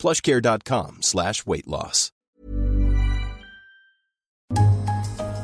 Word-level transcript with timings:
plushcare.com 0.00 1.02
slash 1.02 1.46
weight 1.46 1.68
loss. 1.68 2.10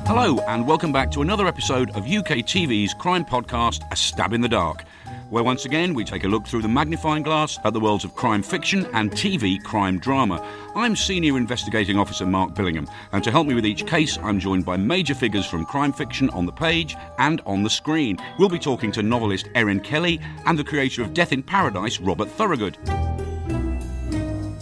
Hello, 0.08 0.38
and 0.46 0.66
welcome 0.66 0.92
back 0.92 1.10
to 1.10 1.22
another 1.22 1.48
episode 1.48 1.90
of 1.90 2.04
UKTV's 2.04 2.94
crime 2.94 3.24
podcast, 3.24 3.80
A 3.90 3.96
Stab 3.96 4.32
in 4.32 4.40
the 4.40 4.48
Dark, 4.48 4.84
where 5.30 5.42
once 5.42 5.64
again 5.64 5.94
we 5.94 6.04
take 6.04 6.22
a 6.22 6.28
look 6.28 6.46
through 6.46 6.62
the 6.62 6.68
magnifying 6.68 7.24
glass 7.24 7.58
at 7.64 7.72
the 7.72 7.80
worlds 7.80 8.04
of 8.04 8.14
crime 8.14 8.40
fiction 8.40 8.86
and 8.92 9.10
TV 9.10 9.60
crime 9.64 9.98
drama. 9.98 10.40
I'm 10.76 10.94
Senior 10.94 11.36
Investigating 11.36 11.98
Officer 11.98 12.24
Mark 12.24 12.54
Billingham, 12.54 12.88
and 13.10 13.24
to 13.24 13.32
help 13.32 13.48
me 13.48 13.54
with 13.54 13.66
each 13.66 13.84
case, 13.84 14.16
I'm 14.22 14.38
joined 14.38 14.64
by 14.64 14.76
major 14.76 15.14
figures 15.14 15.44
from 15.44 15.64
crime 15.64 15.92
fiction 15.92 16.30
on 16.30 16.46
the 16.46 16.52
page 16.52 16.96
and 17.18 17.42
on 17.44 17.64
the 17.64 17.70
screen. 17.70 18.16
We'll 18.38 18.48
be 18.48 18.60
talking 18.60 18.92
to 18.92 19.02
novelist 19.02 19.48
Erin 19.56 19.80
Kelly 19.80 20.20
and 20.46 20.56
the 20.56 20.64
creator 20.64 21.02
of 21.02 21.14
Death 21.14 21.32
in 21.32 21.42
Paradise, 21.42 21.98
Robert 21.98 22.28
Thorogood. 22.28 22.78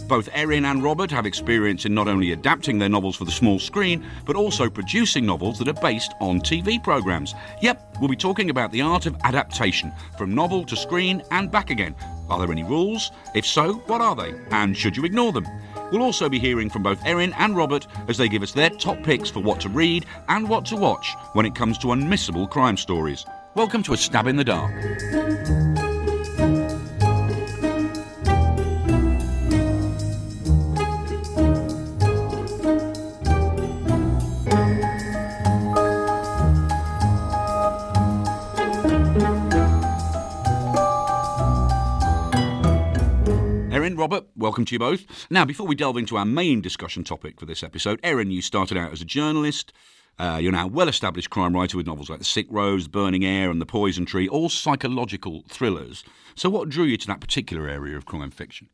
Both 0.07 0.29
Erin 0.33 0.65
and 0.65 0.83
Robert 0.83 1.09
have 1.09 1.25
experience 1.25 1.85
in 1.85 1.95
not 1.95 2.07
only 2.07 2.31
adapting 2.31 2.77
their 2.77 2.89
novels 2.89 3.15
for 3.15 3.25
the 3.25 3.31
small 3.31 3.57
screen, 3.57 4.05
but 4.25 4.35
also 4.35 4.69
producing 4.69 5.25
novels 5.25 5.57
that 5.57 5.67
are 5.67 5.81
based 5.81 6.13
on 6.21 6.39
TV 6.41 6.81
programmes. 6.83 7.33
Yep, 7.61 7.97
we'll 7.99 8.09
be 8.09 8.15
talking 8.15 8.51
about 8.51 8.71
the 8.71 8.81
art 8.81 9.07
of 9.07 9.15
adaptation, 9.23 9.91
from 10.15 10.35
novel 10.35 10.63
to 10.65 10.75
screen 10.75 11.23
and 11.31 11.49
back 11.49 11.71
again. 11.71 11.95
Are 12.29 12.37
there 12.37 12.51
any 12.51 12.63
rules? 12.63 13.11
If 13.33 13.47
so, 13.47 13.73
what 13.87 13.99
are 13.99 14.15
they? 14.15 14.35
And 14.51 14.77
should 14.77 14.95
you 14.95 15.05
ignore 15.05 15.31
them? 15.31 15.47
We'll 15.91 16.03
also 16.03 16.29
be 16.29 16.39
hearing 16.39 16.69
from 16.69 16.83
both 16.83 17.03
Erin 17.03 17.33
and 17.33 17.55
Robert 17.55 17.87
as 18.07 18.17
they 18.17 18.29
give 18.29 18.43
us 18.43 18.51
their 18.51 18.69
top 18.69 19.01
picks 19.01 19.31
for 19.31 19.39
what 19.39 19.59
to 19.61 19.69
read 19.69 20.05
and 20.27 20.47
what 20.47 20.65
to 20.65 20.75
watch 20.75 21.15
when 21.33 21.47
it 21.47 21.55
comes 21.55 21.79
to 21.79 21.87
unmissable 21.87 22.49
crime 22.49 22.77
stories. 22.77 23.25
Welcome 23.55 23.81
to 23.83 23.93
A 23.93 23.97
Stab 23.97 24.27
in 24.27 24.35
the 24.35 24.43
Dark. 24.43 25.74
Welcome 44.45 44.63
to 44.63 44.75
you 44.75 44.79
both. 44.79 45.25
Now, 45.31 45.43
before 45.43 45.65
we 45.65 45.73
delve 45.73 45.97
into 45.97 46.17
our 46.17 46.23
main 46.23 46.61
discussion 46.61 47.03
topic 47.03 47.39
for 47.39 47.47
this 47.47 47.63
episode, 47.63 47.99
Erin, 48.03 48.29
you 48.29 48.43
started 48.43 48.77
out 48.77 48.91
as 48.91 49.01
a 49.01 49.05
journalist. 49.05 49.73
Uh, 50.19 50.37
you're 50.39 50.51
now 50.51 50.65
a 50.65 50.67
well 50.67 50.87
established 50.87 51.31
crime 51.31 51.55
writer 51.55 51.77
with 51.77 51.87
novels 51.87 52.11
like 52.11 52.19
The 52.19 52.25
Sick 52.25 52.45
Rose, 52.51 52.87
Burning 52.87 53.25
Air, 53.25 53.49
and 53.49 53.59
The 53.59 53.65
Poison 53.65 54.05
Tree, 54.05 54.27
all 54.27 54.49
psychological 54.49 55.43
thrillers. 55.49 56.03
So, 56.35 56.47
what 56.51 56.69
drew 56.69 56.83
you 56.83 56.95
to 56.95 57.07
that 57.07 57.21
particular 57.21 57.67
area 57.67 57.97
of 57.97 58.05
crime 58.05 58.29
fiction? 58.29 58.69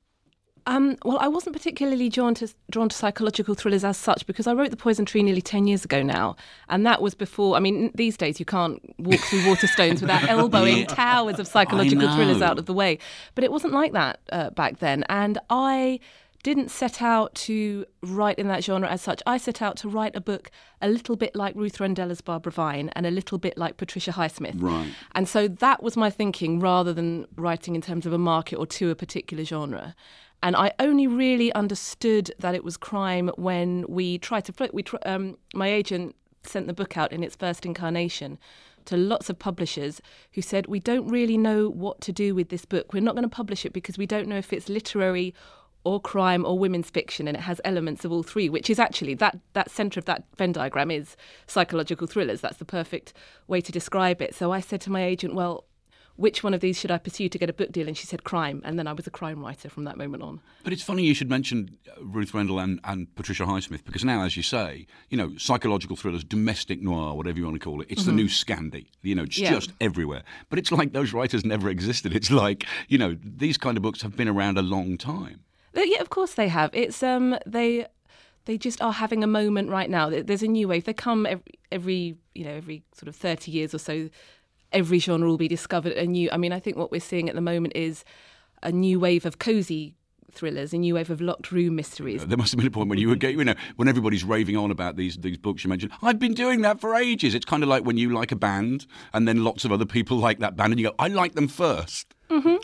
Um, 0.67 0.97
well, 1.03 1.17
I 1.19 1.27
wasn't 1.27 1.55
particularly 1.55 2.07
drawn 2.09 2.35
to 2.35 2.47
drawn 2.69 2.89
to 2.89 2.95
psychological 2.95 3.55
thrillers 3.55 3.83
as 3.83 3.97
such 3.97 4.25
because 4.27 4.45
I 4.47 4.53
wrote 4.53 4.69
The 4.71 4.77
Poison 4.77 5.05
Tree 5.05 5.23
nearly 5.23 5.41
ten 5.41 5.65
years 5.67 5.83
ago 5.85 6.03
now, 6.03 6.35
and 6.69 6.85
that 6.85 7.01
was 7.01 7.13
before. 7.15 7.55
I 7.55 7.59
mean, 7.59 7.91
these 7.95 8.15
days 8.17 8.39
you 8.39 8.45
can't 8.45 8.79
walk 8.99 9.19
through 9.21 9.39
Waterstones 9.41 10.01
without 10.01 10.23
elbowing 10.29 10.79
Yeah. 10.79 10.85
towers 10.85 11.39
of 11.39 11.47
psychological 11.47 12.13
thrillers 12.13 12.41
out 12.41 12.59
of 12.59 12.65
the 12.67 12.73
way. 12.73 12.99
But 13.35 13.43
it 13.43 13.51
wasn't 13.51 13.73
like 13.73 13.93
that 13.93 14.19
uh, 14.31 14.49
back 14.51 14.79
then, 14.79 15.03
and 15.09 15.39
I 15.49 15.99
didn't 16.43 16.71
set 16.71 17.03
out 17.03 17.35
to 17.35 17.85
write 18.01 18.39
in 18.39 18.47
that 18.47 18.63
genre 18.63 18.89
as 18.89 18.99
such. 18.99 19.21
I 19.27 19.37
set 19.37 19.61
out 19.61 19.77
to 19.77 19.87
write 19.89 20.15
a 20.15 20.21
book 20.21 20.49
a 20.81 20.89
little 20.89 21.15
bit 21.15 21.35
like 21.35 21.55
Ruth 21.55 21.77
Rendella's 21.77 22.21
Barbara 22.21 22.51
Vine 22.51 22.89
and 22.95 23.05
a 23.05 23.11
little 23.11 23.37
bit 23.37 23.59
like 23.59 23.77
Patricia 23.77 24.11
Highsmith. 24.11 24.59
Right. 24.59 24.91
And 25.13 25.29
so 25.29 25.47
that 25.47 25.83
was 25.83 25.95
my 25.95 26.09
thinking 26.09 26.59
rather 26.59 26.93
than 26.93 27.27
writing 27.35 27.75
in 27.75 27.81
terms 27.81 28.07
of 28.07 28.13
a 28.13 28.17
market 28.17 28.55
or 28.55 28.65
to 28.65 28.89
a 28.89 28.95
particular 28.95 29.43
genre. 29.43 29.95
And 30.43 30.55
I 30.55 30.71
only 30.79 31.07
really 31.07 31.53
understood 31.53 32.31
that 32.39 32.55
it 32.55 32.63
was 32.63 32.77
crime 32.77 33.29
when 33.35 33.85
we 33.87 34.17
tried 34.17 34.45
to. 34.45 34.69
We 34.73 34.83
tr- 34.83 34.97
um, 35.05 35.37
my 35.53 35.69
agent 35.69 36.15
sent 36.43 36.67
the 36.67 36.73
book 36.73 36.97
out 36.97 37.11
in 37.11 37.23
its 37.23 37.35
first 37.35 37.65
incarnation 37.65 38.39
to 38.85 38.97
lots 38.97 39.29
of 39.29 39.37
publishers 39.37 40.01
who 40.33 40.41
said, 40.41 40.67
We 40.67 40.79
don't 40.79 41.07
really 41.07 41.37
know 41.37 41.69
what 41.69 42.01
to 42.01 42.11
do 42.11 42.33
with 42.33 42.49
this 42.49 42.65
book. 42.65 42.93
We're 42.93 43.01
not 43.01 43.15
going 43.15 43.29
to 43.29 43.35
publish 43.35 43.65
it 43.65 43.73
because 43.73 43.97
we 43.97 44.07
don't 44.07 44.27
know 44.27 44.37
if 44.37 44.51
it's 44.51 44.69
literary 44.69 45.35
or 45.83 45.99
crime 45.99 46.45
or 46.45 46.59
women's 46.59 46.89
fiction 46.89 47.27
and 47.27 47.35
it 47.35 47.41
has 47.41 47.59
elements 47.65 48.05
of 48.05 48.11
all 48.11 48.21
three 48.23 48.49
which 48.49 48.69
is 48.69 48.77
actually 48.77 49.15
that 49.15 49.39
that 49.53 49.69
center 49.69 49.99
of 49.99 50.05
that 50.05 50.23
venn 50.37 50.51
diagram 50.51 50.91
is 50.91 51.15
psychological 51.47 52.05
thrillers 52.05 52.41
that's 52.41 52.57
the 52.57 52.65
perfect 52.65 53.13
way 53.47 53.59
to 53.59 53.71
describe 53.71 54.21
it 54.21 54.35
so 54.35 54.51
i 54.51 54.59
said 54.59 54.79
to 54.79 54.91
my 54.91 55.03
agent 55.03 55.33
well 55.33 55.65
which 56.21 56.43
one 56.43 56.53
of 56.53 56.59
these 56.61 56.79
should 56.79 56.91
I 56.91 56.97
pursue 56.97 57.27
to 57.29 57.37
get 57.37 57.49
a 57.49 57.53
book 57.53 57.71
deal? 57.71 57.87
And 57.87 57.97
she 57.97 58.05
said 58.05 58.23
crime. 58.23 58.61
And 58.63 58.77
then 58.77 58.87
I 58.87 58.93
was 58.93 59.07
a 59.07 59.11
crime 59.11 59.39
writer 59.43 59.69
from 59.69 59.83
that 59.85 59.97
moment 59.97 60.23
on. 60.23 60.39
But 60.63 60.71
it's 60.73 60.83
funny 60.83 61.03
you 61.03 61.13
should 61.15 61.29
mention 61.29 61.77
uh, 61.89 62.03
Ruth 62.03 62.33
Rendell 62.33 62.59
and, 62.59 62.79
and 62.83 63.13
Patricia 63.15 63.43
Highsmith 63.43 63.83
because 63.83 64.05
now, 64.05 64.23
as 64.23 64.37
you 64.37 64.43
say, 64.43 64.85
you 65.09 65.17
know, 65.17 65.35
psychological 65.37 65.95
thrillers, 65.95 66.23
domestic 66.23 66.81
noir, 66.81 67.15
whatever 67.15 67.37
you 67.39 67.45
want 67.45 67.55
to 67.55 67.59
call 67.59 67.81
it, 67.81 67.87
it's 67.89 68.05
the 68.05 68.11
new 68.11 68.27
Scandi. 68.27 68.85
You 69.01 69.15
know, 69.15 69.23
it's 69.23 69.35
Mm-hmm. 69.37 69.43
Yeah. 69.53 69.59
just 69.59 69.71
everywhere. 69.81 70.23
But 70.49 70.59
it's 70.59 70.71
like 70.71 70.93
those 70.93 71.11
writers 71.13 71.43
never 71.43 71.69
existed. 71.69 72.15
It's 72.15 72.29
like, 72.31 72.65
you 72.87 72.97
know, 72.97 73.17
these 73.23 73.57
kind 73.57 73.75
of 73.77 73.83
books 73.83 74.01
have 74.03 74.15
been 74.15 74.27
around 74.27 74.57
a 74.57 74.61
long 74.61 74.97
time. 74.97 75.41
Uh, 75.75 75.81
Yeah, 75.81 76.01
of 76.01 76.09
course 76.09 76.33
they 76.35 76.47
have. 76.49 76.69
It's 76.73 77.01
um 77.01 77.37
they 77.45 77.87
they 78.45 78.57
just 78.57 78.81
are 78.81 78.93
having 78.93 79.23
a 79.23 79.27
moment 79.27 79.69
right 79.69 79.89
now. 79.89 80.09
There's 80.09 80.43
a 80.43 80.47
new 80.47 80.67
wave. 80.67 80.83
They 80.85 80.93
come 80.93 81.25
every, 81.25 81.43
every 81.71 82.15
you 82.35 82.43
know 82.45 82.51
every 82.51 82.83
sort 82.93 83.07
of 83.07 83.15
thirty 83.15 83.51
years 83.51 83.73
or 83.73 83.79
so. 83.79 84.09
Every 84.71 84.99
genre 84.99 85.27
will 85.27 85.37
be 85.37 85.47
discovered 85.47 85.93
anew. 85.93 86.29
I 86.31 86.37
mean, 86.37 86.53
I 86.53 86.59
think 86.59 86.77
what 86.77 86.91
we're 86.91 87.01
seeing 87.01 87.27
at 87.29 87.35
the 87.35 87.41
moment 87.41 87.75
is 87.75 88.03
a 88.63 88.71
new 88.71 88.99
wave 88.99 89.25
of 89.25 89.37
cozy 89.39 89.95
thrillers, 90.31 90.71
a 90.73 90.77
new 90.77 90.95
wave 90.95 91.09
of 91.09 91.19
locked 91.19 91.51
room 91.51 91.75
mysteries. 91.75 92.25
There 92.25 92.37
must 92.37 92.51
have 92.53 92.57
been 92.57 92.67
a 92.67 92.71
point 92.71 92.87
when 92.89 92.97
you 92.99 93.09
were, 93.09 93.17
getting- 93.17 93.39
you 93.39 93.43
know, 93.43 93.55
when 93.75 93.89
everybody's 93.89 94.23
raving 94.23 94.55
on 94.55 94.71
about 94.71 94.95
these 94.95 95.17
these 95.17 95.37
books 95.37 95.63
you 95.65 95.69
mentioned. 95.69 95.91
I've 96.01 96.19
been 96.19 96.33
doing 96.33 96.61
that 96.61 96.79
for 96.79 96.95
ages. 96.95 97.35
It's 97.35 97.43
kind 97.43 97.63
of 97.63 97.69
like 97.69 97.83
when 97.83 97.97
you 97.97 98.11
like 98.11 98.31
a 98.31 98.37
band, 98.37 98.85
and 99.13 99.27
then 99.27 99.43
lots 99.43 99.65
of 99.65 99.71
other 99.73 99.85
people 99.85 100.17
like 100.27 100.39
that 100.39 100.55
band, 100.55 100.71
and 100.71 100.79
you 100.79 100.87
go, 100.87 100.95
I 100.97 101.07
like 101.09 101.33
them 101.33 101.49
first. 101.49 102.15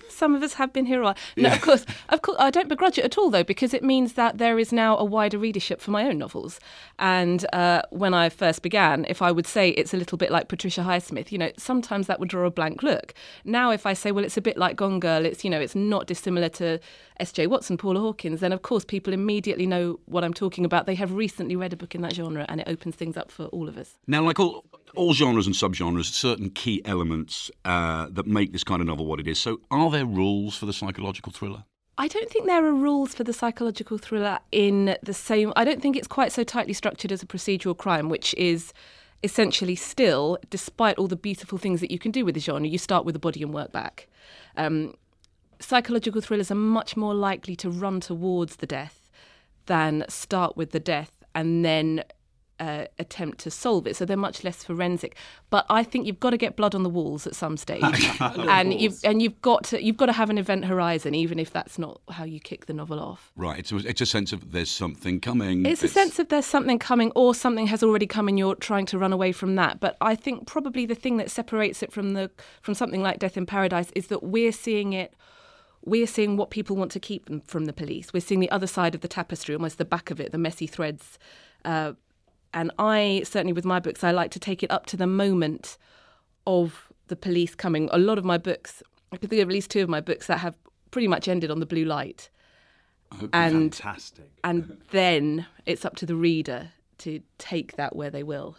Some 0.10 0.36
of 0.36 0.44
us 0.44 0.54
have 0.54 0.74
been 0.74 0.86
here. 0.86 1.02
a 1.02 1.04
while. 1.04 1.18
No, 1.36 1.52
of 1.52 1.62
course, 1.62 1.86
of 2.10 2.22
course, 2.22 2.38
I 2.40 2.50
don't 2.50 2.70
begrudge 2.70 2.98
it 2.98 3.06
at 3.06 3.18
all, 3.18 3.30
though, 3.30 3.44
because 3.44 3.74
it 3.74 3.84
means 3.84 4.14
that 4.14 4.38
there 4.38 4.58
is 4.60 4.72
now 4.72 4.98
a 4.98 5.06
wider 5.06 5.38
readership 5.38 5.82
for 5.82 5.92
my 5.92 6.06
own 6.06 6.18
novels. 6.18 6.60
And 7.00 7.46
uh, 7.54 7.82
when 7.92 8.14
I 8.14 8.30
first 8.30 8.62
began, 8.62 9.06
if 9.10 9.22
I 9.22 9.32
would 9.32 9.48
say 9.48 9.70
it's 9.70 9.94
a 9.94 9.98
little 9.98 10.18
bit 10.18 10.32
like 10.32 10.48
Patricia 10.48 10.82
Highsmith, 10.82 11.32
you 11.32 11.38
know, 11.38 11.52
sometimes 11.58 12.08
that 12.08 12.20
would 12.20 12.30
draw 12.30 12.46
a 12.46 12.52
blank 12.52 12.84
look. 12.84 13.14
Now, 13.44 13.72
if 13.72 13.86
I 13.86 13.94
say, 13.94 14.12
well, 14.12 14.24
it's 14.24 14.38
a 14.38 14.42
bit 14.42 14.58
like 14.58 14.76
Gone 14.76 15.00
Girl, 15.00 15.26
it's 15.26 15.44
you 15.44 15.50
know, 15.50 15.60
it's 15.60 15.76
not 15.76 16.08
dissimilar 16.08 16.50
to 16.50 16.80
S.J. 17.20 17.48
Watson, 17.48 17.78
Paula 17.78 18.00
Hawkins, 18.00 18.40
then 18.40 18.52
of 18.52 18.62
course 18.62 18.86
people 18.86 19.14
immediately 19.14 19.66
know 19.66 20.00
what 20.06 20.24
I'm 20.24 20.34
talking 20.34 20.66
about. 20.66 20.86
They 20.86 20.96
have 20.96 21.14
recently 21.14 21.56
read 21.56 21.74
a 21.74 21.78
book 21.78 21.96
in 21.96 22.02
that 22.02 22.14
genre, 22.14 22.46
and 22.48 22.62
it 22.62 22.68
opens 22.68 22.96
things 22.96 23.18
up 23.18 23.32
for 23.32 23.46
all 23.46 23.68
of 23.68 23.78
us. 23.78 23.98
Now, 24.08 24.24
like 24.24 24.40
all 24.40 24.66
all 24.96 25.14
genres 25.14 25.46
and 25.46 25.56
subgenres, 25.56 26.06
certain 26.06 26.50
key 26.50 26.82
elements 26.86 27.52
uh, 27.66 28.08
that 28.12 28.26
make 28.26 28.52
this 28.52 28.64
kind 28.64 28.82
of 28.82 28.88
novel 28.88 29.06
what 29.06 29.20
it 29.20 29.28
is. 29.28 29.38
So, 29.40 29.57
are 29.72 29.90
there 29.92 30.06
rules 30.06 30.58
for 30.58 30.66
the 30.66 30.74
psychological 30.74 31.32
thriller? 31.32 31.66
I 31.98 32.08
don't 32.08 32.30
think 32.30 32.46
there 32.46 32.64
are 32.64 32.74
rules 32.74 33.16
for 33.16 33.24
the 33.24 33.34
psychological 33.34 33.98
thriller 33.98 34.40
in 34.52 34.98
the 35.02 35.14
same. 35.14 35.52
I 35.56 35.66
don't 35.66 35.82
think 35.82 35.96
it's 35.96 36.08
quite 36.08 36.32
so 36.32 36.44
tightly 36.44 36.74
structured 36.74 37.12
as 37.12 37.24
a 37.24 37.26
procedural 37.26 37.76
crime, 37.76 38.08
which 38.08 38.36
is 38.36 38.72
essentially 39.24 39.76
still, 39.76 40.38
despite 40.52 40.98
all 40.98 41.08
the 41.08 41.16
beautiful 41.16 41.58
things 41.58 41.82
that 41.82 41.90
you 41.90 41.98
can 41.98 42.12
do 42.12 42.24
with 42.24 42.36
the 42.36 42.42
genre, 42.42 42.68
you 42.68 42.78
start 42.78 43.04
with 43.04 43.14
the 43.14 43.20
body 43.20 43.42
and 43.42 43.52
work 43.52 43.72
back. 43.72 44.08
Um, 44.56 44.94
psychological 45.60 46.22
thrillers 46.22 46.52
are 46.52 46.56
much 46.56 46.96
more 46.96 47.16
likely 47.16 47.56
to 47.56 47.70
run 47.70 48.00
towards 48.00 48.58
the 48.58 48.68
death 48.68 49.10
than 49.66 50.06
start 50.08 50.56
with 50.56 50.72
the 50.72 50.80
death 50.80 51.12
and 51.34 51.64
then 51.66 52.04
uh, 52.60 52.86
attempt 53.00 53.40
to 53.40 53.52
solve 53.52 53.88
it. 53.88 53.96
So 53.96 54.06
they're 54.06 54.18
much 54.18 54.44
less 54.44 54.64
forensic. 54.64 55.16
But 55.50 55.66
I 55.70 55.84
think 55.84 56.08
you've 56.08 56.20
got 56.20 56.32
to 56.32 56.38
get 56.38 56.56
blood 56.56 56.76
on 56.76 56.84
the 56.84 56.90
walls 56.90 57.28
at 57.28 57.36
some 57.36 57.58
stage, 57.58 57.84
and 58.20 58.74
you've 58.74 59.00
and 59.04 59.22
you've 59.22 59.42
got 59.42 59.64
to 59.66 59.84
you've 59.84 59.98
got 59.98 60.08
to 60.08 60.14
have 60.14 60.30
an 60.30 60.38
event 60.38 60.66
horizon, 60.66 61.16
even 61.16 61.40
if 61.40 61.52
that's 61.52 61.78
not 61.78 62.02
how 62.10 62.24
you 62.24 62.40
kick 62.40 62.66
the 62.66 62.74
novel 62.74 63.00
off. 63.00 63.32
Right. 63.36 63.60
It's 63.60 63.72
a, 63.72 63.78
it's 63.78 64.02
a 64.02 64.06
sense 64.06 64.34
of 64.34 64.52
there's 64.52 64.72
something 64.72 65.20
coming. 65.20 65.66
It's 65.66 65.84
a 65.84 65.88
sense 65.88 66.20
of 66.20 66.30
there's 66.30 66.46
something 66.46 66.80
coming, 66.80 67.12
or 67.16 67.34
something 67.34 67.68
has 67.68 67.84
already 67.84 68.08
come, 68.08 68.28
and 68.28 68.38
you're 68.38 68.56
trying 68.56 68.86
to 68.88 68.98
run 68.98 69.14
away 69.14 69.32
from 69.32 69.56
that. 69.56 69.80
But 69.80 69.98
I 70.02 70.16
think 70.16 70.48
probably 70.48 70.86
the 70.86 70.96
thing 70.96 71.18
that 71.18 71.32
separates 71.32 71.84
it 71.84 71.92
from 71.92 72.14
the 72.14 72.32
from 72.62 72.74
something 72.74 73.02
like 73.02 73.20
Death 73.20 73.38
in 73.38 73.46
Paradise 73.46 73.92
is 73.96 74.08
that 74.08 74.24
we're 74.24 74.52
seeing 74.52 74.94
it 74.94 75.14
we 75.88 76.04
are 76.04 76.08
seeing 76.08 76.36
what 76.36 76.50
people 76.50 76.76
want 76.76 76.92
to 76.92 77.00
keep 77.00 77.48
from 77.48 77.66
the 77.66 77.72
police. 77.72 78.12
We're 78.14 78.20
seeing 78.20 78.42
the 78.42 78.52
other 78.52 78.68
side 78.68 78.94
of 78.94 79.00
the 79.00 79.08
tapestry, 79.08 79.56
almost 79.56 79.78
the 79.78 79.86
back 79.86 80.12
of 80.12 80.20
it, 80.20 80.34
the 80.34 80.38
messy 80.38 80.68
threads. 80.68 81.18
Uh, 81.64 81.94
and 82.58 82.72
I 82.80 83.22
certainly, 83.24 83.54
with 83.54 83.66
my 83.66 83.80
books, 83.80 84.04
I 84.04 84.10
like 84.10 84.32
to 84.32 84.40
take 84.40 84.64
it 84.64 84.72
up 84.72 84.88
to 84.88 84.98
the 84.98 85.06
moment 85.06 85.78
of 86.48 86.92
the 87.06 87.16
police 87.16 87.54
coming. 87.54 87.88
A 87.92 88.00
lot 88.00 88.18
of 88.18 88.26
my 88.26 88.40
books, 88.40 88.82
I 89.12 89.18
could 89.18 89.30
think 89.30 89.44
of 89.44 89.50
at 89.50 89.54
least 89.54 89.70
two 89.70 89.84
of 89.84 89.90
my 89.90 90.02
books 90.02 90.26
that 90.26 90.40
have 90.40 90.58
pretty 90.90 91.08
much 91.08 91.28
ended 91.28 91.52
on 91.52 91.60
the 91.60 91.68
blue 91.68 91.86
light. 91.86 92.32
And, 93.32 93.76
Fantastic. 93.76 94.32
And 94.44 94.82
then 94.90 95.46
it's 95.68 95.86
up 95.86 95.98
to 95.98 96.08
the 96.08 96.16
reader 96.16 96.72
to 96.98 97.22
take 97.38 97.76
that 97.76 97.96
where 97.96 98.10
they 98.10 98.24
will. 98.24 98.58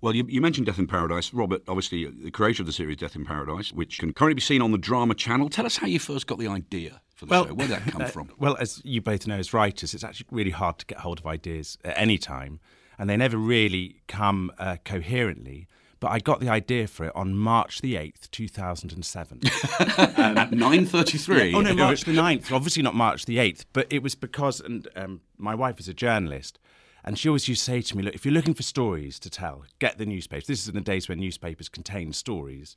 Well, 0.00 0.16
you, 0.16 0.26
you, 0.28 0.40
mentioned 0.40 0.66
Death 0.66 0.80
in 0.80 0.88
Paradise. 0.88 1.32
Robert, 1.32 1.62
obviously, 1.68 2.06
uh, 2.06 2.10
the 2.20 2.32
creator 2.32 2.62
of 2.62 2.66
the 2.66 2.72
series 2.72 2.96
Death 2.96 3.14
in 3.14 3.24
Paradise, 3.24 3.72
which 3.72 4.00
can 4.00 4.12
currently 4.12 4.34
be 4.34 4.40
seen 4.40 4.62
on 4.62 4.72
the 4.72 4.78
Drama 4.78 5.14
Channel. 5.14 5.48
Tell 5.48 5.66
us 5.66 5.76
how 5.76 5.86
you 5.86 6.00
first 6.00 6.26
got 6.26 6.40
the 6.40 6.48
idea 6.48 7.00
for 7.14 7.26
the 7.26 7.30
well, 7.30 7.46
show. 7.46 7.54
Where 7.54 7.68
did 7.68 7.76
that 7.76 7.92
come 7.92 8.02
uh, 8.02 8.06
from? 8.06 8.30
Well, 8.36 8.56
as 8.58 8.82
you 8.84 9.00
both 9.00 9.28
know 9.28 9.38
as 9.38 9.54
writers, 9.54 9.94
it's 9.94 10.04
actually 10.04 10.26
really 10.32 10.50
hard 10.50 10.78
to 10.78 10.86
get 10.86 10.98
hold 10.98 11.20
of 11.20 11.26
ideas 11.26 11.78
at 11.84 11.96
any 11.96 12.18
time, 12.18 12.58
and 12.98 13.08
they 13.08 13.16
never 13.16 13.36
really 13.36 14.00
come 14.08 14.50
uh, 14.58 14.76
coherently. 14.84 15.68
But 16.00 16.12
I 16.12 16.20
got 16.20 16.38
the 16.40 16.48
idea 16.48 16.86
for 16.86 17.06
it 17.06 17.12
on 17.16 17.36
March 17.36 17.80
the 17.80 17.94
8th, 17.94 18.30
2007. 18.30 19.40
um, 19.42 19.48
At 20.38 20.50
9.33? 20.52 21.50
Yeah, 21.50 21.56
oh, 21.58 21.60
no, 21.60 21.74
March 21.74 22.04
the 22.04 22.12
9th. 22.16 22.52
Obviously 22.52 22.82
not 22.82 22.94
March 22.94 23.24
the 23.26 23.38
8th, 23.38 23.64
but 23.72 23.86
it 23.90 24.02
was 24.02 24.14
because, 24.14 24.60
and 24.60 24.86
um, 24.94 25.20
my 25.36 25.54
wife 25.54 25.80
is 25.80 25.88
a 25.88 25.94
journalist, 25.94 26.58
and 27.04 27.18
she 27.18 27.28
always 27.28 27.48
used 27.48 27.64
to 27.64 27.70
say 27.72 27.82
to 27.82 27.96
me, 27.96 28.02
look, 28.04 28.14
if 28.14 28.24
you're 28.24 28.34
looking 28.34 28.54
for 28.54 28.62
stories 28.62 29.18
to 29.20 29.30
tell, 29.30 29.64
get 29.80 29.98
the 29.98 30.06
newspapers. 30.06 30.46
This 30.46 30.62
is 30.62 30.68
in 30.68 30.74
the 30.74 30.80
days 30.80 31.08
when 31.08 31.18
newspapers 31.18 31.68
contained 31.68 32.14
stories. 32.14 32.76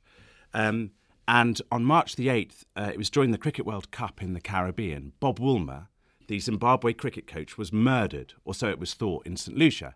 Um, 0.52 0.90
and 1.28 1.60
on 1.70 1.84
March 1.84 2.16
the 2.16 2.26
8th, 2.26 2.64
uh, 2.74 2.90
it 2.92 2.98
was 2.98 3.08
during 3.10 3.30
the 3.30 3.38
Cricket 3.38 3.64
World 3.66 3.92
Cup 3.92 4.20
in 4.20 4.32
the 4.32 4.40
Caribbean, 4.40 5.12
Bob 5.20 5.38
Woolmer, 5.38 5.86
the 6.26 6.40
Zimbabwe 6.40 6.92
cricket 6.92 7.26
coach, 7.28 7.56
was 7.56 7.72
murdered, 7.72 8.34
or 8.44 8.54
so 8.54 8.68
it 8.68 8.80
was 8.80 8.94
thought, 8.94 9.24
in 9.26 9.36
St. 9.36 9.56
Lucia. 9.56 9.94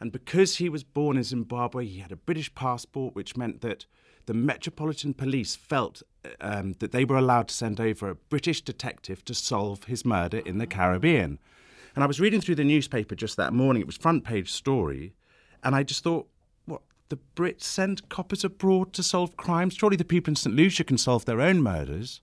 And 0.00 0.12
because 0.12 0.56
he 0.56 0.68
was 0.68 0.84
born 0.84 1.16
in 1.16 1.22
Zimbabwe, 1.22 1.86
he 1.86 2.00
had 2.00 2.12
a 2.12 2.16
British 2.16 2.54
passport, 2.54 3.14
which 3.14 3.36
meant 3.36 3.60
that 3.62 3.86
the 4.26 4.34
Metropolitan 4.34 5.14
Police 5.14 5.56
felt 5.56 6.02
um, 6.40 6.74
that 6.80 6.92
they 6.92 7.04
were 7.04 7.16
allowed 7.16 7.48
to 7.48 7.54
send 7.54 7.80
over 7.80 8.10
a 8.10 8.14
British 8.14 8.60
detective 8.60 9.24
to 9.24 9.34
solve 9.34 9.84
his 9.84 10.04
murder 10.04 10.38
in 10.38 10.58
the 10.58 10.66
Caribbean. 10.66 11.38
And 11.94 12.04
I 12.04 12.06
was 12.06 12.20
reading 12.20 12.40
through 12.40 12.56
the 12.56 12.64
newspaper 12.64 13.14
just 13.14 13.36
that 13.36 13.52
morning. 13.52 13.80
It 13.80 13.86
was 13.86 13.96
front 13.96 14.24
page 14.24 14.52
story, 14.52 15.14
and 15.62 15.74
I 15.74 15.82
just 15.82 16.04
thought, 16.04 16.28
what 16.66 16.82
the 17.08 17.18
Brits 17.34 17.62
send 17.62 18.08
coppers 18.08 18.44
abroad 18.44 18.92
to 18.94 19.02
solve 19.02 19.36
crimes? 19.36 19.74
Surely 19.74 19.96
the 19.96 20.04
people 20.04 20.32
in 20.32 20.36
St 20.36 20.54
Lucia 20.54 20.84
can 20.84 20.98
solve 20.98 21.24
their 21.24 21.40
own 21.40 21.62
murders. 21.62 22.20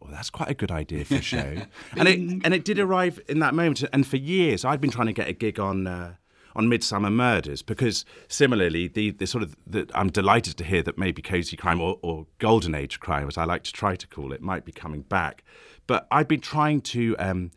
Well, 0.00 0.10
that's 0.12 0.30
quite 0.30 0.50
a 0.50 0.54
good 0.54 0.70
idea 0.70 1.04
for 1.04 1.16
a 1.16 1.22
show. 1.22 1.56
and 1.96 2.08
it 2.08 2.18
and 2.18 2.54
it 2.54 2.64
did 2.64 2.78
arrive 2.78 3.18
in 3.28 3.38
that 3.40 3.54
moment. 3.54 3.82
And 3.92 4.06
for 4.06 4.16
years, 4.16 4.64
I'd 4.64 4.80
been 4.80 4.90
trying 4.90 5.06
to 5.06 5.12
get 5.12 5.28
a 5.28 5.32
gig 5.32 5.58
on. 5.58 5.86
Uh, 5.86 6.14
on 6.58 6.66
Midsomer 6.66 7.12
Murders 7.12 7.62
because 7.62 8.04
similarly, 8.26 8.88
the, 8.88 9.12
the 9.12 9.28
sort 9.28 9.44
of 9.44 9.56
the, 9.64 9.88
I'm 9.94 10.10
delighted 10.10 10.56
to 10.58 10.64
hear 10.64 10.82
that 10.82 10.98
maybe 10.98 11.22
cozy 11.22 11.56
crime 11.56 11.80
or, 11.80 11.98
or, 12.02 12.26
golden 12.38 12.74
age 12.74 12.98
crime, 12.98 13.28
as 13.28 13.38
I 13.38 13.44
like 13.44 13.62
to 13.62 13.72
try 13.72 13.94
to 13.94 14.06
call 14.08 14.32
it, 14.32 14.42
might 14.42 14.64
be 14.64 14.72
coming 14.72 15.02
back. 15.02 15.44
But 15.86 16.08
I've 16.10 16.26
been 16.26 16.40
trying 16.40 16.80
to 16.82 17.16
um, 17.18 17.52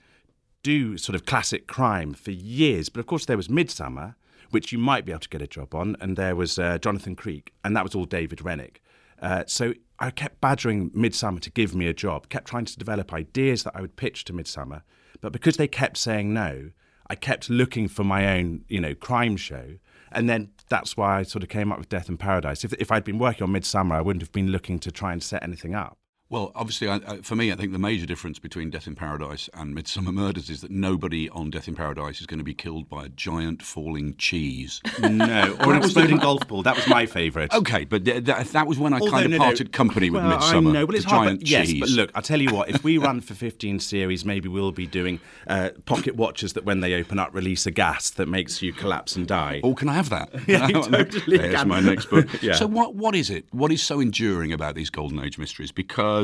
do 0.62 1.00
sort 1.00 1.16
of 1.16 1.26
classic 1.26 1.66
crime 1.66 2.14
for 2.14 2.30
years. 2.30 2.90
But 2.90 3.00
of 3.00 3.08
course, 3.08 3.26
there 3.26 3.38
was 3.38 3.48
Midsomer, 3.48 4.14
which 4.52 4.72
you 4.72 4.78
might 4.78 5.04
be 5.04 5.12
able 5.12 5.22
to 5.22 5.30
get 5.30 5.42
a 5.42 5.48
job 5.48 5.74
on, 5.74 5.98
and 6.00 6.16
there 6.16 6.36
was 6.36 6.60
uh, 6.60 6.78
Jonathan 6.78 7.16
Creek, 7.16 7.54
and 7.66 7.76
that 7.76 7.84
was 7.84 7.96
all 7.96 8.06
David 8.06 8.44
Renwick. 8.44 8.84
Uh, 9.20 9.44
so 9.48 9.74
I 9.98 10.12
kept 10.12 10.42
badgering 10.42 10.92
Midsomer 10.92 11.40
to 11.42 11.50
give 11.50 11.74
me 11.74 11.88
a 11.88 11.94
job, 11.94 12.30
kept 12.30 12.48
trying 12.48 12.66
to 12.66 12.78
develop 12.78 13.12
ideas 13.14 13.64
that 13.64 13.76
I 13.76 13.82
would 13.82 13.96
pitch 13.96 14.26
to 14.26 14.34
Midsomer. 14.34 14.84
But 15.22 15.32
because 15.32 15.58
they 15.58 15.68
kept 15.68 15.98
saying 15.98 16.34
no, 16.34 16.70
I 17.12 17.16
kept 17.16 17.50
looking 17.50 17.90
for 17.90 18.06
my 18.06 18.38
own, 18.38 18.64
you 18.70 18.80
know, 18.80 18.96
crime 18.96 19.36
show. 19.36 19.76
And 20.14 20.30
then 20.30 20.52
that's 20.70 20.96
why 20.96 21.20
I 21.20 21.24
sort 21.24 21.44
of 21.44 21.50
came 21.50 21.70
up 21.70 21.78
with 21.78 21.90
Death 21.90 22.08
in 22.08 22.16
Paradise. 22.16 22.64
If, 22.64 22.72
if 22.80 22.90
I'd 22.90 23.04
been 23.04 23.20
working 23.20 23.44
on 23.44 23.50
Midsomer, 23.52 23.96
I 23.96 24.02
wouldn't 24.02 24.22
have 24.22 24.32
been 24.32 24.48
looking 24.48 24.80
to 24.80 24.92
try 24.92 25.12
and 25.12 25.22
set 25.22 25.44
anything 25.44 25.76
up. 25.76 25.98
Well, 26.32 26.54
obviously, 26.56 26.88
I, 26.88 27.02
I, 27.06 27.18
for 27.18 27.36
me, 27.36 27.52
I 27.52 27.56
think 27.58 27.74
the 27.74 27.78
major 27.78 28.06
difference 28.06 28.40
between 28.40 28.70
Death 28.70 28.88
in 28.88 28.96
Paradise 28.96 29.50
and 29.54 29.76
Midsomer 29.76 30.14
Murders 30.14 30.50
is 30.50 30.62
that 30.62 30.72
nobody 30.72 31.30
on 31.30 31.50
Death 31.50 31.68
in 31.68 31.76
Paradise 31.76 32.22
is 32.22 32.26
going 32.26 32.38
to 32.38 32.44
be 32.46 32.54
killed 32.54 32.88
by 32.88 33.04
a 33.04 33.10
giant 33.10 33.62
falling 33.62 34.16
cheese. 34.16 34.80
No, 35.02 35.58
or 35.66 35.74
an 35.74 35.84
exploding 35.84 36.18
golf 36.20 36.48
ball. 36.48 36.64
That 36.64 36.78
was 36.78 36.88
my 36.88 37.06
favourite. 37.06 37.54
Okay, 37.54 37.84
but 37.84 38.06
th- 38.06 38.24
th- 38.24 38.48
that 38.52 38.66
was 38.66 38.80
when 38.80 38.94
I 38.94 39.00
Although, 39.00 39.12
kind 39.12 39.26
of 39.26 39.32
no, 39.32 39.38
parted 39.40 39.68
no. 39.68 39.72
company 39.72 40.10
with 40.10 40.24
well, 40.24 40.40
Midsomer. 40.40 40.70
I 40.70 40.72
know, 40.72 40.86
well, 40.86 40.96
it's 40.96 41.04
hard, 41.04 41.26
giant 41.26 41.40
but, 41.42 41.50
yes, 41.50 41.68
cheese. 41.68 41.80
but 41.82 41.90
look, 41.90 42.12
I'll 42.16 42.22
tell 42.22 42.40
you 42.40 42.54
what. 42.56 42.70
If 42.70 42.82
we 42.82 42.98
run 42.98 43.20
for 43.20 43.34
15 43.34 43.82
series, 43.82 44.24
maybe 44.24 44.48
we'll 44.48 44.72
be 44.72 44.88
doing 44.88 45.20
uh, 45.48 45.72
pocket 45.84 46.16
watches 46.16 46.54
that, 46.54 46.64
when 46.64 46.80
they 46.80 46.94
open 46.94 47.20
up, 47.20 47.36
release 47.36 47.66
a 47.66 47.72
gas 47.72 48.10
that 48.12 48.30
makes 48.30 48.62
you 48.62 48.72
collapse 48.72 49.18
and 49.18 49.28
die. 49.28 49.60
Oh, 49.66 49.76
can 49.76 49.90
I 49.90 49.96
have 49.96 50.10
that? 50.12 50.30
yeah, 50.48 50.66
totally 50.70 51.40
There's 51.40 51.56
can. 51.56 51.68
my 51.68 51.82
next 51.82 52.06
book. 52.06 52.42
yeah. 52.42 52.54
So, 52.54 52.68
what 52.68 52.96
what 52.96 53.16
is 53.16 53.30
it? 53.30 53.44
What 53.52 53.74
is 53.74 53.84
so 53.84 54.00
enduring 54.00 54.54
about 54.54 54.76
these 54.76 54.90
Golden 54.90 55.20
Age 55.20 55.38
mysteries? 55.38 55.74
Because 55.74 56.21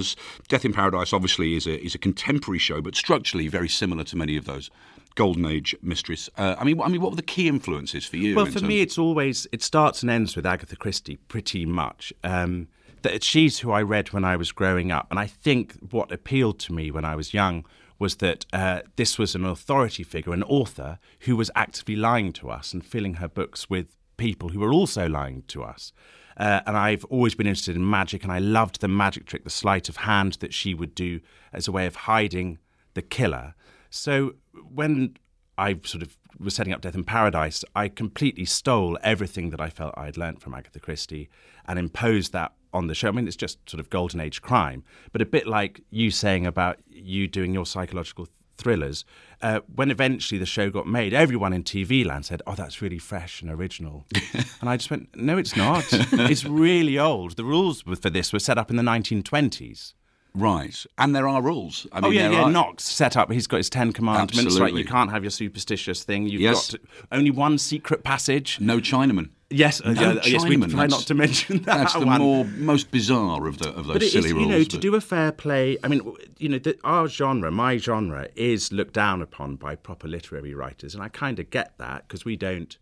Death 0.48 0.66
in 0.66 0.74
Paradise 0.74 1.14
obviously 1.14 1.56
is 1.56 1.68
a 1.68 1.84
is 1.84 1.96
a 1.96 1.98
contemporary 1.98 2.60
show, 2.60 2.82
but 2.82 2.96
structurally 2.96 3.48
very 3.48 3.70
similar 3.70 4.04
to 4.06 4.18
many 4.18 4.38
of 4.38 4.46
those 4.46 4.70
golden 5.16 5.46
age 5.46 5.76
mysteries. 5.82 6.30
Uh, 6.38 6.56
I 6.58 6.64
mean, 6.64 6.80
I 6.80 6.88
mean, 6.88 7.02
what 7.02 7.12
were 7.12 7.18
the 7.18 7.24
key 7.24 7.48
influences 7.48 8.06
for 8.06 8.18
you? 8.18 8.36
Well, 8.36 8.46
for 8.46 8.62
me, 8.62 8.82
it's 8.82 8.98
always 8.98 9.48
it 9.52 9.62
starts 9.64 10.02
and 10.02 10.12
ends 10.12 10.36
with 10.36 10.46
Agatha 10.46 10.76
Christie, 10.76 11.18
pretty 11.28 11.66
much. 11.66 12.14
Um, 12.24 12.68
that 13.04 13.24
she's 13.24 13.60
who 13.60 13.72
I 13.72 13.82
read 13.82 14.12
when 14.12 14.24
I 14.24 14.36
was 14.36 14.52
growing 14.52 14.92
up, 14.92 15.08
and 15.10 15.20
I 15.20 15.28
think 15.28 15.74
what 15.92 16.12
appealed 16.12 16.60
to 16.60 16.74
me 16.74 16.92
when 16.92 17.06
I 17.06 17.16
was 17.16 17.34
young 17.34 17.66
was 18.00 18.18
that 18.18 18.46
uh, 18.54 18.82
this 18.96 19.18
was 19.18 19.34
an 19.36 19.46
authority 19.46 20.04
figure, 20.04 20.34
an 20.34 20.44
author 20.44 21.00
who 21.22 21.36
was 21.36 21.50
actively 21.56 21.96
lying 21.96 22.32
to 22.34 22.50
us 22.50 22.74
and 22.74 22.86
filling 22.86 23.16
her 23.16 23.28
books 23.28 23.70
with 23.70 23.96
people 24.18 24.50
who 24.50 24.60
were 24.60 24.72
also 24.72 25.08
lying 25.08 25.44
to 25.48 25.64
us. 25.64 25.92
Uh, 26.38 26.62
and 26.68 26.78
I've 26.78 27.04
always 27.06 27.36
been 27.36 27.48
interested 27.48 27.76
in 27.76 27.90
magic, 27.90 28.24
and 28.24 28.32
I 28.32 28.40
loved 28.40 28.80
the 28.80 28.88
magic 28.88 29.26
trick, 29.26 29.44
the 29.44 29.50
sleight 29.50 29.90
of 29.90 29.98
hand 29.98 30.34
that 30.40 30.54
she 30.54 30.74
would 30.74 30.94
do 30.94 31.20
as 31.52 31.68
a 31.68 31.72
way 31.72 31.88
of 31.88 31.96
hiding 31.96 32.60
the 32.94 33.02
killer. 33.02 33.56
So 33.90 34.36
when 34.54 35.18
I 35.58 35.80
sort 35.84 36.04
of 36.04 36.18
was 36.40 36.54
setting 36.54 36.74
up 36.74 36.82
Death 36.82 36.94
in 36.94 37.04
Paradise, 37.04 37.66
I 37.76 37.90
completely 37.90 38.46
stole 38.46 38.98
everything 39.02 39.50
that 39.50 39.60
I 39.60 39.70
felt 39.70 39.96
I 39.98 40.06
had 40.06 40.18
learnt 40.18 40.42
from 40.42 40.54
Agatha 40.54 40.80
Christie 40.80 41.30
and 41.66 41.80
imposed 41.80 42.34
that 42.34 42.54
on 42.74 42.88
the 42.88 42.94
show. 42.94 43.08
I 43.08 43.12
mean, 43.12 43.28
it's 43.28 43.36
just 43.36 43.68
sort 43.68 43.80
of 43.80 43.90
golden 43.90 44.20
age 44.20 44.42
crime, 44.42 44.84
but 45.12 45.22
a 45.22 45.26
bit 45.26 45.48
like 45.48 45.82
you 45.90 46.12
saying 46.12 46.46
about 46.46 46.78
you 46.88 47.28
doing 47.28 47.54
your 47.54 47.66
psychological 47.66 48.28
thrillers. 48.58 49.06
Uh, 49.42 49.60
when 49.74 49.92
eventually 49.92 50.40
the 50.40 50.46
show 50.46 50.70
got 50.70 50.88
made, 50.88 51.14
everyone 51.14 51.54
in 51.54 51.64
TV 51.64 52.06
land 52.06 52.26
said, 52.26 52.42
"Oh, 52.48 52.56
that's 52.56 52.82
really 52.82 52.98
fresh 52.98 53.42
and 53.42 53.52
original," 53.52 54.06
and 54.62 54.70
I 54.70 54.78
just 54.78 54.90
went, 54.90 55.16
"No, 55.16 55.38
it's 55.38 55.56
not. 55.56 55.86
it's 55.92 56.46
really 56.46 56.98
old. 56.98 57.36
The 57.38 57.44
rules 57.44 57.82
for 57.82 58.10
this 58.10 58.34
were 58.34 58.40
set 58.40 58.58
up 58.58 58.70
in 58.70 58.76
the 58.76 58.84
1920s." 58.84 59.94
Right, 60.38 60.86
and 61.00 61.16
there 61.16 61.28
are 61.28 61.42
rules. 61.42 61.88
I 61.92 61.98
oh, 61.98 62.02
mean, 62.02 62.06
oh 62.06 62.12
yeah, 62.12 62.30
yeah. 62.30 62.44
Are... 62.44 62.52
Knox 62.52 62.84
set 62.84 63.18
up. 63.18 63.32
He's 63.32 63.48
got 63.48 63.58
his 63.58 63.70
Ten 63.70 63.92
Commandments. 63.92 64.38
Absolutely. 64.38 64.62
Right, 64.62 64.74
you 64.74 64.86
can't 64.86 65.10
have 65.10 65.24
your 65.24 65.32
superstitious 65.32 66.04
thing. 66.04 66.28
You've 66.28 66.42
yes. 66.42 66.72
got 66.72 66.80
to, 66.80 66.88
only 67.12 67.32
one 67.32 67.58
secret 67.58 68.04
passage. 68.04 68.60
No 68.62 68.78
Chinaman. 68.78 69.30
Yes, 69.50 69.82
no 69.84 69.92
uh, 69.92 70.22
yes, 70.26 70.44
we 70.46 70.58
try 70.58 70.68
that's, 70.68 70.92
not 70.92 71.08
to 71.08 71.14
mention 71.14 71.64
that. 71.64 71.78
That's 71.78 71.94
the 71.94 72.06
one. 72.06 72.22
more 72.22 72.46
most 72.46 72.92
bizarre 72.92 73.48
of 73.48 73.58
the 73.58 73.70
of 73.70 73.88
those 73.88 73.94
but 73.94 74.04
silly 74.04 74.28
is, 74.28 74.34
rules. 74.34 74.46
You 74.46 74.52
know, 74.52 74.60
but... 74.60 74.70
to 74.70 74.78
do 74.78 74.96
a 74.96 75.02
fair 75.02 75.32
play. 75.32 75.78
I 75.84 75.88
mean, 75.88 76.02
you 76.38 76.50
know, 76.50 76.60
the, 76.60 76.78
our 76.84 77.08
genre, 77.08 77.50
my 77.50 77.78
genre, 77.78 78.28
is 78.36 78.72
looked 78.72 78.94
down 78.94 79.22
upon 79.22 79.56
by 79.56 79.76
proper 79.76 80.08
literary 80.08 80.54
writers, 80.54 80.94
and 80.94 81.02
I 81.02 81.08
kind 81.08 81.40
of 81.40 81.50
get 81.50 81.78
that 81.78 82.08
because 82.08 82.26
we 82.26 82.36
don't 82.36 82.78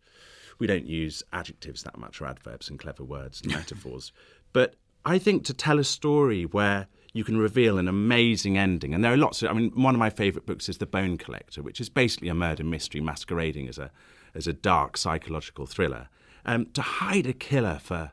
we 0.60 0.68
don't 0.68 0.88
use 0.88 1.24
adjectives 1.32 1.84
that 1.84 1.98
much 1.98 2.20
or 2.20 2.26
adverbs 2.26 2.70
and 2.70 2.80
clever 2.80 3.04
words 3.04 3.42
and 3.42 3.52
metaphors. 3.54 4.12
But 4.52 4.76
I 5.06 5.20
think 5.20 5.46
to 5.46 5.54
tell 5.54 5.80
a 5.80 5.84
story 5.84 6.44
where 6.44 6.88
you 7.16 7.24
can 7.24 7.38
reveal 7.38 7.78
an 7.78 7.88
amazing 7.88 8.58
ending. 8.58 8.94
And 8.94 9.02
there 9.02 9.14
are 9.14 9.18
lots 9.18 9.42
of, 9.42 9.50
I 9.50 9.54
mean, 9.54 9.72
one 9.72 9.96
of 9.96 10.00
my 10.00 10.10
favourite 10.10 10.46
books 10.46 10.68
is 10.68 10.80
The 10.80 10.86
Bone 10.86 11.18
Collector, 11.18 11.64
which 11.64 11.80
is 11.80 11.88
basically 11.88 12.28
a 12.28 12.34
murder 12.34 12.66
mystery 12.66 13.00
masquerading 13.00 13.70
as 13.70 13.78
a, 13.78 13.90
as 14.36 14.48
a 14.48 14.54
dark 14.54 14.98
psychological 14.98 15.66
thriller. 15.66 16.10
Um, 16.46 16.66
to 16.74 16.82
hide 16.82 17.26
a 17.26 17.32
killer 17.32 17.80
for 17.82 18.12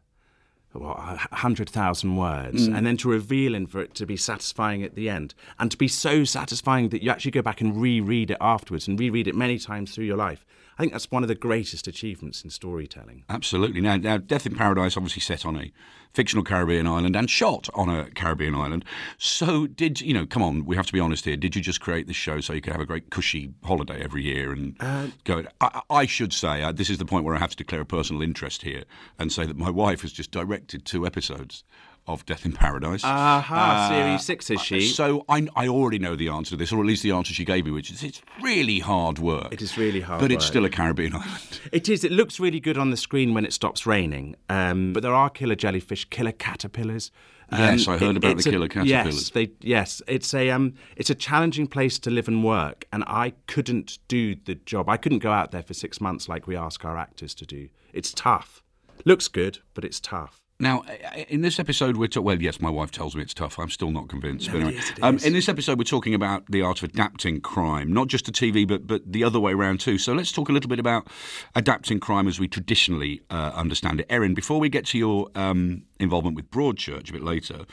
what, 0.71 0.97
100,000 0.99 2.17
words 2.17 2.69
mm. 2.69 2.77
and 2.77 2.87
then 2.87 2.97
to 2.99 3.09
reveal 3.09 3.57
and 3.57 3.69
for 3.69 3.81
it 3.81 3.93
to 3.97 4.07
be 4.07 4.17
satisfying 4.17 4.85
at 4.85 4.95
the 4.95 5.11
end 5.11 5.35
and 5.59 5.73
to 5.73 5.77
be 5.77 5.89
so 5.89 6.23
satisfying 6.23 6.91
that 6.91 7.03
you 7.03 7.11
actually 7.11 7.33
go 7.33 7.43
back 7.43 7.61
and 7.61 7.83
reread 7.83 8.31
it 8.31 8.39
afterwards 8.41 8.87
and 8.87 9.01
reread 9.01 9.27
it 9.27 9.35
many 9.35 9.59
times 9.59 9.93
through 9.93 10.05
your 10.05 10.17
life. 10.17 10.47
I 10.79 10.83
think 10.83 10.93
that's 10.93 11.11
one 11.11 11.23
of 11.23 11.29
the 11.29 11.35
greatest 11.35 11.87
achievements 11.87 12.43
in 12.43 12.51
storytelling. 12.51 13.25
Absolutely. 13.29 13.81
Now, 13.81 13.97
now 13.97 14.17
Death 14.17 14.47
in 14.47 14.55
Paradise 14.55 14.97
obviously 14.97 15.21
set 15.21 15.45
on 15.45 15.57
a 15.57 15.73
fictional 16.13 16.45
Caribbean 16.45 16.87
island 16.87 17.17
and 17.17 17.29
shot 17.29 17.69
on 17.75 17.89
a 17.89 18.11
Caribbean 18.11 18.55
island. 18.55 18.85
So, 19.19 19.67
did 19.67 20.01
you 20.01 20.15
know? 20.15 20.27
Come 20.27 20.43
on, 20.43 20.65
we 20.65 20.77
have 20.77 20.87
to 20.87 20.93
be 20.93 21.01
honest 21.01 21.25
here. 21.25 21.37
Did 21.37 21.57
you 21.57 21.63
just 21.63 21.81
create 21.81 22.07
this 22.07 22.17
show 22.17 22.41
so 22.41 22.53
you 22.53 22.61
could 22.61 22.73
have 22.73 22.83
a 22.83 22.87
great 22.87 23.11
cushy 23.11 23.53
holiday 23.65 24.03
every 24.03 24.23
year 24.23 24.53
and 24.53 24.77
uh, 24.81 25.09
go? 25.25 25.45
I, 25.61 25.83
I, 25.91 26.07
should 26.07 26.33
say 26.33 26.63
uh, 26.63 26.73
this 26.73 26.91
is 26.91 26.99
the 26.99 27.05
point 27.05 27.25
where 27.25 27.35
I 27.35 27.39
have 27.39 27.51
to 27.51 27.57
declare 27.57 27.81
a 27.81 27.87
personal 27.87 28.23
interest 28.23 28.63
here 28.63 28.85
and 29.19 29.33
say 29.33 29.47
that 29.47 29.57
my 29.57 29.71
wife 29.71 30.03
has 30.03 30.13
just 30.13 30.31
directed 30.31 30.85
two 30.85 31.07
episodes 31.07 31.65
of 32.07 32.27
Death 32.27 32.45
in 32.45 32.53
Paradise. 32.53 33.05
Aha, 33.05 33.89
Uh, 33.89 33.89
series 33.95 34.25
six 34.25 34.51
is 34.51 34.61
she? 34.61 34.89
So 34.89 35.25
I, 35.29 35.47
I 35.55 35.69
already 35.69 35.99
know 35.99 36.17
the 36.17 36.29
answer 36.29 36.51
to 36.51 36.57
this, 36.57 36.73
or 36.73 36.81
at 36.81 36.87
least 36.87 37.03
the 37.03 37.13
answer 37.13 37.33
she 37.33 37.45
gave 37.45 37.65
me, 37.65 37.71
which 37.71 37.91
is 37.91 38.03
it's 38.03 38.21
really 38.43 38.81
hard 38.81 39.19
work. 39.19 39.53
It 39.53 39.63
is 39.63 39.79
really 39.79 40.01
hard 40.01 40.21
But 40.21 40.33
it's 40.33 40.45
still 40.45 40.65
a 40.65 40.71
Caribbean 40.71 41.15
island. 41.15 41.61
It 41.71 41.89
is. 41.89 42.03
It 42.05 42.13
looks 42.13 42.41
really 42.41 42.61
good 42.61 42.77
on 42.77 42.91
the 42.91 42.97
screen 42.97 43.35
when 43.35 43.45
it 43.45 43.53
stops 43.53 43.87
raining. 43.87 44.35
Um, 44.49 44.93
but 44.93 45.03
there 45.03 45.15
are 45.15 45.31
killer 45.31 45.55
jellyfish, 45.55 46.05
killer 46.11 46.33
caterpillars. 46.33 47.11
Um, 47.51 47.61
Yes, 47.61 47.87
I 47.87 47.99
heard 47.99 48.17
about 48.17 48.39
the 48.39 48.49
a- 48.49 48.53
killer 48.53 48.69
caterpillars. 48.69 49.15
Yes, 49.15 49.31
they, 49.31 49.51
yes, 49.61 50.03
it's 50.09 50.33
a 50.35 50.51
um, 50.51 50.75
it's 50.97 51.11
a 51.11 51.15
challenging 51.15 51.67
place 51.67 51.99
to 52.01 52.11
live 52.11 52.27
and 52.27 52.43
work, 52.43 52.87
and 52.93 53.05
I 53.07 53.35
couldn't 53.47 53.99
do 54.09 54.35
the 54.35 54.55
job. 54.55 54.89
I 54.89 54.97
couldn't 54.97 55.19
go 55.21 55.31
out 55.33 55.51
there 55.53 55.63
for 55.63 55.75
six 55.75 56.01
months 56.01 56.29
like 56.29 56.47
we 56.47 56.57
ask 56.57 56.85
our 56.85 56.97
actors 56.97 57.35
to 57.37 57.47
do. 57.47 57.69
It's 57.93 58.13
tough. 58.13 58.63
Looks 59.05 59.29
good, 59.29 59.59
but 59.75 59.85
it's 59.85 60.01
tough. 60.01 60.39
Now, 60.63 60.85
in 61.29 61.41
this 61.41 61.59
episode, 61.59 61.97
we're 61.97 62.07
talking. 62.07 62.25
Well, 62.25 62.41
yes, 62.41 62.61
my 62.61 62.71
wife 62.71 62.93
tells 62.93 63.17
me 63.17 63.23
it's 63.23 63.35
tough. 63.35 63.59
I'm 63.59 63.69
still 63.69 63.91
not 63.91 64.09
convinced. 64.09 64.47
No, 64.47 64.53
but 64.53 64.61
anyway, 64.63 64.79
is, 64.79 64.91
it 64.91 65.03
um, 65.03 65.19
in 65.19 65.33
this 65.33 65.49
episode, 65.49 65.77
we're 65.77 65.83
talking 65.83 66.15
about 66.15 66.47
the 66.49 66.63
art 66.63 66.85
of 66.85 66.91
adapting 66.91 67.41
crime, 67.41 67.93
not 67.93 68.07
just 68.07 68.27
to 68.27 68.33
TV, 68.33 68.67
but 68.67 68.87
but 68.87 69.03
the 69.05 69.25
other 69.25 69.41
way 69.41 69.55
around 69.55 69.81
too. 69.81 69.99
So 69.99 70.13
let's 70.13 70.31
talk 70.31 70.49
a 70.49 70.53
little 70.53 70.69
bit 70.69 70.79
about 70.79 71.09
adapting 71.57 71.99
crime 71.99 72.29
as 72.29 72.39
we 72.39 72.47
traditionally 72.47 73.23
uh, 73.29 73.51
understand 73.57 73.99
it. 73.99 74.07
Erin, 74.09 74.35
before 74.35 74.61
we 74.61 74.69
get 74.69 74.87
to 74.87 74.99
your 74.99 75.31
um, 75.35 75.83
involvement 75.99 76.37
with 76.37 76.49
Broadchurch 76.49 77.11
a 77.11 77.13
bit 77.13 77.25
later, 77.25 77.67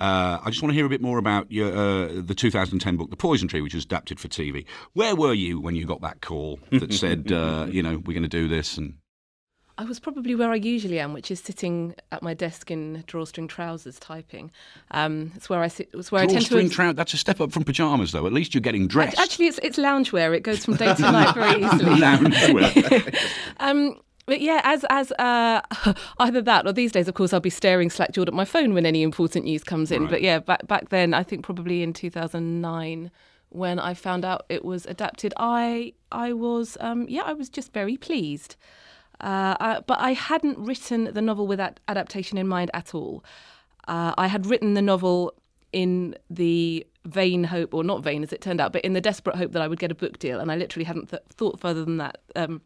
uh, 0.00 0.40
I 0.44 0.50
just 0.50 0.62
want 0.62 0.72
to 0.72 0.74
hear 0.74 0.86
a 0.86 0.88
bit 0.88 1.00
more 1.00 1.18
about 1.18 1.52
your 1.52 1.72
uh, 1.72 2.08
the 2.22 2.34
2010 2.34 2.96
book, 2.96 3.10
The 3.10 3.16
Poison 3.16 3.46
Tree, 3.46 3.60
which 3.60 3.74
was 3.74 3.84
adapted 3.84 4.18
for 4.18 4.26
TV. 4.26 4.66
Where 4.94 5.14
were 5.14 5.32
you 5.32 5.60
when 5.60 5.76
you 5.76 5.86
got 5.86 6.00
that 6.00 6.22
call 6.22 6.58
that 6.72 6.92
said, 6.92 7.30
uh, 7.30 7.68
you 7.70 7.84
know, 7.84 7.98
we're 7.98 8.14
going 8.14 8.24
to 8.24 8.28
do 8.28 8.48
this 8.48 8.76
and 8.78 8.94
I 9.78 9.84
was 9.84 9.98
probably 9.98 10.34
where 10.34 10.50
I 10.50 10.56
usually 10.56 11.00
am, 11.00 11.12
which 11.12 11.30
is 11.30 11.40
sitting 11.40 11.94
at 12.10 12.22
my 12.22 12.34
desk 12.34 12.70
in 12.70 13.04
drawstring 13.06 13.48
trousers 13.48 13.98
typing. 13.98 14.50
Um, 14.90 15.32
it's 15.34 15.48
where 15.48 15.60
I 15.60 15.68
sit. 15.68 15.88
It's 15.94 16.12
where 16.12 16.22
I 16.22 16.26
tend 16.26 16.40
drawstring 16.40 16.68
to. 16.68 16.74
trout? 16.74 16.96
That's 16.96 17.14
a 17.14 17.16
step 17.16 17.40
up 17.40 17.52
from 17.52 17.64
pajamas, 17.64 18.12
though. 18.12 18.26
At 18.26 18.32
least 18.32 18.54
you're 18.54 18.60
getting 18.60 18.86
dressed. 18.86 19.18
Actually, 19.18 19.46
it's 19.46 19.58
it's 19.62 19.78
loungewear. 19.78 20.36
It 20.36 20.40
goes 20.42 20.64
from 20.64 20.76
day 20.76 20.94
to 20.94 21.02
night 21.02 21.34
very 21.34 21.62
easily. 21.64 22.00
Loungewear. 22.00 23.16
Um, 23.60 24.00
but 24.26 24.40
yeah, 24.40 24.60
as 24.64 24.84
as 24.88 25.12
uh, 25.12 25.60
either 26.18 26.42
that 26.42 26.66
or 26.66 26.72
these 26.72 26.92
days, 26.92 27.08
of 27.08 27.14
course, 27.14 27.32
I'll 27.32 27.40
be 27.40 27.50
staring 27.50 27.90
slack 27.90 28.12
jawed 28.12 28.28
at 28.28 28.34
my 28.34 28.44
phone 28.44 28.74
when 28.74 28.86
any 28.86 29.02
important 29.02 29.44
news 29.44 29.64
comes 29.64 29.90
in. 29.90 30.02
Right. 30.02 30.10
But 30.10 30.22
yeah, 30.22 30.38
back 30.38 30.66
back 30.66 30.88
then, 30.90 31.14
I 31.14 31.22
think 31.22 31.44
probably 31.44 31.82
in 31.82 31.92
2009, 31.92 33.10
when 33.48 33.78
I 33.78 33.94
found 33.94 34.24
out 34.24 34.46
it 34.48 34.64
was 34.64 34.86
adapted, 34.86 35.34
I 35.36 35.94
I 36.10 36.32
was 36.32 36.76
um, 36.80 37.06
yeah, 37.08 37.22
I 37.24 37.32
was 37.32 37.48
just 37.48 37.72
very 37.72 37.96
pleased. 37.96 38.56
Uh, 39.22 39.80
but 39.86 40.00
I 40.00 40.12
hadn't 40.12 40.58
written 40.58 41.04
the 41.04 41.22
novel 41.22 41.46
with 41.46 41.58
that 41.58 41.80
adaptation 41.88 42.38
in 42.38 42.48
mind 42.48 42.70
at 42.74 42.94
all. 42.94 43.24
Uh, 43.86 44.14
I 44.18 44.26
had 44.26 44.46
written 44.46 44.74
the 44.74 44.82
novel 44.82 45.34
in 45.72 46.16
the 46.28 46.86
vain 47.04 47.44
hope, 47.44 47.74
or 47.74 47.82
not 47.82 48.02
vain 48.02 48.22
as 48.22 48.32
it 48.32 48.40
turned 48.40 48.60
out, 48.60 48.72
but 48.72 48.84
in 48.84 48.92
the 48.92 49.00
desperate 49.00 49.36
hope 49.36 49.52
that 49.52 49.62
I 49.62 49.68
would 49.68 49.78
get 49.78 49.90
a 49.90 49.94
book 49.94 50.18
deal, 50.18 50.38
and 50.38 50.52
I 50.52 50.56
literally 50.56 50.84
hadn't 50.84 51.10
th- 51.10 51.22
thought 51.30 51.60
further 51.60 51.84
than 51.84 51.96
that. 51.98 52.18
Um, 52.36 52.62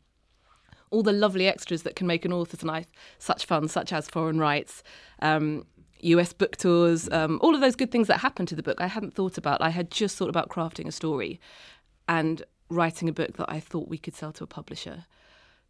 all 0.90 1.02
the 1.02 1.12
lovely 1.12 1.48
extras 1.48 1.82
that 1.82 1.96
can 1.96 2.06
make 2.06 2.24
an 2.24 2.32
author's 2.32 2.62
life 2.62 2.86
such 3.18 3.44
fun, 3.44 3.68
such 3.68 3.92
as 3.92 4.08
foreign 4.08 4.38
rights, 4.38 4.82
um, 5.20 5.66
US 6.00 6.32
book 6.32 6.56
tours, 6.56 7.08
um, 7.10 7.38
all 7.42 7.54
of 7.54 7.60
those 7.60 7.76
good 7.76 7.90
things 7.90 8.06
that 8.08 8.18
happen 8.18 8.46
to 8.46 8.54
the 8.54 8.62
book, 8.62 8.80
I 8.80 8.86
hadn't 8.86 9.14
thought 9.14 9.38
about. 9.38 9.62
I 9.62 9.70
had 9.70 9.90
just 9.90 10.16
thought 10.16 10.28
about 10.28 10.48
crafting 10.48 10.86
a 10.86 10.92
story 10.92 11.40
and 12.08 12.42
writing 12.68 13.08
a 13.08 13.12
book 13.12 13.36
that 13.36 13.50
I 13.50 13.60
thought 13.60 13.88
we 13.88 13.98
could 13.98 14.14
sell 14.14 14.32
to 14.32 14.44
a 14.44 14.46
publisher. 14.46 15.06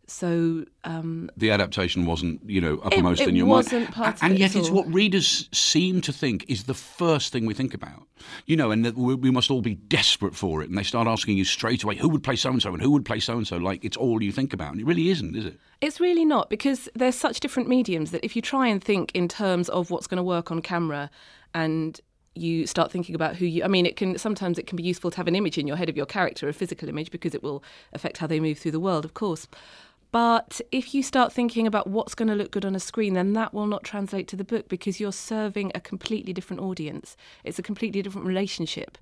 So 0.08 0.64
um, 0.84 1.30
the 1.36 1.50
adaptation 1.50 2.06
wasn't, 2.06 2.40
you 2.48 2.60
know, 2.60 2.78
uppermost 2.78 3.22
it 3.22 3.28
in 3.28 3.34
your 3.34 3.46
wasn't 3.46 3.84
mind. 3.84 3.94
part 3.94 4.14
of 4.14 4.22
and 4.22 4.34
it 4.34 4.38
yet 4.38 4.54
it's 4.54 4.68
all. 4.68 4.76
what 4.76 4.92
readers 4.92 5.48
seem 5.52 6.00
to 6.02 6.12
think 6.12 6.44
is 6.48 6.64
the 6.64 6.75
first 6.75 7.32
thing 7.32 7.44
we 7.44 7.54
think 7.54 7.75
about. 7.75 8.06
You 8.46 8.56
know, 8.56 8.70
and 8.70 8.84
that 8.84 8.96
we 8.96 9.16
we 9.16 9.30
must 9.32 9.50
all 9.50 9.62
be 9.62 9.75
desperate 9.75 10.36
for 10.36 10.62
it. 10.62 10.68
And 10.68 10.78
they 10.78 10.84
start 10.84 11.08
asking 11.08 11.36
you 11.36 11.44
straight 11.44 11.82
away, 11.82 11.96
who 11.96 12.08
would 12.08 12.22
play 12.22 12.36
so 12.36 12.50
and 12.50 12.62
so 12.62 12.72
and 12.72 12.80
who 12.80 12.90
would 12.92 13.04
play 13.04 13.18
so 13.18 13.36
and 13.36 13.46
so? 13.46 13.56
Like 13.56 13.84
it's 13.84 13.96
all 13.96 14.22
you 14.22 14.30
think 14.30 14.52
about. 14.52 14.72
And 14.72 14.80
it 14.80 14.86
really 14.86 15.10
isn't, 15.10 15.34
is 15.34 15.44
it? 15.46 15.58
It's 15.80 15.98
really 15.98 16.25
not 16.25 16.50
because 16.50 16.88
there's 16.94 17.16
such 17.16 17.40
different 17.40 17.68
mediums 17.68 18.12
that 18.12 18.25
if 18.25 18.36
you 18.36 18.42
try 18.42 18.68
and 18.68 18.82
think 18.82 19.10
in 19.12 19.26
terms 19.26 19.68
of 19.70 19.90
what's 19.90 20.06
going 20.06 20.18
to 20.18 20.22
work 20.22 20.52
on 20.52 20.62
camera 20.62 21.10
and 21.52 22.00
you 22.36 22.66
start 22.66 22.92
thinking 22.92 23.14
about 23.14 23.36
who 23.36 23.46
you 23.46 23.64
I 23.64 23.68
mean 23.68 23.86
it 23.86 23.96
can 23.96 24.18
sometimes 24.18 24.58
it 24.58 24.66
can 24.66 24.76
be 24.76 24.82
useful 24.82 25.10
to 25.10 25.16
have 25.16 25.26
an 25.26 25.34
image 25.34 25.58
in 25.58 25.66
your 25.66 25.76
head 25.76 25.88
of 25.88 25.96
your 25.96 26.06
character 26.06 26.48
a 26.48 26.52
physical 26.52 26.88
image 26.88 27.10
because 27.10 27.34
it 27.34 27.42
will 27.42 27.64
affect 27.92 28.18
how 28.18 28.26
they 28.26 28.40
move 28.40 28.58
through 28.58 28.72
the 28.72 28.80
world 28.80 29.04
of 29.04 29.14
course 29.14 29.48
but 30.12 30.60
if 30.72 30.94
you 30.94 31.02
start 31.02 31.32
thinking 31.32 31.66
about 31.66 31.86
what's 31.86 32.14
going 32.14 32.28
to 32.28 32.34
look 32.34 32.50
good 32.50 32.64
on 32.64 32.75
a 32.75 32.80
screen 32.80 33.14
then 33.14 33.32
that 33.32 33.52
will 33.52 33.66
not 33.66 33.84
translate 33.84 34.28
to 34.28 34.36
the 34.36 34.44
book 34.44 34.68
because 34.68 35.00
you're 35.00 35.12
serving 35.12 35.70
a 35.75 35.80
completely 35.80 36.32
different 36.32 36.62
audience 36.62 37.16
it's 37.44 37.58
a 37.58 37.62
completely 37.62 38.02
different 38.02 38.26
relationship 38.26 38.98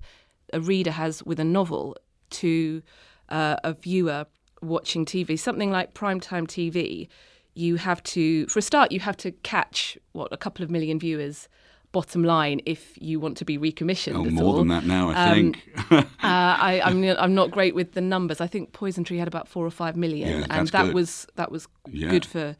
a 0.53 0.59
reader 0.59 0.91
has 0.91 1.23
with 1.23 1.39
a 1.39 1.43
novel 1.43 1.95
to 2.29 2.81
uh, 3.29 3.55
a 3.63 3.73
viewer 3.73 4.25
watching 4.61 5.05
TV. 5.05 5.37
Something 5.37 5.71
like 5.71 5.93
primetime 5.93 6.47
TV, 6.47 7.07
you 7.53 7.77
have 7.77 8.01
to, 8.03 8.47
for 8.47 8.59
a 8.59 8.61
start, 8.61 8.91
you 8.91 8.99
have 8.99 9.17
to 9.17 9.31
catch 9.31 9.97
what 10.11 10.31
a 10.31 10.37
couple 10.37 10.63
of 10.63 10.69
million 10.69 10.99
viewers. 10.99 11.47
Bottom 11.95 12.23
line, 12.25 12.59
if 12.65 12.81
you 13.09 13.21
want 13.21 13.37
to 13.37 13.45
be 13.45 13.57
recommissioned, 13.57 14.17
Oh, 14.17 14.25
more 14.25 14.43
all. 14.43 14.57
than 14.57 14.67
that 14.75 14.83
now, 14.85 15.03
I 15.11 15.13
Um, 15.29 15.33
think. 15.53 15.53
uh, 15.91 16.03
I, 16.23 16.81
I'm 16.83 17.01
I'm 17.23 17.33
not 17.41 17.51
great 17.51 17.73
with 17.73 17.89
the 17.93 18.01
numbers. 18.01 18.41
I 18.41 18.47
think 18.47 18.73
Poison 18.73 19.03
Tree 19.05 19.17
had 19.23 19.29
about 19.33 19.47
four 19.47 19.65
or 19.65 19.71
five 19.71 19.95
million, 19.95 20.27
Yeah, 20.41 20.47
and 20.55 20.67
that 20.75 20.85
good. 20.87 20.93
was 20.99 21.25
that 21.39 21.49
was 21.51 21.67
Yeah. 22.01 22.09
good 22.15 22.25
for 22.25 22.55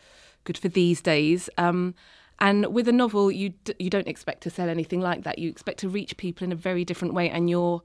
good 0.46 0.58
for 0.58 0.70
these 0.70 1.02
days. 1.02 1.50
Um, 1.58 1.96
and 2.40 2.66
with 2.78 2.88
a 2.88 2.92
novel, 3.04 3.30
you 3.42 3.50
d- 3.66 3.76
you 3.80 3.90
don't 3.90 4.08
expect 4.08 4.40
to 4.44 4.50
sell 4.50 4.70
anything 4.70 5.02
like 5.10 5.24
that. 5.24 5.38
You 5.40 5.50
expect 5.50 5.80
to 5.80 5.90
reach 5.90 6.16
people 6.18 6.46
in 6.48 6.52
a 6.54 6.60
very 6.70 6.84
different 6.86 7.14
way, 7.14 7.30
and 7.30 7.50
you're 7.50 7.82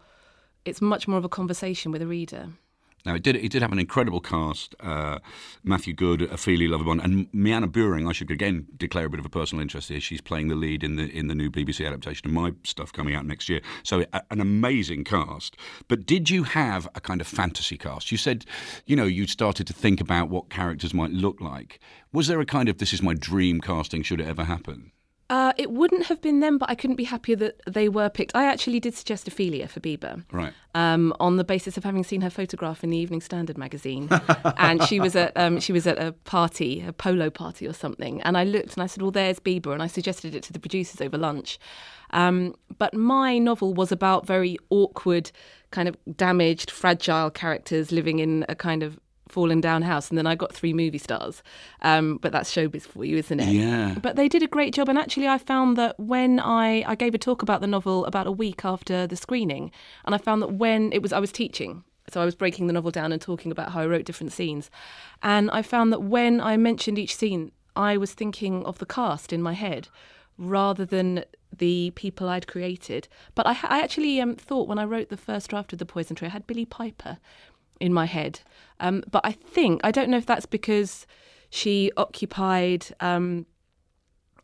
it's 0.65 0.81
much 0.81 1.09
more 1.09 1.19
of 1.19 1.25
a 1.25 1.29
conversation 1.41 1.91
with 1.93 2.03
a 2.03 2.07
reader. 2.07 2.45
Now 3.05 3.15
it 3.15 3.23
did. 3.23 3.37
It 3.37 3.51
did 3.51 3.63
have 3.63 3.73
an 3.73 3.79
incredible 3.79 4.21
cast: 4.21 4.75
uh, 4.81 5.19
Matthew 5.65 5.95
Good, 5.95 6.23
Ophelia 6.23 6.69
Lovibond, 6.69 7.03
and 7.03 7.31
MyAnna 7.33 7.71
Buring. 7.71 8.07
I 8.07 8.13
should 8.13 8.31
again 8.31 8.67
declare 8.77 9.07
a 9.07 9.11
bit 9.11 9.21
of 9.21 9.27
a 9.27 9.31
personal 9.31 9.63
interest 9.63 9.89
here. 9.89 10.01
She's 10.01 10.21
playing 10.21 10.49
the 10.49 10.55
lead 10.55 10.85
in 10.85 10.97
the 10.97 11.09
in 11.11 11.29
the 11.29 11.35
new 11.35 11.51
BBC 11.51 11.87
adaptation 11.87 12.27
of 12.27 12.33
my 12.33 12.53
stuff 12.65 12.93
coming 12.93 13.15
out 13.15 13.27
next 13.27 13.49
year. 13.49 13.61
So 13.83 14.05
a, 14.13 14.23
an 14.31 14.41
amazing 14.41 15.05
cast. 15.05 15.57
But 15.89 16.07
did 16.07 16.31
you 16.31 16.45
have 16.45 16.89
a 16.95 17.01
kind 17.01 17.21
of 17.21 17.27
fantasy 17.27 17.77
cast? 17.77 18.13
You 18.13 18.19
said, 18.19 18.45
you 18.87 18.97
know, 18.97 19.05
you 19.05 19.27
started 19.27 19.67
to 19.67 19.73
think 19.73 20.01
about 20.01 20.29
what 20.29 20.51
characters 20.51 20.95
might 20.95 21.11
look 21.11 21.41
like. 21.41 21.81
Was 22.13 22.27
there 22.27 22.41
a 22.41 22.47
kind 22.47 22.69
of 22.69 22.79
this 22.79 22.93
is 22.93 23.03
my 23.03 23.15
dream 23.15 23.61
casting? 23.61 24.03
Should 24.03 24.21
it 24.21 24.27
ever 24.27 24.45
happen? 24.45 24.93
Uh, 25.31 25.53
it 25.57 25.71
wouldn't 25.71 26.07
have 26.07 26.21
been 26.21 26.41
them, 26.41 26.59
but 26.59 26.69
I 26.69 26.75
couldn't 26.75 26.97
be 26.97 27.05
happier 27.05 27.37
that 27.37 27.61
they 27.65 27.89
were 27.89 28.09
picked. 28.09 28.35
I 28.35 28.47
actually 28.47 28.81
did 28.81 28.97
suggest 28.97 29.29
Ophelia 29.29 29.69
for 29.69 29.79
Biba. 29.79 30.25
Right. 30.33 30.53
um, 30.75 31.15
on 31.21 31.37
the 31.37 31.45
basis 31.45 31.77
of 31.77 31.85
having 31.85 32.03
seen 32.03 32.21
her 32.23 32.31
photograph 32.31 32.83
in 32.83 32.91
the 32.91 32.97
Evening 32.97 33.21
Standard 33.21 33.57
magazine, 33.57 34.09
and 34.57 34.83
she 34.83 34.99
was 34.99 35.15
at 35.15 35.33
um, 35.37 35.61
she 35.61 35.73
was 35.73 35.87
at 35.87 36.03
a 36.03 36.11
party, 36.25 36.85
a 36.85 36.93
polo 36.93 37.31
party 37.31 37.67
or 37.67 37.73
something, 37.73 38.21
and 38.23 38.37
I 38.37 38.43
looked 38.43 38.75
and 38.75 38.83
I 38.83 38.87
said, 38.87 39.03
"Well, 39.03 39.13
there's 39.13 39.39
Biba," 39.39 39.73
and 39.73 39.83
I 39.83 39.87
suggested 39.87 40.35
it 40.35 40.43
to 40.45 40.53
the 40.53 40.59
producers 40.59 41.01
over 41.01 41.17
lunch. 41.17 41.61
Um, 42.11 42.57
but 42.79 42.93
my 42.93 43.39
novel 43.39 43.73
was 43.73 43.93
about 43.93 44.27
very 44.27 44.59
awkward, 44.71 45.31
kind 45.71 45.89
of 45.89 45.97
damaged, 46.17 46.73
fragile 46.73 47.31
characters 47.31 47.93
living 47.93 48.19
in 48.19 48.45
a 48.49 48.57
kind 48.57 48.83
of 48.83 48.99
fallen 49.31 49.61
down 49.61 49.83
house, 49.83 50.09
and 50.09 50.19
then 50.19 50.27
I 50.27 50.35
got 50.35 50.53
three 50.53 50.73
movie 50.73 50.99
stars. 50.99 51.43
Um, 51.83 52.19
but 52.19 52.33
that's 52.33 52.55
showbiz 52.55 52.83
for 52.83 53.05
you, 53.05 53.17
isn't 53.19 53.41
it? 53.41 53.49
Yeah. 53.49 53.97
But 54.01 54.17
they 54.17 54.29
did 54.29 54.43
a 54.43 54.47
great 54.47 54.75
job, 54.75 54.89
and 54.89 54.99
actually, 54.99 55.29
I 55.29 55.39
found 55.39 55.77
that 55.77 55.99
when 55.99 56.41
I 56.41 56.85
I 56.87 56.95
gave 56.95 57.15
a 57.15 57.19
talk 57.19 57.43
about 57.43 57.61
the 57.61 57.67
novel 57.67 58.05
about 58.07 58.27
a 58.27 58.33
week 58.33 58.65
after 58.65 59.07
the 59.07 59.17
screening, 59.17 59.71
and 60.05 60.15
I 60.15 60.19
found 60.19 60.43
that 60.43 60.53
when 60.53 60.93
it 60.93 61.03
was 61.03 61.13
I 61.13 61.21
was 61.21 61.33
teaching, 61.33 61.85
so 62.09 62.21
I 62.21 62.25
was 62.25 62.35
breaking 62.35 62.67
the 62.67 62.73
novel 62.73 62.91
down 62.91 63.13
and 63.13 63.21
talking 63.21 63.53
about 63.53 63.73
how 63.73 63.81
I 63.81 63.87
wrote 63.87 64.05
different 64.05 64.33
scenes, 64.33 64.71
and 65.23 65.51
I 65.51 65.63
found 65.63 65.93
that 65.93 66.01
when 66.01 66.41
I 66.41 66.57
mentioned 66.57 66.99
each 66.99 67.17
scene, 67.17 67.53
I 67.77 67.97
was 67.97 68.13
thinking 68.13 68.65
of 68.65 68.79
the 68.79 68.87
cast 68.87 69.33
in 69.33 69.43
my 69.43 69.53
head 69.53 69.89
rather 70.41 70.85
than 70.87 71.25
the 71.57 71.93
people 71.95 72.29
I'd 72.29 72.47
created. 72.47 73.09
But 73.35 73.47
I, 73.47 73.57
I 73.65 73.83
actually 73.83 74.21
um, 74.21 74.35
thought 74.37 74.69
when 74.69 74.79
I 74.79 74.85
wrote 74.85 75.11
the 75.11 75.17
first 75.17 75.51
draft 75.51 75.73
of 75.73 75.79
The 75.79 75.87
Poison 75.87 76.17
Tree, 76.17 76.29
I 76.29 76.31
had 76.31 76.47
Billie 76.47 76.65
Piper 76.65 77.19
in 77.81 77.93
my 77.93 78.07
head. 78.07 78.41
Um, 78.79 79.03
but 79.11 79.23
I 79.25 79.33
think, 79.33 79.81
I 79.83 79.91
don't 79.91 80.09
know 80.09 80.19
if 80.19 80.27
that's 80.27 80.47
because 80.47 81.07
she 81.51 81.91
occupied, 81.97 82.87
um, 83.01 83.47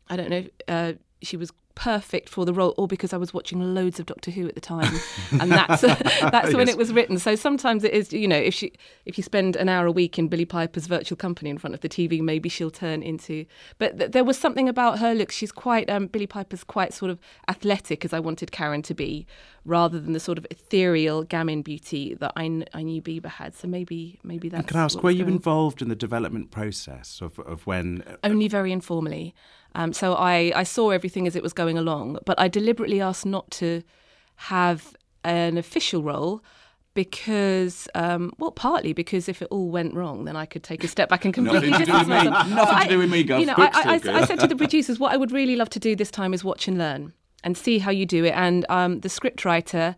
I 0.08 0.16
don't 0.16 0.30
know, 0.30 0.44
uh, 0.68 0.92
she 1.22 1.36
was 1.36 1.52
perfect 1.76 2.28
for 2.28 2.44
the 2.44 2.52
role 2.52 2.74
or 2.76 2.88
because 2.88 3.12
I 3.12 3.16
was 3.18 3.32
watching 3.32 3.60
loads 3.74 4.00
of 4.00 4.06
Doctor 4.06 4.30
Who 4.32 4.48
at 4.48 4.54
the 4.56 4.60
time 4.60 4.92
and 5.30 5.52
that's 5.52 5.82
that's 6.20 6.52
when 6.54 6.66
Yes. 6.66 6.70
it 6.74 6.78
was 6.78 6.92
written 6.92 7.18
so 7.18 7.36
sometimes 7.36 7.84
it 7.84 7.92
is 7.92 8.12
you 8.12 8.26
know 8.26 8.36
if 8.36 8.54
she 8.54 8.72
if 9.04 9.16
you 9.18 9.22
spend 9.22 9.54
an 9.56 9.68
hour 9.68 9.86
a 9.86 9.92
week 9.92 10.18
in 10.18 10.26
Billie 10.28 10.46
Piper's 10.46 10.86
virtual 10.86 11.16
company 11.16 11.50
in 11.50 11.58
front 11.58 11.74
of 11.74 11.82
the 11.82 11.88
TV 11.88 12.20
maybe 12.20 12.48
she'll 12.48 12.70
turn 12.70 13.02
into 13.02 13.44
but 13.78 13.98
th- 13.98 14.10
there 14.12 14.24
was 14.24 14.38
something 14.38 14.68
about 14.68 14.98
her 15.00 15.14
look 15.14 15.30
she's 15.30 15.52
quite 15.52 15.88
um, 15.90 16.06
Billie 16.06 16.26
Piper's 16.26 16.64
quite 16.64 16.92
sort 16.94 17.10
of 17.10 17.18
athletic 17.46 18.04
as 18.04 18.12
I 18.12 18.20
wanted 18.20 18.50
Karen 18.52 18.82
to 18.82 18.94
be 18.94 19.26
rather 19.66 20.00
than 20.00 20.12
the 20.14 20.20
sort 20.20 20.38
of 20.38 20.46
ethereal 20.50 21.24
gamin 21.24 21.62
beauty 21.62 22.14
that 22.14 22.32
I, 22.36 22.42
kn- 22.42 22.64
I 22.72 22.82
knew 22.84 23.02
Biba 23.02 23.26
had. 23.26 23.52
So 23.54 23.66
maybe 23.66 24.18
maybe 24.22 24.48
that's. 24.48 24.60
And 24.60 24.68
can 24.68 24.76
I 24.78 24.84
ask, 24.84 25.02
were 25.02 25.10
you 25.10 25.26
involved 25.26 25.82
in 25.82 25.88
the 25.88 25.96
development 25.96 26.52
process 26.52 27.20
of, 27.20 27.38
of 27.40 27.66
when? 27.66 28.04
Only 28.22 28.46
very 28.46 28.70
informally. 28.70 29.34
Um, 29.76 29.92
so 29.92 30.14
I, 30.14 30.52
I 30.56 30.62
saw 30.62 30.90
everything 30.90 31.26
as 31.26 31.36
it 31.36 31.42
was 31.42 31.52
going 31.52 31.76
along, 31.76 32.18
but 32.24 32.40
I 32.40 32.48
deliberately 32.48 33.00
asked 33.00 33.26
not 33.26 33.50
to 33.52 33.82
have 34.36 34.96
an 35.22 35.58
official 35.58 36.02
role 36.02 36.42
because, 36.94 37.86
um, 37.94 38.32
well, 38.38 38.50
partly 38.50 38.94
because 38.94 39.28
if 39.28 39.42
it 39.42 39.48
all 39.50 39.68
went 39.68 39.92
wrong, 39.92 40.24
then 40.24 40.34
I 40.34 40.46
could 40.46 40.62
take 40.62 40.82
a 40.82 40.88
step 40.88 41.10
back 41.10 41.26
and 41.26 41.34
completely 41.38 41.68
Nothing 41.68 41.84
to 41.84 41.92
do 41.92 41.92
distance 41.92 42.08
with 42.08 42.24
me. 42.24 42.30
myself. 42.30 42.48
Nothing 42.48 42.82
to 42.84 42.88
do 42.88 42.98
with 42.98 43.10
me, 43.10 43.24
Gov. 43.24 43.40
You 43.40 43.46
know, 43.46 43.54
I, 43.58 43.70
I, 43.74 44.12
I, 44.12 44.20
I 44.22 44.24
said 44.24 44.40
to 44.40 44.46
the 44.46 44.56
producers, 44.56 44.98
what 44.98 45.12
I 45.12 45.18
would 45.18 45.30
really 45.30 45.56
love 45.56 45.68
to 45.70 45.78
do 45.78 45.94
this 45.94 46.10
time 46.10 46.32
is 46.32 46.42
watch 46.42 46.66
and 46.66 46.78
learn 46.78 47.12
and 47.44 47.56
see 47.56 47.78
how 47.78 47.90
you 47.90 48.06
do 48.06 48.24
it. 48.24 48.32
And 48.34 48.64
um, 48.70 49.00
the 49.00 49.08
scriptwriter, 49.08 49.94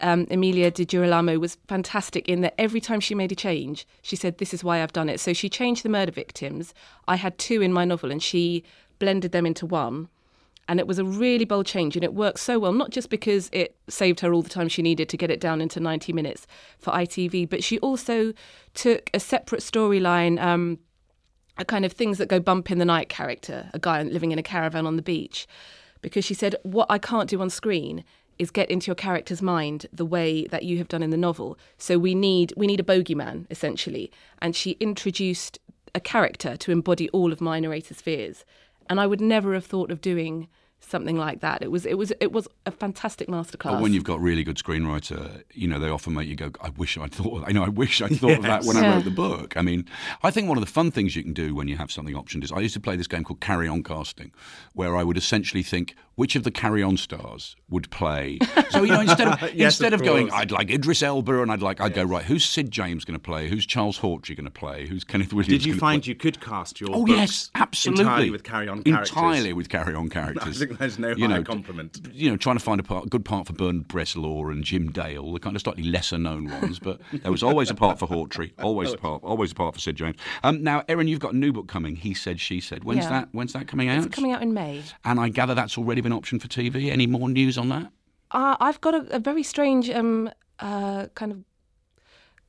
um, 0.00 0.26
Emilia 0.30 0.70
Di 0.70 0.86
Girolamo, 0.86 1.38
was 1.38 1.58
fantastic 1.68 2.26
in 2.30 2.40
that 2.40 2.54
every 2.56 2.80
time 2.80 3.00
she 3.00 3.14
made 3.14 3.30
a 3.30 3.36
change, 3.36 3.86
she 4.00 4.16
said, 4.16 4.38
This 4.38 4.54
is 4.54 4.64
why 4.64 4.82
I've 4.82 4.94
done 4.94 5.10
it. 5.10 5.20
So 5.20 5.34
she 5.34 5.50
changed 5.50 5.82
the 5.82 5.90
murder 5.90 6.12
victims. 6.12 6.72
I 7.06 7.16
had 7.16 7.36
two 7.36 7.60
in 7.60 7.74
my 7.74 7.84
novel, 7.84 8.10
and 8.10 8.22
she 8.22 8.64
blended 8.98 9.32
them 9.32 9.46
into 9.46 9.66
one. 9.66 10.08
And 10.70 10.78
it 10.78 10.86
was 10.86 10.98
a 10.98 11.04
really 11.04 11.46
bold 11.46 11.64
change, 11.64 11.96
and 11.96 12.04
it 12.04 12.12
worked 12.12 12.40
so 12.40 12.58
well, 12.58 12.74
not 12.74 12.90
just 12.90 13.08
because 13.08 13.48
it 13.54 13.74
saved 13.88 14.20
her 14.20 14.34
all 14.34 14.42
the 14.42 14.50
time 14.50 14.68
she 14.68 14.82
needed 14.82 15.08
to 15.08 15.16
get 15.16 15.30
it 15.30 15.40
down 15.40 15.62
into 15.62 15.80
90 15.80 16.12
minutes 16.12 16.46
for 16.78 16.92
ITV, 16.92 17.48
but 17.48 17.64
she 17.64 17.78
also 17.78 18.34
took 18.74 19.10
a 19.14 19.20
separate 19.20 19.62
storyline. 19.62 20.38
Um, 20.40 20.78
a 21.56 21.64
kind 21.64 21.84
of 21.84 21.92
things 21.92 22.18
that 22.18 22.28
go 22.28 22.38
bump 22.38 22.70
in 22.70 22.78
the 22.78 22.84
night 22.84 23.08
character, 23.08 23.68
a 23.74 23.78
guy 23.78 24.02
living 24.02 24.30
in 24.30 24.38
a 24.38 24.42
caravan 24.42 24.86
on 24.86 24.96
the 24.96 25.02
beach, 25.02 25.48
because 26.02 26.24
she 26.24 26.34
said, 26.34 26.54
What 26.62 26.86
I 26.88 26.98
can't 26.98 27.28
do 27.28 27.40
on 27.40 27.50
screen 27.50 28.04
is 28.38 28.50
get 28.50 28.70
into 28.70 28.86
your 28.86 28.94
character's 28.94 29.42
mind 29.42 29.86
the 29.92 30.04
way 30.04 30.46
that 30.46 30.62
you 30.62 30.78
have 30.78 30.88
done 30.88 31.02
in 31.02 31.10
the 31.10 31.16
novel. 31.16 31.58
So 31.76 31.98
we 31.98 32.14
need 32.14 32.52
we 32.56 32.66
need 32.66 32.80
a 32.80 32.84
bogeyman, 32.84 33.46
essentially. 33.50 34.10
And 34.40 34.54
she 34.54 34.72
introduced 34.72 35.58
a 35.94 36.00
character 36.00 36.56
to 36.56 36.70
embody 36.70 37.08
all 37.10 37.32
of 37.32 37.40
my 37.40 37.58
narrator's 37.58 38.00
fears. 38.00 38.44
And 38.88 39.00
I 39.00 39.06
would 39.06 39.20
never 39.20 39.54
have 39.54 39.66
thought 39.66 39.90
of 39.90 40.00
doing 40.00 40.48
something 40.80 41.16
like 41.16 41.40
that. 41.40 41.62
It 41.62 41.70
was 41.70 41.84
it 41.86 41.94
was 41.98 42.12
it 42.20 42.32
was 42.32 42.48
a 42.66 42.70
fantastic 42.70 43.28
masterclass. 43.28 43.72
But 43.72 43.82
when 43.82 43.92
you've 43.92 44.04
got 44.04 44.20
really 44.20 44.44
good 44.44 44.56
screenwriter, 44.56 45.42
you 45.52 45.68
know, 45.68 45.78
they 45.78 45.88
often 45.88 46.14
make 46.14 46.28
you 46.28 46.36
go, 46.36 46.50
I 46.60 46.70
wish 46.70 46.96
I'd 46.96 47.12
thought, 47.12 47.44
I 47.46 47.52
know, 47.52 47.64
I 47.64 47.68
wish 47.68 48.00
I'd 48.00 48.16
thought 48.16 48.38
of 48.38 48.42
that 48.42 48.64
when 48.64 48.76
I 48.76 48.94
wrote 48.94 49.04
the 49.04 49.10
book. 49.10 49.56
I 49.56 49.62
mean, 49.62 49.86
I 50.22 50.30
think 50.30 50.48
one 50.48 50.56
of 50.58 50.64
the 50.64 50.70
fun 50.70 50.90
things 50.90 51.14
you 51.16 51.22
can 51.22 51.32
do 51.32 51.54
when 51.54 51.68
you 51.68 51.76
have 51.76 51.90
something 51.90 52.14
optioned 52.14 52.44
is 52.44 52.52
I 52.52 52.60
used 52.60 52.74
to 52.74 52.80
play 52.80 52.96
this 52.96 53.06
game 53.06 53.24
called 53.24 53.40
Carry 53.40 53.68
On 53.68 53.82
Casting, 53.82 54.32
where 54.74 54.96
I 54.96 55.04
would 55.04 55.16
essentially 55.16 55.62
think 55.62 55.94
which 56.14 56.34
of 56.34 56.42
the 56.42 56.50
Carry 56.50 56.82
On 56.82 56.96
stars 56.96 57.54
would 57.70 57.90
play. 57.90 58.38
So, 58.70 58.82
you 58.82 58.92
know, 58.92 59.00
instead 59.00 59.28
of, 59.28 59.40
Yes, 59.54 59.74
instead 59.74 59.92
of 59.94 60.00
of, 60.00 60.06
going. 60.06 60.30
I'd 60.32 60.50
like 60.50 60.70
Idris 60.70 61.02
Elba, 61.02 61.42
and 61.42 61.50
I'd 61.52 61.62
like, 61.62 61.80
I'd 61.80 61.94
go, 61.94 62.02
right, 62.04 62.24
who's 62.24 62.44
Sid 62.44 62.70
James 62.70 63.04
going 63.04 63.18
to 63.18 63.22
play? 63.22 63.48
Who's 63.48 63.66
Charles 63.66 64.00
Hawtrey 64.00 64.36
going 64.36 64.44
to 64.44 64.50
play? 64.50 64.86
Who's 64.86 65.04
Kenneth 65.04 65.32
Williams 65.32 65.48
Did 65.48 65.64
you 65.64 65.74
find 65.76 66.02
play? 66.02 66.08
you 66.10 66.14
could 66.16 66.40
cast 66.40 66.80
your 66.80 66.90
Oh 66.92 67.04
books 67.06 67.18
yes, 67.18 67.50
absolutely. 67.54 68.02
entirely 68.04 68.30
with 68.30 68.42
carry 68.44 68.68
on 68.68 68.82
characters? 68.82 69.10
Entirely 69.10 69.52
with 69.52 69.68
carry 69.68 69.94
on 69.94 70.08
characters. 70.08 70.60
I 70.68 70.74
think 70.76 70.78
there's 70.78 70.98
no 70.98 71.08
you 71.10 71.28
know, 71.28 71.42
compliment. 71.42 71.98
You 72.12 72.30
know, 72.30 72.36
trying 72.36 72.56
to 72.56 72.62
find 72.62 72.78
a 72.80 72.82
part, 72.82 73.08
good 73.10 73.24
part 73.24 73.46
for 73.46 73.52
Bernard 73.52 73.88
Bresslaw 73.88 74.52
and 74.52 74.62
Jim 74.64 74.90
Dale, 74.90 75.32
the 75.32 75.40
kind 75.40 75.56
of 75.56 75.62
slightly 75.62 75.82
lesser 75.84 76.18
known 76.18 76.50
ones. 76.50 76.78
But 76.78 77.00
there 77.12 77.32
was 77.32 77.42
always 77.42 77.70
a 77.70 77.74
part 77.74 77.98
for 77.98 78.06
Hawtrey, 78.06 78.52
always 78.62 78.92
a 78.92 78.96
part, 79.06 79.22
always 79.24 79.52
a 79.52 79.54
part 79.54 79.74
for 79.74 79.80
Sid 79.80 79.96
James. 79.96 80.16
Um, 80.44 80.62
now, 80.62 80.84
Erin, 80.88 81.08
you've 81.08 81.20
got 81.20 81.32
a 81.32 81.36
new 81.36 81.52
book 81.52 81.68
coming. 81.68 81.96
He 81.96 82.14
said, 82.14 82.40
she 82.40 82.60
said. 82.60 82.84
When's 82.84 83.04
Yeah. 83.04 83.10
that? 83.10 83.28
When's 83.32 83.52
that 83.54 83.66
coming 83.68 83.88
out? 83.88 84.04
it's 84.04 84.14
coming 84.14 84.32
out 84.32 84.42
in 84.42 84.52
May. 84.52 84.82
And 85.04 85.18
I 85.18 85.28
gather 85.28 85.54
that's 85.54 85.78
already 85.78 86.00
been 86.00 86.12
optioned 86.12 86.42
for 86.42 86.48
TV. 86.48 86.90
Any 86.90 87.06
more 87.06 87.28
news 87.28 87.56
on 87.58 87.68
that? 87.70 87.90
Uh, 88.30 88.56
I've 88.60 88.80
got 88.80 88.94
a, 88.94 89.16
a 89.16 89.18
very 89.18 89.42
strange 89.42 89.88
um, 89.90 90.30
uh, 90.60 91.06
kind 91.14 91.32
of 91.32 91.38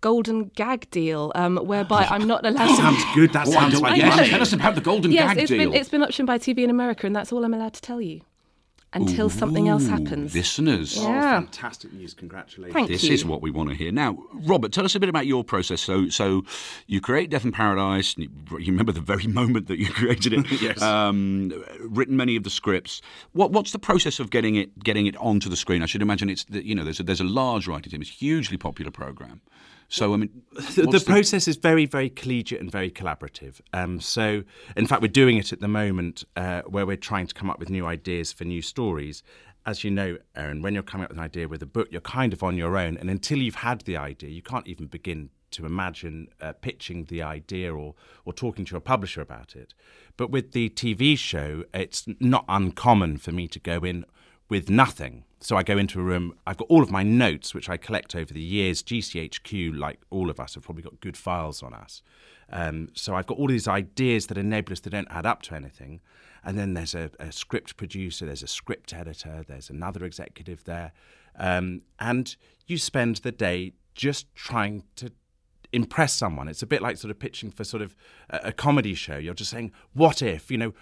golden 0.01 0.45
gag 0.55 0.89
deal 0.91 1.31
um, 1.35 1.57
whereby 1.57 2.05
I'm 2.09 2.27
not 2.27 2.45
allowed 2.45 2.67
to. 2.67 2.75
Sounds 2.75 3.03
good. 3.15 3.33
That 3.33 3.47
Oh, 3.47 3.51
sounds 3.51 3.73
don't- 3.73 3.83
like 3.83 3.97
yes, 3.97 4.17
know. 4.17 4.23
tell 4.25 4.41
us 4.41 4.53
about 4.53 4.75
the 4.75 4.81
Golden 4.81 5.11
yes, 5.11 5.29
Gag 5.33 5.37
it's 5.43 5.49
deal. 5.49 5.57
been 5.69 5.73
it's 5.73 5.89
been 5.89 6.01
optioned 6.01 6.25
by 6.25 6.37
TV 6.37 6.59
in 6.63 6.69
America, 6.69 7.05
and 7.07 7.15
that's 7.15 7.31
all 7.31 7.43
I'm 7.43 7.53
allowed 7.53 7.73
to 7.73 7.81
tell 7.81 8.01
you 8.01 8.21
until 8.91 9.29
something 9.29 9.67
else 9.67 9.85
happens. 9.87 10.33
Listeners. 10.33 10.97
Oh, 10.97 11.03
Yeah. 11.03 11.33
fantastic 11.41 11.93
news! 11.93 12.15
Congratulations. 12.15 12.73
Thank 12.73 12.87
This 12.87 13.03
you. 13.03 13.13
is 13.13 13.23
what 13.23 13.39
we 13.39 13.51
want 13.51 13.69
to 13.69 13.75
hear. 13.75 13.91
Now, 13.91 14.17
Robert, 14.33 14.71
tell 14.71 14.83
us 14.83 14.95
a 14.95 14.99
bit 14.99 15.09
about 15.09 15.27
your 15.27 15.43
process. 15.43 15.79
So, 15.81 16.09
so 16.09 16.43
you 16.87 16.99
create 16.99 17.29
Death 17.29 17.45
in 17.45 17.51
Paradise. 17.51 18.15
and 18.15 18.23
You 18.23 18.57
you 18.57 18.71
remember 18.71 18.91
the 18.91 18.99
very 19.01 19.27
moment 19.41 19.67
that 19.67 19.77
you 19.77 19.89
created 19.91 20.33
it. 20.33 20.45
Yes. 20.61 20.81
Um, 20.81 21.51
written 21.81 22.17
many 22.17 22.35
of 22.35 22.43
the 22.43 22.49
scripts. 22.49 23.01
What, 23.33 23.51
what's 23.51 23.73
the 23.73 23.79
process 23.79 24.19
of 24.19 24.31
getting 24.31 24.55
it 24.55 24.83
getting 24.83 25.05
it 25.05 25.15
onto 25.17 25.49
the 25.49 25.55
screen? 25.55 25.83
I 25.83 25.85
should 25.85 26.01
imagine 26.01 26.27
it's 26.29 26.45
the, 26.45 26.65
you 26.65 26.73
know 26.73 26.83
there's 26.83 26.99
a, 26.99 27.03
there's 27.03 27.21
a 27.21 27.31
large 27.41 27.67
writing 27.67 27.91
team. 27.91 28.01
It's 28.01 28.09
a 28.09 28.13
hugely 28.13 28.57
popular 28.57 28.89
program. 28.91 29.41
So 29.89 30.13
I 30.13 30.17
mean, 30.17 30.43
the, 30.75 30.83
the 30.83 31.03
process 31.03 31.47
is 31.47 31.55
very, 31.55 31.87
very 31.87 32.09
collegiate 32.09 32.61
and 32.61 32.71
very 32.71 32.91
collaborative. 32.91 33.59
Um, 33.73 33.99
so, 33.99 34.43
in 34.77 34.85
fact, 34.85 35.01
we're 35.01 35.07
doing 35.07 35.37
it 35.37 35.51
at 35.51 35.59
the 35.59 35.67
moment 35.67 36.23
uh, 36.35 36.61
where 36.61 36.85
we're 36.85 36.95
trying 36.95 37.25
to 37.25 37.33
come 37.33 37.49
up 37.49 37.59
with 37.59 37.71
new 37.71 37.87
ideas 37.87 38.31
for 38.31 38.45
new 38.45 38.61
stories. 38.61 39.23
As 39.65 39.83
you 39.83 39.89
know, 39.89 40.17
Erin, 40.35 40.61
when 40.61 40.75
you're 40.75 40.83
coming 40.83 41.05
up 41.05 41.09
with 41.09 41.17
an 41.17 41.23
idea 41.23 41.47
with 41.47 41.63
a 41.63 41.67
book, 41.67 41.87
you're 41.91 42.01
kind 42.01 42.33
of 42.33 42.43
on 42.43 42.55
your 42.55 42.77
own. 42.77 42.97
And 42.97 43.09
until 43.09 43.39
you've 43.39 43.55
had 43.55 43.81
the 43.81 43.97
idea, 43.97 44.29
you 44.29 44.43
can't 44.43 44.67
even 44.67 44.85
begin 44.85 45.31
to 45.51 45.65
imagine 45.65 46.27
uh, 46.39 46.53
pitching 46.53 47.05
the 47.05 47.23
idea 47.23 47.73
or, 47.73 47.95
or 48.25 48.33
talking 48.33 48.65
to 48.65 48.77
a 48.77 48.81
publisher 48.81 49.21
about 49.21 49.55
it. 49.55 49.73
But 50.17 50.29
with 50.29 50.51
the 50.51 50.69
TV 50.69 51.17
show, 51.17 51.63
it's 51.73 52.05
not 52.19 52.45
uncommon 52.47 53.17
for 53.17 53.31
me 53.31 53.47
to 53.47 53.59
go 53.59 53.79
in 53.79 54.05
with 54.49 54.69
nothing. 54.69 55.23
So 55.41 55.55
I 55.55 55.63
go 55.63 55.77
into 55.77 55.99
a 56.01 56.03
room, 56.03 56.33
I've 56.45 56.57
got 56.57 56.67
all 56.67 56.83
of 56.83 56.91
my 56.91 57.01
notes, 57.01 57.53
which 57.53 57.69
I 57.69 57.77
collect 57.77 58.13
over 58.13 58.33
the 58.33 58.41
years. 58.41 58.83
GCHQ, 58.83 59.77
like 59.77 60.01
all 60.09 60.29
of 60.29 60.39
us, 60.39 60.55
have 60.55 60.63
probably 60.63 60.83
got 60.83 60.99
good 60.99 61.15
files 61.15 61.63
on 61.63 61.73
us. 61.73 62.01
Um, 62.51 62.89
so 62.93 63.15
I've 63.15 63.25
got 63.25 63.37
all 63.37 63.47
these 63.47 63.67
ideas 63.67 64.27
that 64.27 64.37
are 64.37 64.43
nebulous, 64.43 64.81
that 64.81 64.89
don't 64.89 65.07
add 65.09 65.25
up 65.25 65.41
to 65.43 65.55
anything. 65.55 66.01
And 66.43 66.57
then 66.57 66.73
there's 66.73 66.93
a, 66.93 67.11
a 67.19 67.31
script 67.31 67.77
producer, 67.77 68.25
there's 68.25 68.43
a 68.43 68.47
script 68.47 68.93
editor, 68.93 69.43
there's 69.47 69.69
another 69.69 70.03
executive 70.03 70.65
there. 70.65 70.91
Um, 71.37 71.83
and 71.99 72.35
you 72.67 72.77
spend 72.77 73.17
the 73.17 73.31
day 73.31 73.73
just 73.95 74.33
trying 74.35 74.83
to 74.97 75.11
impress 75.71 76.13
someone. 76.13 76.47
It's 76.47 76.63
a 76.63 76.67
bit 76.67 76.81
like 76.81 76.97
sort 76.97 77.11
of 77.11 77.19
pitching 77.19 77.51
for 77.51 77.63
sort 77.63 77.81
of 77.81 77.95
a, 78.29 78.39
a 78.45 78.51
comedy 78.51 78.93
show. 78.93 79.17
You're 79.17 79.33
just 79.33 79.51
saying, 79.51 79.71
"What 79.93 80.21
if?" 80.21 80.49
You 80.49 80.57
know, 80.57 80.73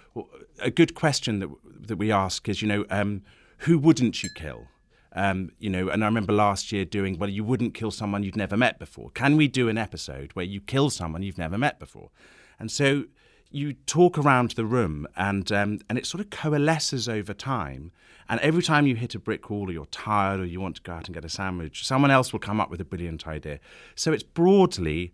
a 0.60 0.72
good 0.72 0.96
question 0.96 1.40
that 1.40 1.50
that 1.66 1.98
we 1.98 2.12
ask 2.12 2.48
is, 2.48 2.62
you 2.62 2.68
know, 2.68 2.86
um, 2.90 3.24
who 3.60 3.78
wouldn't 3.78 4.24
you 4.24 4.30
kill? 4.30 4.68
Um, 5.14 5.52
you 5.58 5.70
know, 5.70 5.90
and 5.90 6.04
I 6.04 6.08
remember 6.08 6.34
last 6.34 6.72
year 6.72 6.86
doing, 6.86 7.18
well, 7.18 7.30
you 7.30 7.44
wouldn't 7.44 7.74
kill 7.74 7.92
someone 7.92 8.22
you'd 8.24 8.36
never 8.36 8.56
met 8.56 8.78
before. 8.78 9.10
Can 9.12 9.36
we 9.36 9.48
do 9.48 9.68
an 9.68 9.78
episode 9.78 10.32
where 10.34 10.46
you 10.46 10.62
kill 10.62 10.90
someone 10.90 11.24
you've 11.24 11.40
never 11.40 11.58
met 11.58 11.80
before? 11.80 12.12
And 12.60 12.70
so 12.70 13.06
you 13.50 13.74
talk 13.74 14.18
around 14.18 14.52
the 14.52 14.66
room, 14.66 15.08
and 15.16 15.52
um, 15.52 15.80
and 15.90 15.98
it 15.98 16.06
sort 16.06 16.22
of 16.22 16.30
coalesces 16.30 17.08
over 17.08 17.34
time. 17.34 17.92
And 18.30 18.40
every 18.42 18.62
time 18.62 18.86
you 18.86 18.96
hit 18.96 19.16
a 19.16 19.20
brick 19.20 19.50
wall, 19.50 19.70
or 19.70 19.72
you're 19.72 19.86
tired, 19.86 20.42
or 20.42 20.46
you 20.46 20.60
want 20.60 20.76
to 20.76 20.82
go 20.82 20.92
out 20.92 21.08
and 21.08 21.16
get 21.16 21.24
a 21.24 21.30
sandwich, 21.30 21.86
someone 21.86 22.12
else 22.12 22.34
will 22.34 22.40
come 22.40 22.60
up 22.60 22.70
with 22.70 22.82
a 22.82 22.86
brilliant 22.86 23.26
idea. 23.26 23.60
So 23.96 24.12
it's 24.12 24.24
broadly 24.24 25.14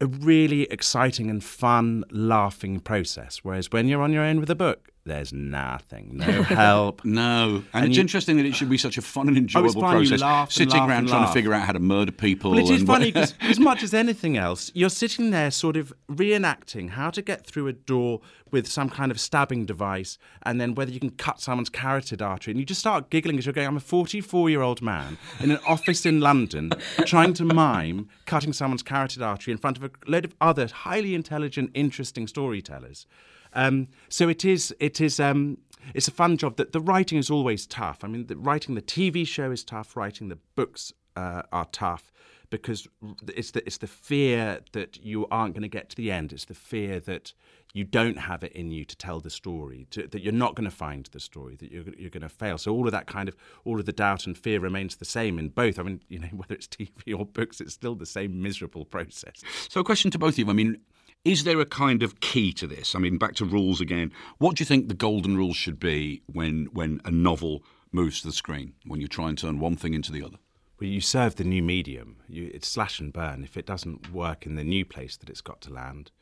a 0.00 0.06
really 0.06 0.62
exciting 0.64 1.30
and 1.30 1.44
fun, 1.44 2.04
laughing 2.10 2.80
process. 2.80 3.40
Whereas 3.42 3.70
when 3.70 3.88
you're 3.88 4.02
on 4.02 4.12
your 4.12 4.24
own 4.24 4.40
with 4.40 4.50
a 4.50 4.54
book, 4.54 4.90
there's 5.06 5.32
nothing, 5.32 6.10
no 6.18 6.24
help. 6.42 7.04
No, 7.04 7.56
and, 7.56 7.64
And 7.72 7.86
it's 7.86 7.96
you- 7.96 8.00
interesting 8.02 8.36
that 8.36 8.44
it 8.46 8.54
should 8.54 8.68
be 8.68 8.76
such 8.78 8.98
a 8.98 9.02
fun 9.02 9.28
and 9.28 9.36
Oh, 9.36 9.40
enjoyable. 9.40 9.74
You 9.74 9.80
process. 9.80 10.22
and 10.22 10.52
sitting 10.52 10.78
around 10.80 11.08
trying 11.08 11.20
laugh. 11.22 11.30
to 11.30 11.34
figure 11.34 11.54
out 11.54 11.62
how 11.66 11.72
to 11.72 11.78
murder 11.80 12.12
people. 12.12 12.50
Well, 12.50 12.60
it 12.60 12.70
is 12.70 12.82
funny 12.82 13.12
because, 13.12 13.34
as 13.40 13.58
much 13.58 13.82
as 13.82 13.94
anything 13.94 14.36
else, 14.36 14.70
you're 14.74 14.90
sitting 14.90 15.30
there 15.30 15.50
sort 15.50 15.76
of 15.76 15.92
reenacting 16.10 16.90
how 16.90 17.10
to 17.10 17.22
get 17.22 17.46
through 17.46 17.68
a 17.68 17.72
door 17.72 18.20
with 18.50 18.68
some 18.68 18.88
kind 18.88 19.10
of 19.10 19.18
stabbing 19.18 19.64
device 19.66 20.18
and 20.44 20.60
then 20.60 20.74
whether 20.74 20.90
you 20.90 21.00
can 21.00 21.10
cut 21.10 21.40
someone's 21.40 21.68
carotid 21.68 22.22
artery. 22.22 22.52
And 22.52 22.60
you 22.60 22.66
just 22.66 22.80
start 22.80 23.10
giggling 23.10 23.38
as 23.38 23.46
you're 23.46 23.52
going, 23.52 23.66
I'm 23.66 23.76
a 23.76 23.80
44 23.80 24.50
year 24.50 24.62
old 24.62 24.80
man 24.82 25.18
in 25.40 25.50
an 25.50 25.58
office 25.66 26.06
in 26.06 26.20
London 26.20 26.70
trying 27.04 27.32
to 27.34 27.44
mime 27.44 28.08
cutting 28.24 28.52
someone's 28.52 28.82
carotid 28.82 29.22
artery 29.22 29.52
in 29.52 29.58
front 29.58 29.76
of 29.76 29.84
a 29.84 29.90
load 30.06 30.24
of 30.24 30.34
other 30.40 30.66
highly 30.68 31.14
intelligent, 31.14 31.70
interesting 31.74 32.26
storytellers. 32.28 33.06
Um, 33.52 33.88
so 34.08 34.28
it 34.28 34.44
is, 34.44 34.74
it 34.80 35.00
is, 35.00 35.18
um, 35.20 35.58
it's 35.94 36.08
a 36.08 36.12
fun 36.12 36.36
job. 36.36 36.56
That 36.56 36.72
the 36.72 36.80
writing 36.80 37.18
is 37.18 37.30
always 37.30 37.66
tough. 37.66 38.02
I 38.02 38.08
mean, 38.08 38.26
the, 38.26 38.36
writing 38.36 38.74
the 38.74 38.82
TV 38.82 39.26
show 39.26 39.50
is 39.50 39.64
tough. 39.64 39.96
Writing 39.96 40.28
the 40.28 40.38
books 40.54 40.92
uh, 41.16 41.42
are 41.52 41.66
tough 41.72 42.12
because 42.50 42.86
it's 43.28 43.50
the 43.52 43.64
it's 43.66 43.78
the 43.78 43.86
fear 43.86 44.60
that 44.72 45.02
you 45.02 45.26
aren't 45.30 45.54
going 45.54 45.62
to 45.62 45.68
get 45.68 45.88
to 45.90 45.96
the 45.96 46.10
end. 46.10 46.32
It's 46.32 46.44
the 46.44 46.54
fear 46.54 47.00
that 47.00 47.32
you 47.72 47.84
don't 47.84 48.18
have 48.18 48.42
it 48.42 48.52
in 48.52 48.70
you 48.70 48.84
to 48.84 48.96
tell 48.96 49.20
the 49.20 49.30
story, 49.30 49.86
to, 49.90 50.06
that 50.06 50.22
you're 50.22 50.32
not 50.32 50.54
going 50.54 50.68
to 50.68 50.74
find 50.74 51.06
the 51.12 51.20
story, 51.20 51.56
that 51.56 51.70
you're 51.70 51.84
you're 51.98 52.10
going 52.10 52.22
to 52.22 52.28
fail. 52.28 52.58
So 52.58 52.72
all 52.72 52.86
of 52.86 52.92
that 52.92 53.06
kind 53.06 53.28
of 53.28 53.36
all 53.64 53.78
of 53.78 53.86
the 53.86 53.92
doubt 53.92 54.26
and 54.26 54.36
fear 54.36 54.60
remains 54.60 54.96
the 54.96 55.04
same 55.04 55.38
in 55.38 55.48
both. 55.50 55.78
I 55.78 55.82
mean, 55.82 56.00
you 56.08 56.18
know, 56.18 56.28
whether 56.32 56.54
it's 56.54 56.66
TV 56.66 57.18
or 57.18 57.24
books, 57.24 57.60
it's 57.60 57.74
still 57.74 57.94
the 57.94 58.06
same 58.06 58.42
miserable 58.42 58.84
process. 58.84 59.42
So, 59.68 59.80
a 59.80 59.84
question 59.84 60.10
to 60.12 60.18
both 60.18 60.34
of 60.34 60.38
you. 60.38 60.50
I 60.50 60.52
mean, 60.52 60.78
is 61.26 61.42
there 61.42 61.58
a 61.58 61.66
kind 61.66 62.04
of 62.04 62.20
key 62.20 62.52
to 62.52 62.68
this? 62.68 62.94
I 62.94 63.00
mean, 63.00 63.18
back 63.18 63.34
to 63.36 63.44
rules 63.44 63.80
again. 63.80 64.12
What 64.38 64.56
do 64.56 64.62
you 64.62 64.66
think 64.66 64.86
the 64.86 64.94
golden 64.94 65.36
rules 65.36 65.56
should 65.56 65.80
be 65.80 66.22
when 66.26 66.66
when 66.72 67.00
a 67.04 67.10
novel 67.10 67.64
moves 67.90 68.20
to 68.20 68.28
the 68.28 68.32
screen 68.32 68.74
when 68.86 69.00
you 69.00 69.08
try 69.08 69.28
and 69.28 69.36
turn 69.36 69.58
one 69.58 69.76
thing 69.76 69.92
into 69.92 70.12
the 70.12 70.22
other? 70.22 70.38
Well, 70.78 70.88
you 70.88 71.00
serve 71.00 71.34
the 71.34 71.44
new 71.44 71.62
medium. 71.62 72.18
You, 72.28 72.50
it's 72.54 72.68
slash 72.68 73.00
and 73.00 73.12
burn. 73.12 73.42
If 73.42 73.56
it 73.56 73.66
doesn't 73.66 74.12
work 74.12 74.46
in 74.46 74.54
the 74.54 74.62
new 74.62 74.84
place 74.84 75.16
that 75.16 75.28
it's 75.28 75.40
got 75.40 75.60
to 75.62 75.72
land, 75.72 76.12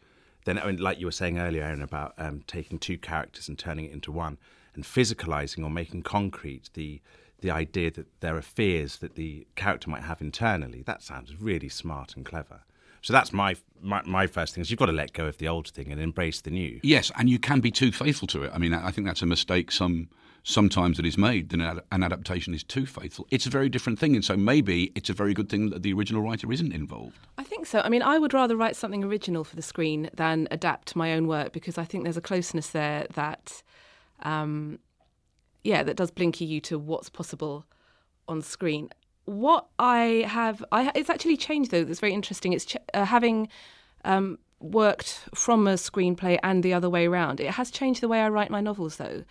then, 0.46 0.58
I 0.58 0.66
mean, 0.66 0.76
like 0.76 0.98
you 0.98 1.06
were 1.06 1.12
saying 1.12 1.38
earlier, 1.38 1.64
Erin, 1.64 1.82
about 1.82 2.14
um, 2.16 2.42
taking 2.46 2.78
two 2.78 2.96
characters 2.96 3.48
and 3.48 3.58
turning 3.58 3.86
it 3.86 3.92
into 3.92 4.12
one, 4.12 4.38
and 4.74 4.84
physicalizing 4.84 5.64
or 5.64 5.70
making 5.70 6.02
concrete 6.02 6.70
the 6.72 7.02
the 7.40 7.50
idea 7.50 7.90
that 7.90 8.06
there 8.20 8.36
are 8.38 8.42
fears 8.42 8.98
that 8.98 9.16
the 9.16 9.46
character 9.54 9.90
might 9.90 10.04
have 10.04 10.22
internally. 10.22 10.80
That 10.80 11.02
sounds 11.02 11.38
really 11.38 11.68
smart 11.68 12.16
and 12.16 12.24
clever. 12.24 12.62
So 13.04 13.12
that's 13.12 13.34
my, 13.34 13.54
my 13.82 14.00
my 14.06 14.26
first 14.26 14.54
thing 14.54 14.62
is 14.62 14.70
you've 14.70 14.78
got 14.78 14.86
to 14.86 14.92
let 14.92 15.12
go 15.12 15.26
of 15.26 15.36
the 15.36 15.46
old 15.46 15.68
thing 15.68 15.92
and 15.92 16.00
embrace 16.00 16.40
the 16.40 16.50
new. 16.50 16.80
Yes, 16.82 17.12
and 17.18 17.28
you 17.28 17.38
can 17.38 17.60
be 17.60 17.70
too 17.70 17.92
faithful 17.92 18.26
to 18.28 18.44
it. 18.44 18.50
I 18.54 18.56
mean, 18.56 18.72
I 18.72 18.90
think 18.90 19.06
that's 19.06 19.20
a 19.20 19.26
mistake 19.26 19.70
some 19.70 20.08
sometimes 20.42 20.96
that 20.96 21.04
is 21.04 21.18
made 21.18 21.50
that 21.50 21.84
an 21.92 22.02
adaptation 22.02 22.54
is 22.54 22.64
too 22.64 22.86
faithful. 22.86 23.26
It's 23.30 23.44
a 23.44 23.50
very 23.50 23.68
different 23.68 23.98
thing, 23.98 24.14
and 24.14 24.24
so 24.24 24.38
maybe 24.38 24.90
it's 24.94 25.10
a 25.10 25.12
very 25.12 25.34
good 25.34 25.50
thing 25.50 25.68
that 25.68 25.82
the 25.82 25.92
original 25.92 26.22
writer 26.22 26.50
isn't 26.50 26.72
involved. 26.72 27.18
I 27.36 27.44
think 27.44 27.66
so. 27.66 27.80
I 27.80 27.90
mean, 27.90 28.02
I 28.02 28.18
would 28.18 28.32
rather 28.32 28.56
write 28.56 28.74
something 28.74 29.04
original 29.04 29.44
for 29.44 29.54
the 29.54 29.62
screen 29.62 30.08
than 30.14 30.48
adapt 30.50 30.96
my 30.96 31.12
own 31.12 31.26
work 31.26 31.52
because 31.52 31.76
I 31.76 31.84
think 31.84 32.04
there's 32.04 32.16
a 32.16 32.22
closeness 32.22 32.68
there 32.68 33.06
that, 33.12 33.62
um, 34.22 34.78
yeah, 35.62 35.82
that 35.82 35.96
does 35.96 36.10
blinky 36.10 36.46
you 36.46 36.58
to 36.62 36.78
what's 36.78 37.10
possible 37.10 37.66
on 38.28 38.40
screen 38.40 38.88
what 39.24 39.66
I 39.78 40.24
have, 40.28 40.64
I, 40.72 40.92
it's 40.94 41.10
actually 41.10 41.36
changed 41.36 41.70
though. 41.70 41.84
That's 41.84 42.00
very 42.00 42.12
interesting. 42.12 42.52
It's 42.52 42.64
ch- 42.64 42.76
uh, 42.92 43.04
having 43.04 43.48
um, 44.04 44.38
worked 44.60 45.20
from 45.34 45.66
a 45.66 45.74
screenplay 45.74 46.38
and 46.42 46.62
the 46.62 46.74
other 46.74 46.90
way 46.90 47.06
around. 47.06 47.40
It 47.40 47.52
has 47.52 47.70
changed 47.70 48.00
the 48.00 48.08
way 48.08 48.20
I 48.20 48.28
write 48.28 48.50
my 48.50 48.60
novels 48.60 48.96
though. 48.96 49.24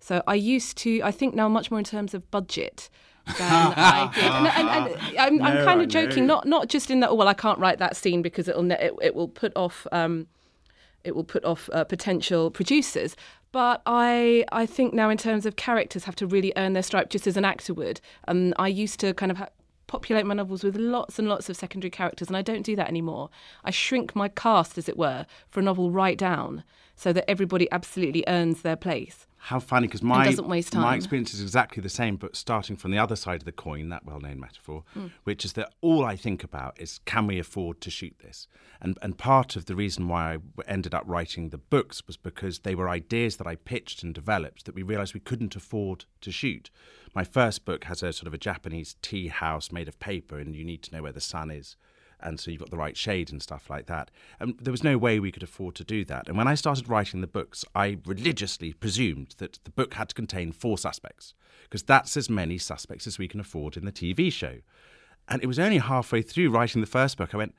So 0.00 0.22
I 0.26 0.34
used 0.34 0.76
to, 0.78 1.00
I 1.02 1.10
think 1.10 1.34
now 1.34 1.48
much 1.48 1.70
more 1.70 1.78
in 1.78 1.84
terms 1.84 2.14
of 2.14 2.30
budget 2.30 2.90
than 3.26 3.36
I 3.76 4.10
did. 4.14 4.24
And, 4.24 4.46
and, 4.46 4.68
and 4.68 5.18
I'm, 5.18 5.36
no, 5.36 5.44
I'm, 5.44 5.64
kind 5.64 5.80
of 5.80 5.88
joking, 5.88 6.26
not 6.26 6.46
not 6.46 6.68
just 6.68 6.90
in 6.90 7.00
that. 7.00 7.10
Oh 7.10 7.14
well, 7.14 7.28
I 7.28 7.34
can't 7.34 7.58
write 7.58 7.78
that 7.78 7.96
scene 7.96 8.22
because 8.22 8.46
it'll 8.48 8.70
it, 8.70 8.94
it 9.02 9.14
will 9.14 9.28
put 9.28 9.52
off. 9.56 9.86
Um, 9.92 10.28
it 11.06 11.14
will 11.14 11.24
put 11.24 11.44
off 11.44 11.70
uh, 11.72 11.84
potential 11.84 12.50
producers. 12.50 13.16
But 13.52 13.80
I, 13.86 14.44
I 14.52 14.66
think 14.66 14.92
now 14.92 15.08
in 15.08 15.16
terms 15.16 15.46
of 15.46 15.56
characters 15.56 16.04
have 16.04 16.16
to 16.16 16.26
really 16.26 16.52
earn 16.56 16.74
their 16.74 16.82
stripe 16.82 17.08
just 17.08 17.26
as 17.26 17.36
an 17.36 17.44
actor 17.44 17.72
would. 17.72 18.00
And 18.24 18.52
I 18.58 18.68
used 18.68 19.00
to 19.00 19.14
kind 19.14 19.30
of 19.32 19.38
ha- 19.38 19.48
populate 19.86 20.26
my 20.26 20.34
novels 20.34 20.64
with 20.64 20.76
lots 20.76 21.18
and 21.18 21.28
lots 21.28 21.48
of 21.48 21.56
secondary 21.56 21.90
characters, 21.90 22.28
and 22.28 22.36
I 22.36 22.42
don't 22.42 22.62
do 22.62 22.76
that 22.76 22.88
anymore. 22.88 23.30
I 23.64 23.70
shrink 23.70 24.14
my 24.14 24.28
cast, 24.28 24.76
as 24.76 24.88
it 24.88 24.98
were, 24.98 25.26
for 25.48 25.60
a 25.60 25.62
novel 25.62 25.90
right 25.90 26.18
down 26.18 26.64
so 26.96 27.12
that 27.12 27.30
everybody 27.30 27.70
absolutely 27.70 28.24
earns 28.26 28.62
their 28.62 28.76
place. 28.76 29.26
How 29.46 29.60
funny, 29.60 29.86
because 29.86 30.02
my, 30.02 30.34
my 30.74 30.96
experience 30.96 31.32
is 31.32 31.40
exactly 31.40 31.80
the 31.80 31.88
same, 31.88 32.16
but 32.16 32.34
starting 32.34 32.74
from 32.74 32.90
the 32.90 32.98
other 32.98 33.14
side 33.14 33.42
of 33.42 33.44
the 33.44 33.52
coin, 33.52 33.90
that 33.90 34.04
well 34.04 34.18
known 34.18 34.40
metaphor, 34.40 34.82
mm. 34.96 35.12
which 35.22 35.44
is 35.44 35.52
that 35.52 35.72
all 35.80 36.04
I 36.04 36.16
think 36.16 36.42
about 36.42 36.80
is 36.80 36.98
can 37.04 37.28
we 37.28 37.38
afford 37.38 37.80
to 37.82 37.88
shoot 37.88 38.16
this? 38.18 38.48
And, 38.80 38.98
and 39.02 39.16
part 39.16 39.54
of 39.54 39.66
the 39.66 39.76
reason 39.76 40.08
why 40.08 40.32
I 40.34 40.38
ended 40.66 40.94
up 40.94 41.04
writing 41.06 41.50
the 41.50 41.58
books 41.58 42.04
was 42.08 42.16
because 42.16 42.58
they 42.58 42.74
were 42.74 42.88
ideas 42.88 43.36
that 43.36 43.46
I 43.46 43.54
pitched 43.54 44.02
and 44.02 44.12
developed 44.12 44.64
that 44.64 44.74
we 44.74 44.82
realised 44.82 45.14
we 45.14 45.20
couldn't 45.20 45.54
afford 45.54 46.06
to 46.22 46.32
shoot. 46.32 46.72
My 47.14 47.22
first 47.22 47.64
book 47.64 47.84
has 47.84 48.02
a 48.02 48.12
sort 48.12 48.26
of 48.26 48.34
a 48.34 48.38
Japanese 48.38 48.96
tea 49.00 49.28
house 49.28 49.70
made 49.70 49.86
of 49.86 50.00
paper, 50.00 50.40
and 50.40 50.56
you 50.56 50.64
need 50.64 50.82
to 50.82 50.92
know 50.92 51.04
where 51.04 51.12
the 51.12 51.20
sun 51.20 51.52
is 51.52 51.76
and 52.26 52.40
so 52.40 52.50
you've 52.50 52.60
got 52.60 52.70
the 52.70 52.76
right 52.76 52.96
shade 52.96 53.30
and 53.30 53.40
stuff 53.40 53.70
like 53.70 53.86
that. 53.86 54.10
And 54.40 54.58
there 54.60 54.72
was 54.72 54.82
no 54.82 54.98
way 54.98 55.20
we 55.20 55.30
could 55.30 55.44
afford 55.44 55.76
to 55.76 55.84
do 55.84 56.04
that. 56.06 56.28
And 56.28 56.36
when 56.36 56.48
I 56.48 56.56
started 56.56 56.88
writing 56.88 57.20
the 57.20 57.26
books, 57.26 57.64
I 57.74 57.98
religiously 58.04 58.72
presumed 58.72 59.36
that 59.38 59.60
the 59.64 59.70
book 59.70 59.94
had 59.94 60.08
to 60.08 60.14
contain 60.14 60.50
four 60.52 60.76
suspects, 60.76 61.34
because 61.62 61.84
that's 61.84 62.16
as 62.16 62.28
many 62.28 62.58
suspects 62.58 63.06
as 63.06 63.18
we 63.18 63.28
can 63.28 63.40
afford 63.40 63.76
in 63.76 63.84
the 63.84 63.92
TV 63.92 64.32
show. 64.32 64.56
And 65.28 65.42
it 65.42 65.46
was 65.46 65.58
only 65.58 65.78
halfway 65.78 66.22
through 66.22 66.50
writing 66.50 66.80
the 66.80 66.86
first 66.86 67.16
book 67.16 67.32
I 67.32 67.38
went, 67.38 67.54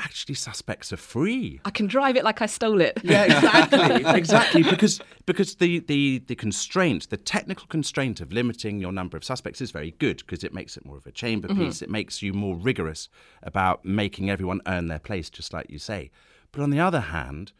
actually 0.00 0.34
suspects 0.34 0.92
are 0.92 0.96
free. 0.96 1.60
I 1.64 1.70
can 1.70 1.86
drive 1.86 2.16
it 2.16 2.24
like 2.24 2.42
I 2.42 2.46
stole 2.46 2.80
it. 2.80 2.98
Yeah, 3.02 3.24
exactly, 3.24 4.04
exactly. 4.18 4.62
Because 4.62 5.00
because 5.26 5.54
the, 5.56 5.80
the 5.80 6.22
the 6.26 6.34
constraint, 6.34 7.10
the 7.10 7.16
technical 7.16 7.66
constraint 7.66 8.20
of 8.20 8.32
limiting 8.32 8.80
your 8.80 8.92
number 8.92 9.16
of 9.16 9.24
suspects 9.24 9.60
is 9.60 9.70
very 9.70 9.92
good 9.92 10.18
because 10.18 10.44
it 10.44 10.52
makes 10.52 10.76
it 10.76 10.84
more 10.84 10.96
of 10.96 11.06
a 11.06 11.12
chamber 11.12 11.48
mm-hmm. 11.48 11.66
piece. 11.66 11.82
It 11.82 11.90
makes 11.90 12.22
you 12.22 12.32
more 12.32 12.56
rigorous 12.56 13.08
about 13.42 13.84
making 13.84 14.30
everyone 14.30 14.60
earn 14.66 14.88
their 14.88 14.98
place, 14.98 15.30
just 15.30 15.52
like 15.52 15.70
you 15.70 15.78
say. 15.78 16.10
But 16.52 16.62
on 16.62 16.70
the 16.70 16.80
other 16.80 17.00
hand, 17.00 17.52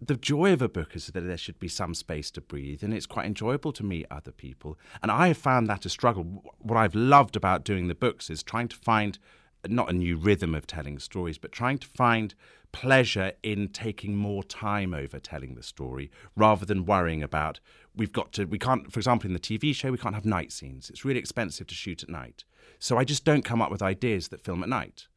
the 0.00 0.16
joy 0.16 0.52
of 0.52 0.62
a 0.62 0.68
book 0.68 0.96
is 0.96 1.08
that 1.08 1.20
there 1.20 1.36
should 1.36 1.58
be 1.58 1.68
some 1.68 1.94
space 1.94 2.30
to 2.32 2.40
breathe, 2.40 2.82
and 2.82 2.94
it's 2.94 3.06
quite 3.06 3.26
enjoyable 3.26 3.72
to 3.72 3.84
meet 3.84 4.06
other 4.10 4.32
people. 4.32 4.78
And 5.02 5.10
I 5.10 5.28
have 5.28 5.36
found 5.36 5.66
that 5.66 5.84
a 5.84 5.90
struggle. 5.90 6.24
What 6.58 6.78
I've 6.78 6.94
loved 6.94 7.36
about 7.36 7.64
doing 7.64 7.88
the 7.88 7.94
books 7.94 8.30
is 8.30 8.42
trying 8.42 8.68
to 8.68 8.76
find 8.76 9.18
not 9.68 9.90
a 9.90 9.92
new 9.92 10.16
rhythm 10.16 10.54
of 10.54 10.66
telling 10.66 10.98
stories, 10.98 11.38
but 11.38 11.52
trying 11.52 11.78
to 11.78 11.86
find 11.88 12.34
pleasure 12.72 13.32
in 13.42 13.68
taking 13.68 14.16
more 14.16 14.42
time 14.44 14.94
over 14.94 15.18
telling 15.18 15.54
the 15.54 15.62
story 15.62 16.10
rather 16.36 16.64
than 16.64 16.86
worrying 16.86 17.22
about 17.22 17.60
we've 17.96 18.12
got 18.12 18.32
to 18.32 18.44
we 18.44 18.58
can't 18.58 18.92
for 18.92 19.00
example 19.00 19.26
in 19.26 19.32
the 19.34 19.40
TV 19.40 19.74
show 19.74 19.90
we 19.90 19.98
can't 19.98 20.14
have 20.14 20.24
night 20.24 20.52
scenes. 20.52 20.90
It's 20.90 21.04
really 21.04 21.18
expensive 21.18 21.66
to 21.68 21.74
shoot 21.74 22.02
at 22.02 22.08
night. 22.08 22.44
So 22.78 22.96
I 22.96 23.04
just 23.04 23.24
don't 23.24 23.44
come 23.44 23.60
up 23.60 23.70
with 23.70 23.82
ideas 23.82 24.28
that 24.28 24.40
film 24.40 24.62
at 24.62 24.68
night. 24.68 25.08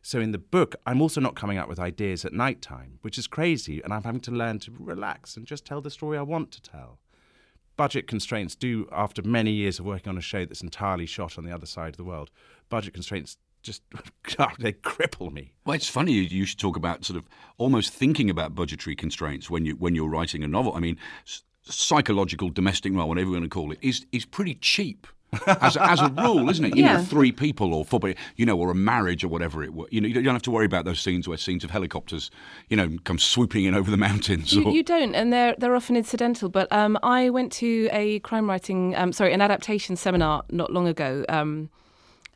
So 0.00 0.20
in 0.20 0.32
the 0.32 0.38
book 0.38 0.76
I'm 0.86 1.02
also 1.02 1.20
not 1.20 1.36
coming 1.36 1.58
up 1.58 1.68
with 1.68 1.78
ideas 1.78 2.24
at 2.24 2.32
night 2.32 2.62
time 2.62 2.98
which 3.02 3.18
is 3.18 3.26
crazy 3.26 3.82
and 3.82 3.92
I'm 3.92 4.04
having 4.04 4.20
to 4.22 4.30
learn 4.30 4.58
to 4.60 4.72
relax 4.78 5.36
and 5.36 5.46
just 5.46 5.64
tell 5.66 5.80
the 5.80 5.90
story 5.90 6.16
I 6.16 6.22
want 6.22 6.50
to 6.52 6.62
tell. 6.62 6.98
Budget 7.76 8.06
constraints 8.06 8.54
do 8.54 8.86
after 8.92 9.22
many 9.22 9.50
years 9.50 9.78
of 9.78 9.86
working 9.86 10.10
on 10.10 10.18
a 10.18 10.22
show 10.22 10.44
that's 10.44 10.62
entirely 10.62 11.06
shot 11.06 11.38
on 11.38 11.44
the 11.44 11.52
other 11.52 11.66
side 11.66 11.90
of 11.90 11.96
the 11.96 12.04
world 12.04 12.30
budget 12.68 12.94
constraints 12.94 13.36
just 13.62 13.82
they 14.58 14.72
cripple 14.72 15.32
me. 15.32 15.52
Well, 15.64 15.74
it's 15.74 15.88
funny 15.88 16.12
you, 16.12 16.22
you 16.22 16.44
should 16.44 16.58
talk 16.58 16.76
about 16.76 17.04
sort 17.04 17.16
of 17.16 17.24
almost 17.58 17.92
thinking 17.92 18.28
about 18.28 18.54
budgetary 18.54 18.96
constraints 18.96 19.48
when 19.48 19.64
you 19.64 19.74
when 19.76 19.94
you're 19.94 20.08
writing 20.08 20.44
a 20.44 20.48
novel. 20.48 20.74
I 20.74 20.80
mean, 20.80 20.98
psychological 21.62 22.50
domestic 22.50 22.92
novel, 22.92 23.08
whatever 23.08 23.28
you 23.28 23.32
want 23.32 23.44
to 23.44 23.48
call 23.48 23.72
it, 23.72 23.78
is 23.80 24.06
is 24.12 24.24
pretty 24.24 24.54
cheap. 24.56 25.06
as, 25.46 25.76
a, 25.76 25.82
as 25.90 25.98
a 25.98 26.10
rule, 26.10 26.50
isn't 26.50 26.62
it? 26.62 26.76
You 26.76 26.84
yeah. 26.84 26.98
know, 26.98 27.02
three 27.02 27.32
people 27.32 27.72
or 27.72 27.86
four, 27.86 28.00
you 28.36 28.44
know, 28.44 28.58
or 28.58 28.70
a 28.70 28.74
marriage 28.74 29.24
or 29.24 29.28
whatever 29.28 29.64
it 29.64 29.70
You 29.90 30.02
know, 30.02 30.06
you 30.06 30.12
don't 30.12 30.34
have 30.34 30.42
to 30.42 30.50
worry 30.50 30.66
about 30.66 30.84
those 30.84 31.00
scenes 31.00 31.26
where 31.26 31.38
scenes 31.38 31.64
of 31.64 31.70
helicopters, 31.70 32.30
you 32.68 32.76
know, 32.76 32.98
come 33.04 33.18
swooping 33.18 33.64
in 33.64 33.74
over 33.74 33.90
the 33.90 33.96
mountains. 33.96 34.52
You, 34.52 34.70
you 34.70 34.82
don't, 34.82 35.14
and 35.14 35.32
they're 35.32 35.54
they're 35.56 35.74
often 35.74 35.96
incidental. 35.96 36.50
But 36.50 36.70
um, 36.70 36.98
I 37.02 37.30
went 37.30 37.50
to 37.52 37.88
a 37.92 38.18
crime 38.18 38.46
writing, 38.46 38.94
um, 38.94 39.10
sorry, 39.10 39.32
an 39.32 39.40
adaptation 39.40 39.96
seminar 39.96 40.44
not 40.50 40.70
long 40.70 40.86
ago. 40.86 41.24
Um, 41.30 41.70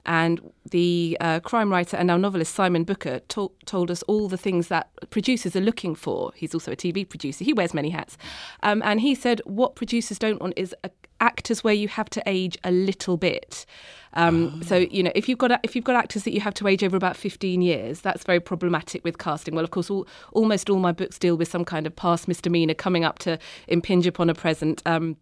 and 0.06 0.40
the 0.70 1.16
uh, 1.20 1.40
crime 1.40 1.70
writer 1.70 1.96
and 1.96 2.06
now 2.06 2.16
novelist 2.16 2.54
Simon 2.54 2.84
Booker 2.84 3.20
to- 3.28 3.52
told 3.66 3.90
us 3.90 4.02
all 4.04 4.28
the 4.28 4.36
things 4.36 4.68
that 4.68 4.88
producers 5.10 5.54
are 5.54 5.60
looking 5.60 5.94
for. 5.94 6.32
He's 6.34 6.54
also 6.54 6.72
a 6.72 6.76
TV 6.76 7.08
producer, 7.08 7.44
he 7.44 7.52
wears 7.52 7.74
many 7.74 7.90
hats. 7.90 8.16
Um, 8.62 8.82
and 8.84 9.00
he 9.00 9.14
said 9.14 9.40
what 9.44 9.74
producers 9.74 10.18
don't 10.18 10.40
want 10.40 10.54
is 10.56 10.74
a, 10.84 10.90
actors 11.20 11.64
where 11.64 11.74
you 11.74 11.88
have 11.88 12.10
to 12.10 12.22
age 12.26 12.56
a 12.64 12.70
little 12.70 13.16
bit. 13.16 13.66
Um, 14.14 14.60
oh. 14.60 14.64
So 14.64 14.76
you 14.76 15.02
know, 15.02 15.12
if 15.14 15.28
you've 15.28 15.38
got 15.38 15.60
if 15.62 15.76
you've 15.76 15.84
got 15.84 15.96
actors 15.96 16.24
that 16.24 16.32
you 16.32 16.40
have 16.40 16.54
to 16.54 16.66
age 16.66 16.82
over 16.82 16.96
about 16.96 17.16
fifteen 17.16 17.60
years, 17.62 18.00
that's 18.00 18.24
very 18.24 18.40
problematic 18.40 19.04
with 19.04 19.18
casting. 19.18 19.54
Well, 19.54 19.64
of 19.64 19.70
course, 19.70 19.90
all, 19.90 20.06
almost 20.32 20.70
all 20.70 20.78
my 20.78 20.92
books 20.92 21.18
deal 21.18 21.36
with 21.36 21.48
some 21.48 21.64
kind 21.64 21.86
of 21.86 21.94
past 21.94 22.26
misdemeanor 22.26 22.74
coming 22.74 23.04
up 23.04 23.18
to 23.20 23.38
impinge 23.68 24.06
upon 24.06 24.30
a 24.30 24.34
present. 24.34 24.82
Um, 24.86 25.16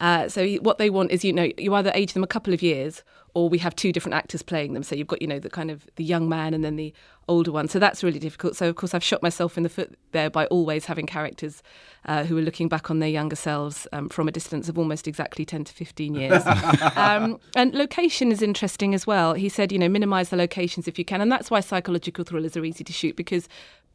uh, 0.00 0.28
so 0.28 0.46
what 0.56 0.78
they 0.78 0.90
want 0.90 1.10
is, 1.10 1.24
you 1.24 1.32
know, 1.32 1.50
you 1.58 1.74
either 1.74 1.92
age 1.94 2.12
them 2.12 2.24
a 2.24 2.28
couple 2.28 2.52
of 2.54 2.62
years 2.62 3.02
or 3.34 3.48
we 3.48 3.58
have 3.58 3.74
two 3.74 3.92
different 3.92 4.14
actors 4.14 4.42
playing 4.42 4.74
them. 4.74 4.84
So 4.84 4.94
you've 4.94 5.08
got, 5.08 5.20
you 5.20 5.26
know, 5.26 5.40
the 5.40 5.50
kind 5.50 5.70
of 5.70 5.86
the 5.96 6.04
young 6.04 6.28
man 6.28 6.54
and 6.54 6.64
then 6.64 6.76
the 6.76 6.94
older 7.26 7.50
one. 7.50 7.66
So 7.66 7.80
that's 7.80 8.04
really 8.04 8.20
difficult. 8.20 8.54
So 8.54 8.68
of 8.68 8.76
course 8.76 8.94
I've 8.94 9.02
shot 9.02 9.22
myself 9.22 9.56
in 9.56 9.64
the 9.64 9.68
foot 9.68 9.98
there 10.12 10.30
by 10.30 10.46
always 10.46 10.84
having 10.84 11.06
characters 11.06 11.62
uh, 12.06 12.24
who 12.24 12.38
are 12.38 12.42
looking 12.42 12.68
back 12.68 12.90
on 12.90 13.00
their 13.00 13.08
younger 13.08 13.34
selves 13.34 13.88
um, 13.92 14.08
from 14.08 14.28
a 14.28 14.32
distance 14.32 14.68
of 14.68 14.78
almost 14.78 15.08
exactly 15.08 15.44
10 15.44 15.64
to 15.64 15.72
15 15.72 16.14
years. 16.14 16.46
um, 16.96 17.40
and 17.56 17.74
location 17.74 18.30
is 18.30 18.40
interesting 18.40 18.94
as 18.94 19.06
well. 19.06 19.34
He 19.34 19.48
said, 19.48 19.72
you 19.72 19.78
know, 19.78 19.88
minimise 19.88 20.28
the 20.28 20.36
locations 20.36 20.86
if 20.86 20.96
you 20.96 21.04
can. 21.04 21.20
And 21.20 21.32
that's 21.32 21.50
why 21.50 21.58
psychological 21.58 22.24
thrillers 22.24 22.56
are 22.56 22.64
easy 22.64 22.84
to 22.84 22.92
shoot 22.92 23.16
because 23.16 23.48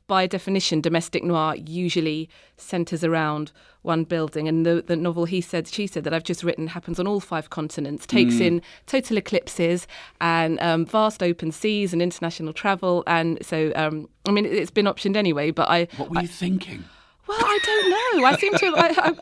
by 0.10 0.28
definition, 0.28 0.82
domestic 0.82 1.24
noir 1.24 1.56
usually 1.56 2.30
centres 2.58 3.04
around 3.04 3.54
one 3.84 4.04
building. 4.04 4.50
And 4.50 4.66
the, 4.66 4.84
the 4.86 4.98
novel 4.98 5.24
he 5.24 5.40
said, 5.40 5.68
she 5.68 5.88
said 5.88 6.04
that 6.04 6.14
I've 6.14 6.24
just 6.24 6.44
written 6.44 6.68
happens 6.68 7.00
on 7.00 7.08
all 7.08 7.22
five 7.22 7.50
continents, 7.52 8.06
takes 8.06 8.36
mm. 8.36 8.42
in 8.42 8.62
total 8.88 9.18
eclipses 9.18 9.88
and 10.20 10.60
um, 10.60 10.86
vast 10.86 11.24
open 11.24 11.52
seas 11.52 11.94
and 11.94 12.02
international 12.02 12.52
travel. 12.52 13.04
And 13.08 13.38
so, 13.46 13.72
um, 13.76 14.10
I 14.28 14.32
mean, 14.32 14.46
it's 14.46 14.72
been 14.72 14.88
optioned 14.88 15.16
anyway. 15.16 15.52
But 15.52 15.70
I, 15.70 15.88
what 15.96 16.10
were 16.10 16.18
I, 16.18 16.22
you 16.24 16.28
thinking? 16.28 16.84
Well, 17.28 17.38
I 17.40 17.60
don't 17.64 17.90
know. 17.92 18.26
I 18.26 18.36
seem 18.38 18.54
to. 18.56 18.74
I, 18.76 19.14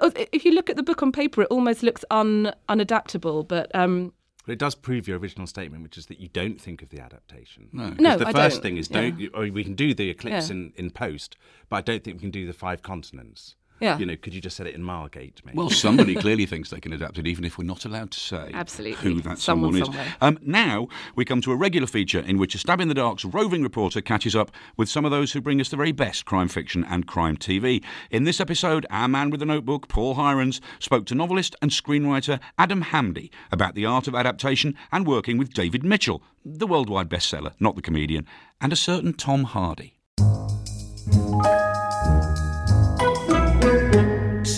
I, 0.00 0.28
if 0.30 0.44
you 0.44 0.52
look 0.52 0.70
at 0.70 0.76
the 0.76 0.84
book 0.84 1.02
on 1.02 1.10
paper, 1.10 1.42
it 1.42 1.48
almost 1.50 1.82
looks 1.82 2.04
un, 2.12 2.52
unadaptable. 2.68 3.48
But 3.48 3.74
um, 3.74 4.12
but 4.50 4.54
it 4.54 4.58
does 4.58 4.74
prove 4.74 5.06
your 5.06 5.16
original 5.16 5.46
statement, 5.46 5.84
which 5.84 5.96
is 5.96 6.06
that 6.06 6.18
you 6.18 6.26
don't 6.26 6.60
think 6.60 6.82
of 6.82 6.88
the 6.88 6.98
adaptation. 6.98 7.68
No, 7.72 7.90
no 8.00 8.18
the 8.18 8.26
I 8.26 8.32
first 8.32 8.56
don't. 8.56 8.62
thing 8.62 8.76
is 8.78 8.88
don't. 8.88 9.16
Yeah. 9.16 9.28
we 9.48 9.62
can 9.62 9.76
do 9.76 9.94
the 9.94 10.10
eclipse 10.10 10.48
yeah. 10.48 10.56
in, 10.56 10.72
in 10.74 10.90
post, 10.90 11.36
but 11.68 11.76
I 11.76 11.80
don't 11.82 12.02
think 12.02 12.16
we 12.16 12.20
can 12.22 12.32
do 12.32 12.48
the 12.48 12.52
five 12.52 12.82
continents. 12.82 13.54
Yeah. 13.80 13.98
You 13.98 14.06
know, 14.06 14.16
could 14.16 14.34
you 14.34 14.40
just 14.40 14.56
set 14.56 14.66
it 14.66 14.74
in 14.74 14.82
Margate, 14.82 15.40
maybe? 15.44 15.56
Well, 15.56 15.70
somebody 15.70 16.14
clearly 16.24 16.46
thinks 16.46 16.70
they 16.70 16.80
can 16.80 16.92
adapt 16.92 17.18
it, 17.18 17.26
even 17.26 17.44
if 17.44 17.56
we're 17.58 17.64
not 17.64 17.84
allowed 17.84 18.10
to 18.12 18.20
say 18.20 18.50
Absolutely. 18.52 19.10
who 19.14 19.20
that 19.22 19.38
Someone 19.38 19.72
someone, 19.72 19.82
is. 19.82 19.86
somewhere. 19.86 20.14
Um, 20.20 20.38
now 20.42 20.88
we 21.16 21.24
come 21.24 21.40
to 21.42 21.52
a 21.52 21.56
regular 21.56 21.86
feature 21.86 22.20
in 22.20 22.38
which 22.38 22.54
a 22.54 22.58
Stab 22.58 22.80
in 22.80 22.88
the 22.88 22.94
Dark's 22.94 23.24
roving 23.24 23.62
reporter 23.62 24.00
catches 24.00 24.36
up 24.36 24.50
with 24.76 24.88
some 24.88 25.04
of 25.04 25.10
those 25.10 25.32
who 25.32 25.40
bring 25.40 25.60
us 25.60 25.68
the 25.70 25.76
very 25.76 25.92
best 25.92 26.24
crime 26.24 26.48
fiction 26.48 26.84
and 26.84 27.06
crime 27.06 27.36
TV. 27.36 27.82
In 28.10 28.24
this 28.24 28.40
episode, 28.40 28.86
our 28.90 29.08
man 29.08 29.30
with 29.30 29.40
the 29.40 29.46
notebook, 29.46 29.88
Paul 29.88 30.14
Hirons, 30.16 30.60
spoke 30.78 31.06
to 31.06 31.14
novelist 31.14 31.56
and 31.62 31.70
screenwriter 31.70 32.38
Adam 32.58 32.82
Hamdy 32.84 33.30
about 33.50 33.74
the 33.74 33.86
art 33.86 34.06
of 34.06 34.14
adaptation 34.14 34.74
and 34.92 35.06
working 35.06 35.38
with 35.38 35.54
David 35.54 35.84
Mitchell, 35.84 36.22
the 36.44 36.66
worldwide 36.66 37.08
bestseller, 37.08 37.52
not 37.58 37.76
the 37.76 37.82
comedian, 37.82 38.26
and 38.60 38.72
a 38.72 38.76
certain 38.76 39.12
Tom 39.14 39.44
Hardy. 39.44 39.96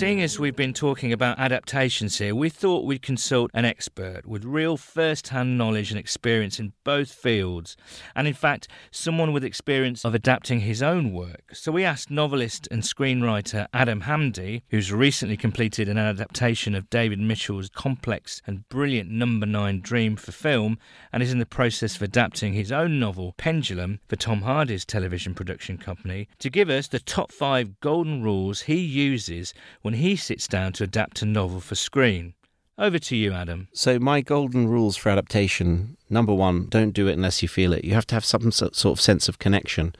Seeing 0.03 0.21
as 0.21 0.37
we've 0.37 0.53
been 0.53 0.73
talking 0.73 1.13
about 1.13 1.39
adaptations 1.39 2.17
here, 2.17 2.35
we 2.35 2.49
thought 2.49 2.83
we'd 2.83 3.01
consult 3.01 3.49
an 3.53 3.63
expert 3.63 4.25
with 4.25 4.43
real 4.43 4.75
first 4.75 5.29
hand 5.29 5.57
knowledge 5.57 5.91
and 5.91 5.97
experience 5.97 6.59
in 6.59 6.73
both 6.83 7.09
fields, 7.09 7.77
and 8.13 8.27
in 8.27 8.33
fact, 8.33 8.67
someone 8.91 9.31
with 9.31 9.45
experience 9.45 10.03
of 10.03 10.13
adapting 10.13 10.59
his 10.59 10.83
own 10.83 11.13
work. 11.13 11.55
So 11.55 11.71
we 11.71 11.85
asked 11.85 12.11
novelist 12.11 12.67
and 12.69 12.83
screenwriter 12.83 13.67
Adam 13.73 14.01
Hamdy, 14.01 14.63
who's 14.71 14.91
recently 14.91 15.37
completed 15.37 15.87
an 15.87 15.97
adaptation 15.97 16.75
of 16.75 16.89
David 16.89 17.19
Mitchell's 17.19 17.69
complex 17.69 18.41
and 18.45 18.67
brilliant 18.67 19.09
Number 19.09 19.45
Nine 19.45 19.79
Dream 19.79 20.17
for 20.17 20.33
film, 20.33 20.79
and 21.13 21.23
is 21.23 21.31
in 21.31 21.39
the 21.39 21.45
process 21.45 21.95
of 21.95 22.01
adapting 22.01 22.51
his 22.51 22.73
own 22.73 22.99
novel, 22.99 23.35
Pendulum, 23.37 24.01
for 24.09 24.17
Tom 24.17 24.41
Hardy's 24.41 24.83
television 24.83 25.33
production 25.33 25.77
company, 25.77 26.27
to 26.39 26.49
give 26.49 26.69
us 26.69 26.89
the 26.89 26.99
top 26.99 27.31
five 27.31 27.79
golden 27.79 28.21
rules 28.21 28.63
he 28.63 28.75
uses 28.75 29.53
when 29.81 29.92
he 29.95 30.15
sits 30.15 30.47
down 30.47 30.73
to 30.73 30.83
adapt 30.83 31.21
a 31.21 31.25
novel 31.25 31.59
for 31.59 31.75
screen. 31.75 32.33
Over 32.77 32.97
to 32.99 33.15
you, 33.15 33.33
Adam. 33.33 33.67
So 33.73 33.99
my 33.99 34.21
golden 34.21 34.67
rules 34.67 34.97
for 34.97 35.09
adaptation: 35.09 35.97
number 36.09 36.33
one, 36.33 36.67
don't 36.69 36.91
do 36.91 37.07
it 37.07 37.13
unless 37.13 37.41
you 37.41 37.47
feel 37.47 37.73
it. 37.73 37.85
You 37.85 37.93
have 37.93 38.07
to 38.07 38.15
have 38.15 38.25
some 38.25 38.51
sort 38.51 38.85
of 38.85 38.99
sense 38.99 39.29
of 39.29 39.39
connection 39.39 39.95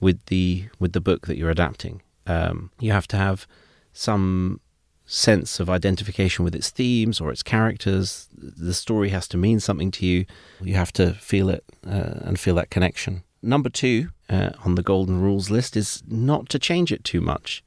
with 0.00 0.24
the 0.26 0.64
with 0.78 0.92
the 0.92 1.00
book 1.00 1.26
that 1.26 1.36
you're 1.36 1.50
adapting. 1.50 2.02
Um, 2.26 2.70
you 2.80 2.92
have 2.92 3.06
to 3.08 3.16
have 3.16 3.46
some 3.92 4.60
sense 5.06 5.60
of 5.60 5.70
identification 5.70 6.44
with 6.44 6.54
its 6.54 6.70
themes 6.70 7.20
or 7.20 7.30
its 7.30 7.42
characters. 7.42 8.28
The 8.36 8.74
story 8.74 9.10
has 9.10 9.28
to 9.28 9.36
mean 9.36 9.60
something 9.60 9.92
to 9.92 10.04
you. 10.04 10.26
You 10.60 10.74
have 10.74 10.92
to 10.94 11.14
feel 11.14 11.48
it 11.48 11.64
uh, 11.86 12.20
and 12.22 12.38
feel 12.38 12.56
that 12.56 12.70
connection. 12.70 13.22
Number 13.40 13.68
two 13.68 14.08
uh, 14.28 14.50
on 14.64 14.74
the 14.74 14.82
golden 14.82 15.20
rules 15.20 15.50
list 15.50 15.76
is 15.76 16.02
not 16.08 16.48
to 16.48 16.58
change 16.58 16.90
it 16.90 17.04
too 17.04 17.20
much. 17.20 17.62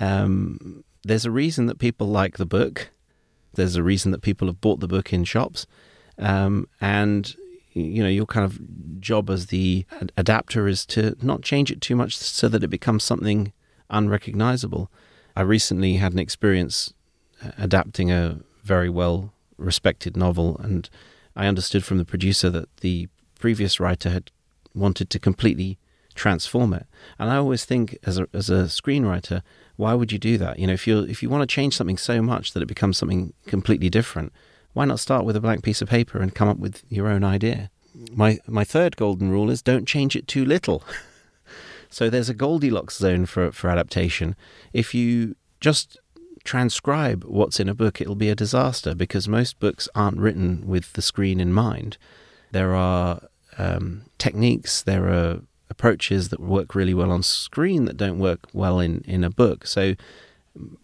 Um, 0.00 0.84
there's 1.04 1.24
a 1.24 1.30
reason 1.30 1.66
that 1.66 1.78
people 1.78 2.06
like 2.06 2.36
the 2.36 2.46
book. 2.46 2.90
There's 3.54 3.76
a 3.76 3.82
reason 3.82 4.12
that 4.12 4.22
people 4.22 4.48
have 4.48 4.60
bought 4.60 4.80
the 4.80 4.88
book 4.88 5.12
in 5.12 5.24
shops, 5.24 5.66
um, 6.18 6.68
and 6.80 7.34
you 7.72 8.02
know 8.02 8.08
your 8.08 8.26
kind 8.26 8.44
of 8.44 9.00
job 9.00 9.28
as 9.28 9.46
the 9.46 9.84
ad- 10.00 10.12
adapter 10.16 10.68
is 10.68 10.86
to 10.86 11.16
not 11.22 11.42
change 11.42 11.70
it 11.70 11.80
too 11.80 11.96
much 11.96 12.16
so 12.16 12.48
that 12.48 12.64
it 12.64 12.68
becomes 12.68 13.04
something 13.04 13.52
unrecognizable. 13.90 14.90
I 15.36 15.42
recently 15.42 15.96
had 15.96 16.12
an 16.12 16.18
experience 16.18 16.94
uh, 17.44 17.50
adapting 17.58 18.10
a 18.10 18.40
very 18.62 18.88
well 18.88 19.32
respected 19.58 20.16
novel, 20.16 20.56
and 20.62 20.88
I 21.36 21.46
understood 21.46 21.84
from 21.84 21.98
the 21.98 22.04
producer 22.04 22.48
that 22.50 22.74
the 22.78 23.08
previous 23.38 23.80
writer 23.80 24.10
had 24.10 24.30
wanted 24.74 25.10
to 25.10 25.18
completely 25.18 25.78
transform 26.14 26.72
it. 26.72 26.86
And 27.18 27.30
I 27.30 27.36
always 27.36 27.64
think, 27.64 27.98
as 28.04 28.18
a, 28.18 28.26
as 28.32 28.50
a 28.50 28.64
screenwriter, 28.64 29.42
why 29.76 29.94
would 29.94 30.12
you 30.12 30.18
do 30.18 30.38
that? 30.38 30.58
You 30.58 30.66
know, 30.66 30.72
if 30.72 30.86
you 30.86 31.00
if 31.00 31.22
you 31.22 31.28
want 31.28 31.42
to 31.42 31.54
change 31.54 31.76
something 31.76 31.98
so 31.98 32.22
much 32.22 32.52
that 32.52 32.62
it 32.62 32.66
becomes 32.66 32.98
something 32.98 33.32
completely 33.46 33.90
different, 33.90 34.32
why 34.72 34.84
not 34.84 35.00
start 35.00 35.24
with 35.24 35.36
a 35.36 35.40
blank 35.40 35.62
piece 35.62 35.82
of 35.82 35.88
paper 35.88 36.20
and 36.20 36.34
come 36.34 36.48
up 36.48 36.58
with 36.58 36.82
your 36.88 37.08
own 37.08 37.24
idea? 37.24 37.70
My 38.12 38.38
my 38.46 38.64
third 38.64 38.96
golden 38.96 39.30
rule 39.30 39.50
is 39.50 39.62
don't 39.62 39.88
change 39.88 40.16
it 40.16 40.28
too 40.28 40.44
little. 40.44 40.82
so 41.90 42.08
there's 42.08 42.28
a 42.28 42.34
Goldilocks 42.34 42.96
zone 42.96 43.26
for 43.26 43.52
for 43.52 43.70
adaptation. 43.70 44.36
If 44.72 44.94
you 44.94 45.36
just 45.60 45.98
transcribe 46.44 47.24
what's 47.24 47.60
in 47.60 47.68
a 47.68 47.74
book, 47.74 48.00
it'll 48.00 48.14
be 48.14 48.30
a 48.30 48.34
disaster 48.34 48.94
because 48.94 49.28
most 49.28 49.60
books 49.60 49.88
aren't 49.94 50.18
written 50.18 50.66
with 50.66 50.92
the 50.94 51.02
screen 51.02 51.40
in 51.40 51.52
mind. 51.52 51.98
There 52.50 52.74
are 52.74 53.22
um, 53.58 54.02
techniques, 54.18 54.82
there 54.82 55.08
are 55.08 55.40
approaches 55.72 56.28
that 56.28 56.38
work 56.40 56.74
really 56.74 56.94
well 56.94 57.10
on 57.10 57.22
screen 57.22 57.86
that 57.86 57.96
don't 57.96 58.18
work 58.18 58.40
well 58.52 58.78
in, 58.78 59.02
in 59.06 59.24
a 59.24 59.30
book. 59.30 59.66
So, 59.66 59.94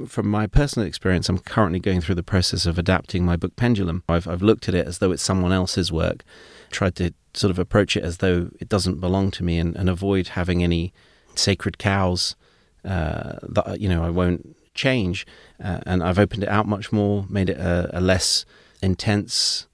from 0.07 0.29
my 0.31 0.47
personal 0.47 0.89
experience, 0.89 1.29
I'm 1.29 1.39
currently 1.39 1.79
going 1.79 2.01
through 2.01 2.15
the 2.15 2.23
process 2.23 2.65
of 2.65 2.79
adapting 2.79 3.23
my 3.23 3.37
book 3.37 3.55
Pendulum. 3.55 4.03
I've, 4.09 4.27
I've 4.27 4.41
looked 4.43 4.67
at 4.67 4.75
it 4.75 4.87
as 4.87 4.97
though 4.99 5.13
it's 5.13 5.23
someone 5.23 5.53
else's 5.53 5.93
work, 5.93 6.25
tried 6.71 6.95
to 6.97 7.13
sort 7.35 7.51
of 7.51 7.59
approach 7.59 7.95
it 7.95 8.03
as 8.03 8.17
though 8.17 8.49
it 8.59 8.69
doesn't 8.71 8.99
belong 8.99 9.31
to 9.33 9.45
me 9.45 9.59
and, 9.59 9.77
and 9.77 9.91
avoid 9.91 10.29
having 10.29 10.65
any 10.65 10.95
sacred 11.35 11.77
cows 11.77 12.35
uh, 12.83 13.35
that, 13.43 13.79
you 13.79 13.91
know, 13.91 14.03
I 14.03 14.09
won't 14.09 14.57
change. 14.75 15.27
Uh, 15.63 15.81
and 15.85 16.03
I've 16.03 16.19
opened 16.19 16.45
it 16.45 16.49
out 16.49 16.67
much 16.67 16.91
more, 16.91 17.27
made 17.29 17.51
it 17.51 17.59
a, 17.59 17.91
a 17.93 18.01
less 18.01 18.47
intense 18.81 19.67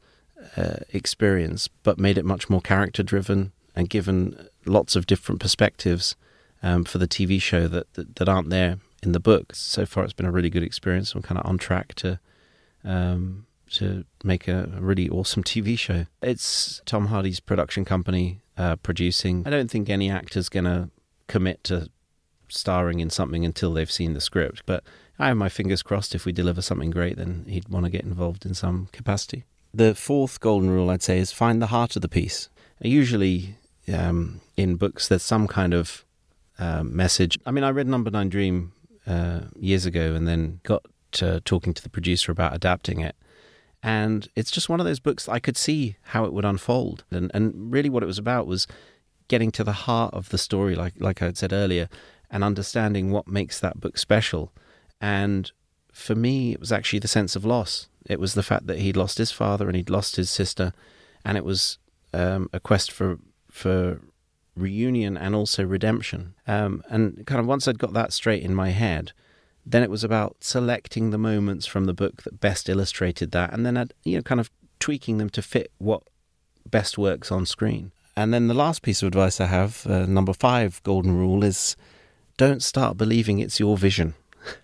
uh, 0.57 0.79
experience, 0.93 1.69
but 1.85 1.99
made 2.01 2.19
it 2.19 2.25
much 2.25 2.51
more 2.51 2.61
character 2.61 3.05
driven 3.05 3.53
and 3.77 3.89
given 3.89 4.49
lots 4.67 4.97
of 4.97 5.07
different 5.07 5.41
perspectives 5.41 6.17
um, 6.63 6.85
for 6.85 6.99
the 6.99 7.09
TV 7.09 7.41
show 7.41 7.69
that, 7.69 7.93
that, 7.95 8.17
that 8.17 8.29
aren't 8.29 8.51
there 8.51 8.79
in 9.03 9.13
the 9.13 9.21
book. 9.21 9.55
So 9.55 9.87
far, 9.87 10.05
it's 10.05 10.13
been 10.13 10.27
a 10.27 10.33
really 10.33 10.51
good 10.51 10.63
experience. 10.63 11.15
I'm 11.15 11.23
kind 11.23 11.39
of 11.39 11.47
on 11.47 11.59
track 11.59 11.95
to 11.97 12.19
um, 12.85 13.47
to 13.73 14.05
make 14.23 14.47
a, 14.47 14.69
really 14.79 15.09
awesome 15.09 15.43
TV 15.45 15.79
show. 15.79 16.07
It's 16.23 16.81
Tom 16.87 17.07
Hardy's 17.07 17.41
production 17.41 17.85
company 17.85 18.41
uh, 18.57 18.77
producing. 18.77 19.43
I 19.47 19.51
don't 19.51 19.71
think 19.71 19.89
any 19.89 20.11
actor's 20.11 20.49
going 20.49 20.65
to 20.65 20.91
commit 21.27 21.65
to 21.65 21.89
starring 22.49 23.01
in 23.01 23.11
something 23.11 23.45
until 23.45 23.73
they've 23.73 23.91
seen 23.91 24.13
the 24.13 24.21
script, 24.21 24.63
but 24.67 24.85
I 25.19 25.29
have 25.29 25.37
my 25.37 25.49
fingers 25.49 25.83
crossed 25.83 26.15
if 26.15 26.25
we 26.25 26.33
deliver 26.33 26.61
something 26.61 26.91
great, 26.91 27.17
then 27.17 27.47
he'd 27.49 27.69
want 27.69 27.85
to 27.87 27.91
get 27.91 28.05
involved 28.05 28.45
in 28.45 28.55
some 28.55 28.89
capacity. 28.93 29.45
The 29.73 29.95
fourth 29.95 30.41
golden 30.41 30.71
rule, 30.71 30.91
I'd 30.91 31.03
say, 31.03 31.19
is 31.19 31.33
find 31.33 31.61
the 31.61 31.69
heart 31.69 31.97
of 31.97 32.03
the 32.03 32.09
piece. 32.09 32.49
Usually, 32.81 33.57
um, 33.93 34.41
in 34.57 34.77
books, 34.77 35.09
there's 35.09 35.23
some 35.23 35.47
kind 35.47 35.75
of 35.75 36.05
uh, 36.59 36.83
message. 36.83 37.39
I 37.45 37.51
mean, 37.51 37.65
I 37.65 37.71
read 37.71 37.87
Number 37.87 38.11
Nine 38.11 38.29
Dream 38.29 38.73
uh, 39.07 39.41
years 39.57 39.87
ago 39.87 40.15
and 40.15 40.27
then 40.27 40.61
got 40.63 40.85
to 41.13 41.41
talking 41.41 41.75
to 41.75 41.83
the 41.83 41.89
producer 41.89 42.33
about 42.33 42.55
adapting 42.55 43.01
it. 43.01 43.17
And 43.83 44.29
it's 44.35 44.51
just 44.51 44.69
one 44.69 44.81
of 44.81 44.87
those 44.87 45.01
books 45.01 45.29
I 45.29 45.39
could 45.39 45.57
see 45.57 45.97
how 46.03 46.25
it 46.25 46.33
would 46.33 46.45
unfold. 46.45 47.05
And, 47.11 47.31
and 47.35 47.73
really, 47.73 47.91
what 47.91 48.03
it 48.03 48.07
was 48.07 48.19
about 48.19 48.47
was 48.47 48.67
getting 49.29 49.51
to 49.53 49.65
the 49.65 49.73
heart 49.73 50.15
of 50.15 50.31
the 50.31 50.39
story, 50.39 50.75
like, 50.75 50.95
like 50.99 51.21
I 51.21 51.27
had 51.27 51.37
said 51.37 51.53
earlier, 51.53 51.89
and 52.31 52.43
understanding 52.43 53.11
what 53.11 53.29
makes 53.29 53.61
that 53.61 53.81
book 53.81 53.99
special. 53.99 54.53
And 55.01 55.51
for 55.93 56.15
me, 56.15 56.53
it 56.53 56.61
was 56.61 56.73
actually 56.73 56.99
the 56.99 57.09
sense 57.09 57.37
of 57.37 57.45
loss. 57.45 57.89
It 58.07 58.19
was 58.19 58.35
the 58.35 58.43
fact 58.43 58.67
that 58.67 58.79
he'd 58.79 58.97
lost 58.97 59.19
his 59.19 59.31
father 59.31 59.67
and 59.67 59.77
he'd 59.77 59.91
lost 59.91 60.17
his 60.17 60.31
sister, 60.31 60.73
and 61.25 61.37
it 61.37 61.45
was 61.45 61.79
um, 62.15 62.49
a 62.53 62.61
quest 62.61 62.91
for 62.91 63.19
for 63.55 64.01
reunion 64.57 65.17
and 65.17 65.33
also 65.33 65.65
redemption. 65.65 66.35
Um, 66.45 66.83
and 66.91 67.25
kind 67.25 67.41
of 67.41 67.47
once 67.47 67.69
I'd 67.69 67.79
got 67.79 67.93
that 67.93 68.13
straight 68.13 68.43
in 68.43 68.53
my 68.53 68.71
head, 68.71 69.13
then 69.65 69.85
it 69.85 69.91
was 69.91 70.03
about 70.03 70.37
selecting 70.41 71.11
the 71.11 71.19
moments 71.19 71.65
from 71.65 71.85
the 71.85 71.95
book 71.95 72.25
that 72.25 72.41
best 72.41 72.69
illustrated 72.69 73.31
that, 73.31 73.53
and 73.53 73.65
then 73.65 73.77
I'd, 73.77 73.95
you 74.03 74.17
know 74.17 74.23
kind 74.23 74.41
of 74.41 74.51
tweaking 74.81 75.19
them 75.19 75.31
to 75.31 75.41
fit 75.41 75.71
what 75.79 76.03
best 76.69 76.99
works 76.99 77.31
on 77.31 77.47
screen. 77.47 77.93
And 78.17 78.35
then 78.35 78.49
the 78.49 78.55
last 78.55 78.83
piece 78.83 79.03
of 79.03 79.07
advice 79.07 79.41
I 79.41 79.47
have, 79.47 79.87
uh, 79.87 80.07
number 80.07 80.33
five 80.33 80.83
golden 80.83 81.17
rule, 81.17 81.45
is 81.45 81.77
don't 82.37 82.63
start 82.63 82.97
believing 82.97 83.39
it's 83.39 83.61
your 83.61 83.77
vision. 83.79 84.15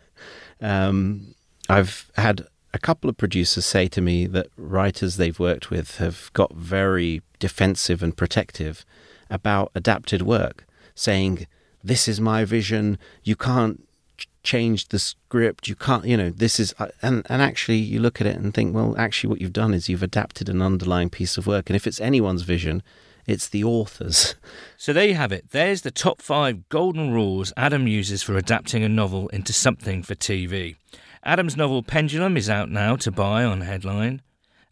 um, 0.60 1.34
I've 1.68 2.10
had 2.16 2.46
a 2.72 2.78
couple 2.78 3.10
of 3.10 3.16
producers 3.16 3.66
say 3.66 3.88
to 3.88 4.00
me 4.00 4.26
that 4.26 4.48
writers 4.56 5.16
they've 5.16 5.38
worked 5.38 5.70
with 5.70 5.96
have 5.96 6.30
got 6.32 6.54
very 6.54 7.22
defensive 7.38 8.02
and 8.02 8.16
protective 8.16 8.84
about 9.28 9.70
adapted 9.74 10.22
work, 10.22 10.66
saying, 10.94 11.46
This 11.82 12.06
is 12.06 12.20
my 12.20 12.44
vision, 12.44 12.98
you 13.24 13.34
can't 13.34 13.86
ch- 14.16 14.28
change 14.42 14.88
the 14.88 14.98
script, 14.98 15.68
you 15.68 15.74
can't, 15.74 16.04
you 16.04 16.16
know, 16.16 16.30
this 16.30 16.60
is, 16.60 16.74
uh, 16.78 16.88
and, 17.02 17.26
and 17.28 17.42
actually 17.42 17.78
you 17.78 18.00
look 18.00 18.20
at 18.20 18.26
it 18.26 18.36
and 18.36 18.54
think, 18.54 18.74
well, 18.74 18.94
actually, 18.96 19.30
what 19.30 19.40
you've 19.40 19.52
done 19.52 19.74
is 19.74 19.88
you've 19.88 20.02
adapted 20.02 20.48
an 20.48 20.62
underlying 20.62 21.10
piece 21.10 21.36
of 21.36 21.46
work. 21.46 21.68
And 21.68 21.76
if 21.76 21.86
it's 21.86 22.00
anyone's 22.00 22.42
vision, 22.42 22.82
it's 23.26 23.48
the 23.48 23.64
author's. 23.64 24.34
So 24.76 24.94
there 24.94 25.04
you 25.04 25.14
have 25.14 25.30
it. 25.30 25.50
There's 25.50 25.82
the 25.82 25.90
top 25.90 26.22
five 26.22 26.66
golden 26.70 27.12
rules 27.12 27.52
Adam 27.54 27.86
uses 27.86 28.22
for 28.22 28.34
adapting 28.34 28.82
a 28.82 28.88
novel 28.88 29.28
into 29.28 29.52
something 29.52 30.02
for 30.02 30.14
TV. 30.14 30.76
Adam's 31.22 31.54
novel 31.54 31.82
Pendulum 31.82 32.34
is 32.38 32.48
out 32.48 32.70
now 32.70 32.96
to 32.96 33.10
buy 33.10 33.44
on 33.44 33.60
Headline. 33.60 34.22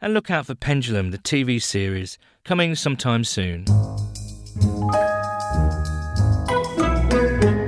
And 0.00 0.14
look 0.14 0.30
out 0.30 0.46
for 0.46 0.54
Pendulum, 0.54 1.10
the 1.10 1.18
TV 1.18 1.60
series, 1.60 2.16
coming 2.42 2.74
sometime 2.74 3.22
soon. 3.24 3.66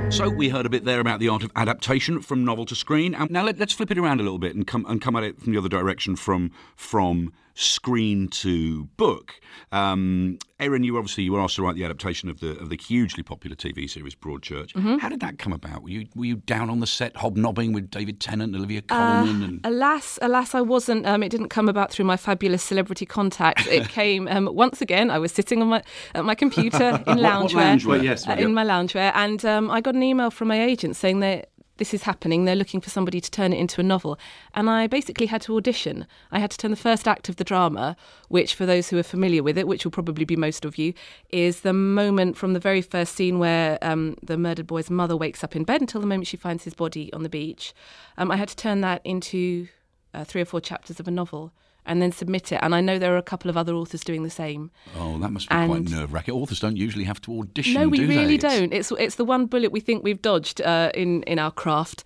So 0.09 0.29
we 0.29 0.49
heard 0.49 0.65
a 0.65 0.69
bit 0.69 0.83
there 0.83 0.99
about 0.99 1.19
the 1.19 1.29
art 1.29 1.43
of 1.43 1.51
adaptation 1.55 2.21
from 2.21 2.43
novel 2.43 2.65
to 2.65 2.75
screen. 2.75 3.13
And 3.13 3.29
now 3.29 3.43
let, 3.43 3.61
us 3.61 3.71
flip 3.71 3.91
it 3.91 3.99
around 3.99 4.19
a 4.19 4.23
little 4.23 4.39
bit 4.39 4.55
and 4.55 4.65
come 4.65 4.87
and 4.87 4.99
come 4.99 5.15
at 5.15 5.23
it 5.23 5.39
from 5.39 5.51
the 5.51 5.59
other 5.59 5.69
direction, 5.69 6.15
from 6.15 6.51
from 6.75 7.31
screen 7.53 8.27
to 8.29 8.85
book. 8.97 9.39
Um, 9.71 10.39
Erin, 10.59 10.83
you 10.83 10.97
obviously 10.97 11.23
you 11.23 11.31
were 11.31 11.39
asked 11.39 11.55
to 11.55 11.63
write 11.63 11.75
the 11.75 11.83
adaptation 11.83 12.29
of 12.29 12.39
the 12.39 12.51
of 12.59 12.69
the 12.69 12.77
hugely 12.77 13.23
popular 13.23 13.55
TV 13.55 13.89
series 13.89 14.15
Broadchurch. 14.15 14.73
Mm-hmm. 14.73 14.97
How 14.97 15.09
did 15.09 15.19
that 15.21 15.39
come 15.39 15.53
about? 15.53 15.83
Were 15.83 15.89
you 15.89 16.07
were 16.15 16.25
you 16.25 16.35
down 16.35 16.69
on 16.69 16.79
the 16.79 16.87
set 16.87 17.15
hobnobbing 17.17 17.73
with 17.73 17.89
David 17.89 18.19
Tennant, 18.19 18.55
Olivia 18.55 18.81
Colman? 18.81 19.41
Uh, 19.41 19.45
and... 19.45 19.59
Alas, 19.63 20.19
alas, 20.21 20.53
I 20.53 20.61
wasn't. 20.61 21.05
Um, 21.05 21.23
it 21.23 21.29
didn't 21.29 21.49
come 21.49 21.67
about 21.67 21.91
through 21.91 22.05
my 22.05 22.17
fabulous 22.17 22.63
celebrity 22.63 23.05
contacts. 23.05 23.65
It 23.67 23.89
came 23.99 24.27
um, 24.27 24.49
once 24.51 24.81
again. 24.81 25.09
I 25.09 25.19
was 25.19 25.31
sitting 25.31 25.61
on 25.61 25.69
my 25.69 25.83
at 26.15 26.25
my 26.25 26.35
computer 26.35 26.89
in 27.07 27.17
loungewear. 27.17 27.85
Lounge 27.85 28.03
yes, 28.03 28.27
uh, 28.27 28.33
in 28.33 28.53
my 28.53 28.63
loungewear, 28.63 29.11
and 29.15 29.43
um, 29.45 29.71
I 29.71 29.81
got 29.81 29.95
an 29.95 30.03
email 30.03 30.31
from 30.31 30.47
my 30.47 30.61
agent 30.61 30.95
saying 30.95 31.21
that 31.21 31.50
this 31.81 31.95
is 31.95 32.03
happening. 32.03 32.45
They're 32.45 32.55
looking 32.55 32.79
for 32.79 32.91
somebody 32.91 33.19
to 33.19 33.31
turn 33.31 33.53
it 33.53 33.57
into 33.57 33.81
a 33.81 33.83
novel. 33.83 34.19
And 34.53 34.69
I 34.69 34.85
basically 34.85 35.25
had 35.25 35.41
to 35.41 35.57
audition. 35.57 36.05
I 36.31 36.37
had 36.37 36.51
to 36.51 36.57
turn 36.57 36.69
the 36.69 36.77
first 36.77 37.07
act 37.07 37.27
of 37.27 37.37
the 37.37 37.43
drama, 37.43 37.95
which, 38.29 38.53
for 38.53 38.67
those 38.67 38.89
who 38.89 38.99
are 38.99 39.03
familiar 39.03 39.41
with 39.41 39.57
it, 39.57 39.67
which 39.67 39.83
will 39.83 39.91
probably 39.91 40.23
be 40.23 40.35
most 40.35 40.63
of 40.63 40.77
you, 40.77 40.93
is 41.31 41.61
the 41.61 41.73
moment 41.73 42.37
from 42.37 42.53
the 42.53 42.59
very 42.59 42.83
first 42.83 43.15
scene 43.15 43.39
where 43.39 43.79
um, 43.81 44.15
the 44.21 44.37
murdered 44.37 44.67
boy's 44.67 44.91
mother 44.91 45.17
wakes 45.17 45.43
up 45.43 45.55
in 45.55 45.63
bed 45.63 45.81
until 45.81 46.01
the 46.01 46.05
moment 46.05 46.27
she 46.27 46.37
finds 46.37 46.65
his 46.65 46.75
body 46.75 47.11
on 47.13 47.23
the 47.23 47.29
beach. 47.29 47.73
Um, 48.15 48.29
I 48.29 48.35
had 48.35 48.49
to 48.49 48.55
turn 48.55 48.81
that 48.81 49.01
into 49.03 49.67
uh, 50.13 50.23
three 50.23 50.41
or 50.41 50.45
four 50.45 50.61
chapters 50.61 50.99
of 50.99 51.07
a 51.07 51.11
novel 51.11 51.51
and 51.85 52.01
then 52.01 52.11
submit 52.11 52.51
it. 52.51 52.59
And 52.61 52.75
I 52.75 52.81
know 52.81 52.99
there 52.99 53.13
are 53.13 53.17
a 53.17 53.23
couple 53.23 53.49
of 53.49 53.57
other 53.57 53.73
authors 53.73 54.03
doing 54.03 54.23
the 54.23 54.29
same. 54.29 54.71
Oh, 54.97 55.17
that 55.19 55.31
must 55.31 55.49
be 55.49 55.55
and 55.55 55.71
quite 55.71 55.89
nerve 55.89 56.13
wracking. 56.13 56.33
Authors 56.33 56.59
don't 56.59 56.77
usually 56.77 57.05
have 57.05 57.21
to 57.21 57.39
audition. 57.39 57.73
No, 57.73 57.87
we 57.87 57.97
do 57.97 58.07
really 58.07 58.37
they? 58.37 58.49
don't. 58.49 58.73
It's 58.73 58.91
it's 58.91 59.15
the 59.15 59.25
one 59.25 59.45
bullet 59.45 59.71
we 59.71 59.79
think 59.79 60.03
we've 60.03 60.21
dodged 60.21 60.61
uh, 60.61 60.91
in 60.93 61.23
in 61.23 61.39
our 61.39 61.51
craft. 61.51 62.03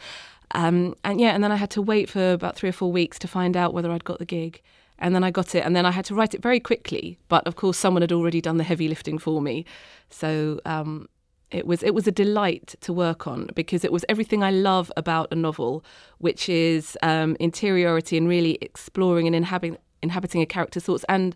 Um, 0.52 0.96
and 1.04 1.20
yeah, 1.20 1.32
and 1.36 1.44
then 1.44 1.52
I 1.52 1.56
had 1.58 1.72
to 1.72 1.82
wait 1.82 2.10
for 2.10 2.32
about 2.34 2.56
three 2.56 2.70
or 2.70 2.74
four 2.74 2.92
weeks 2.92 3.20
to 3.20 3.28
find 3.28 3.58
out 3.58 3.74
whether 3.74 3.92
I'd 3.92 4.06
got 4.06 4.20
the 4.20 4.26
gig. 4.26 4.62
And 4.98 5.14
then 5.14 5.26
I 5.26 5.32
got 5.32 5.54
it, 5.56 5.66
and 5.66 5.76
then 5.76 5.86
I 5.86 5.92
had 5.92 6.06
to 6.06 6.16
write 6.16 6.34
it 6.34 6.42
very 6.42 6.62
quickly. 6.62 7.20
But 7.28 7.46
of 7.46 7.58
course, 7.58 7.78
someone 7.78 8.02
had 8.02 8.14
already 8.14 8.40
done 8.40 8.56
the 8.56 8.64
heavy 8.64 8.88
lifting 8.88 9.18
for 9.18 9.42
me. 9.42 9.66
So 10.10 10.62
um, 10.64 11.10
it 11.56 11.66
was 11.66 11.82
it 11.84 11.94
was 11.94 12.06
a 12.06 12.12
delight 12.12 12.76
to 12.82 12.92
work 12.92 13.28
on 13.28 13.50
because 13.56 13.86
it 13.86 13.92
was 13.92 14.04
everything 14.10 14.44
I 14.44 14.52
love 14.52 14.92
about 14.98 15.32
a 15.32 15.36
novel, 15.36 15.84
which 16.18 16.50
is 16.50 16.98
um, 17.02 17.38
interiority 17.40 18.18
and 18.18 18.28
really 18.28 18.58
exploring 18.62 19.26
and 19.26 19.36
inhabiting 19.36 19.78
inhabiting 20.04 20.42
a 20.42 20.46
character's 20.46 20.84
thoughts 20.84 21.06
and 21.08 21.36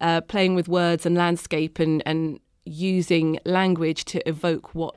uh, 0.00 0.20
playing 0.20 0.54
with 0.54 0.68
words 0.68 1.06
and 1.06 1.16
landscape 1.16 1.78
and 1.78 2.02
and 2.04 2.40
using 2.66 3.38
language 3.44 4.04
to 4.06 4.28
evoke 4.28 4.74
what 4.74 4.96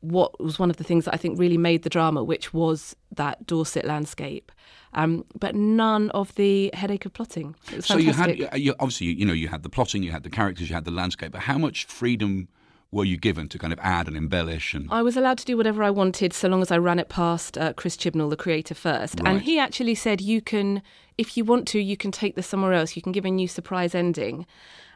what 0.00 0.40
was 0.40 0.58
one 0.58 0.70
of 0.70 0.76
the 0.76 0.84
things 0.84 1.04
that 1.04 1.12
I 1.12 1.18
think 1.18 1.38
really 1.38 1.58
made 1.58 1.82
the 1.82 1.90
drama, 1.90 2.24
which 2.24 2.54
was 2.54 2.96
that 3.16 3.46
Dorset 3.46 3.84
landscape. 3.84 4.50
Um, 4.94 5.26
but 5.38 5.54
none 5.54 6.10
of 6.10 6.34
the 6.36 6.70
headache 6.74 7.04
of 7.06 7.12
plotting. 7.12 7.54
so 7.80 7.96
you 7.96 8.12
had 8.12 8.38
you, 8.54 8.74
obviously 8.80 9.08
you 9.08 9.26
know 9.26 9.32
you 9.32 9.48
had 9.48 9.62
the 9.62 9.68
plotting, 9.68 10.02
you 10.02 10.12
had 10.12 10.22
the 10.22 10.30
characters, 10.30 10.68
you 10.68 10.74
had 10.74 10.84
the 10.84 10.90
landscape. 10.90 11.32
But 11.32 11.42
how 11.42 11.58
much 11.58 11.84
freedom 11.86 12.48
were 12.92 13.04
you 13.04 13.16
given 13.16 13.48
to 13.48 13.58
kind 13.58 13.72
of 13.72 13.78
add 13.80 14.08
and 14.08 14.16
embellish? 14.16 14.74
And 14.74 14.88
I 14.90 15.02
was 15.02 15.16
allowed 15.16 15.38
to 15.38 15.44
do 15.44 15.56
whatever 15.56 15.82
I 15.82 15.90
wanted 15.90 16.32
so 16.32 16.48
long 16.48 16.62
as 16.62 16.70
I 16.70 16.78
ran 16.78 16.98
it 16.98 17.08
past 17.08 17.56
uh, 17.56 17.72
Chris 17.72 17.96
Chibnall, 17.96 18.30
the 18.30 18.36
creator, 18.36 18.74
first. 18.74 19.20
Right. 19.20 19.30
And 19.30 19.42
he 19.42 19.58
actually 19.58 19.94
said, 19.94 20.20
"You 20.20 20.40
can, 20.40 20.82
if 21.16 21.36
you 21.36 21.44
want 21.44 21.68
to, 21.68 21.80
you 21.80 21.96
can 21.96 22.10
take 22.10 22.34
this 22.34 22.46
somewhere 22.46 22.72
else. 22.72 22.96
You 22.96 23.02
can 23.02 23.12
give 23.12 23.24
a 23.24 23.30
new 23.30 23.48
surprise 23.48 23.94
ending." 23.94 24.46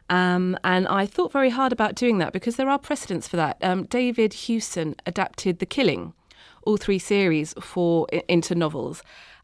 Um, 0.09 0.57
and 0.63 0.87
I 0.87 1.05
thought 1.05 1.31
very 1.31 1.49
hard 1.49 1.71
about 1.71 1.95
doing 1.95 2.19
that 2.19 2.33
because 2.33 2.57
there 2.57 2.69
are 2.69 2.77
precedents 2.77 3.27
for 3.27 3.37
that. 3.37 3.57
Um, 3.61 3.85
David 3.85 4.33
Hewson 4.33 4.95
adapted 5.05 5.59
The 5.59 5.65
Killing, 5.65 6.13
all 6.61 6.77
three 6.77 6.99
series, 6.99 7.53
for 7.59 8.07
into 8.27 8.53
novels. 8.53 9.01